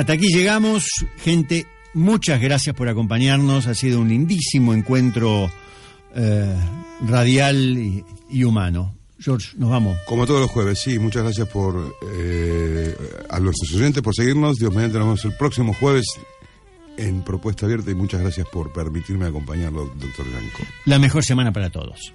Hasta 0.01 0.13
aquí 0.13 0.29
llegamos. 0.33 0.87
Gente, 1.17 1.67
muchas 1.93 2.41
gracias 2.41 2.75
por 2.75 2.89
acompañarnos. 2.89 3.67
Ha 3.67 3.75
sido 3.75 4.01
un 4.01 4.09
lindísimo 4.09 4.73
encuentro 4.73 5.51
eh, 6.15 6.55
radial 7.07 7.77
y, 7.77 8.03
y 8.27 8.43
humano. 8.43 8.95
George, 9.19 9.49
nos 9.57 9.69
vamos. 9.69 9.99
Como 10.07 10.25
todos 10.25 10.41
los 10.41 10.49
jueves, 10.49 10.79
sí, 10.79 10.97
muchas 10.97 11.21
gracias 11.21 11.47
por 11.49 11.95
eh, 12.13 12.95
a 13.29 13.39
nuestros 13.39 13.75
oyentes 13.75 14.01
por 14.01 14.15
seguirnos. 14.15 14.57
Dios 14.57 14.73
mediante 14.73 14.97
nos 14.97 15.05
vemos 15.05 15.25
el 15.25 15.37
próximo 15.37 15.71
jueves 15.75 16.07
en 16.97 17.23
Propuesta 17.23 17.67
Abierta 17.67 17.91
y 17.91 17.95
muchas 17.95 18.21
gracias 18.21 18.47
por 18.51 18.73
permitirme 18.73 19.27
acompañarlo, 19.27 19.85
doctor 19.85 20.27
Blanco. 20.27 20.63
La 20.85 20.97
mejor 20.97 21.23
semana 21.23 21.53
para 21.53 21.69
todos. 21.69 22.11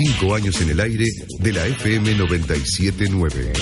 25 0.00 0.34
años 0.34 0.60
en 0.62 0.70
el 0.70 0.80
aire 0.80 1.04
de 1.40 1.52
la 1.52 1.66
FM 1.66 2.14
979. 2.14 3.52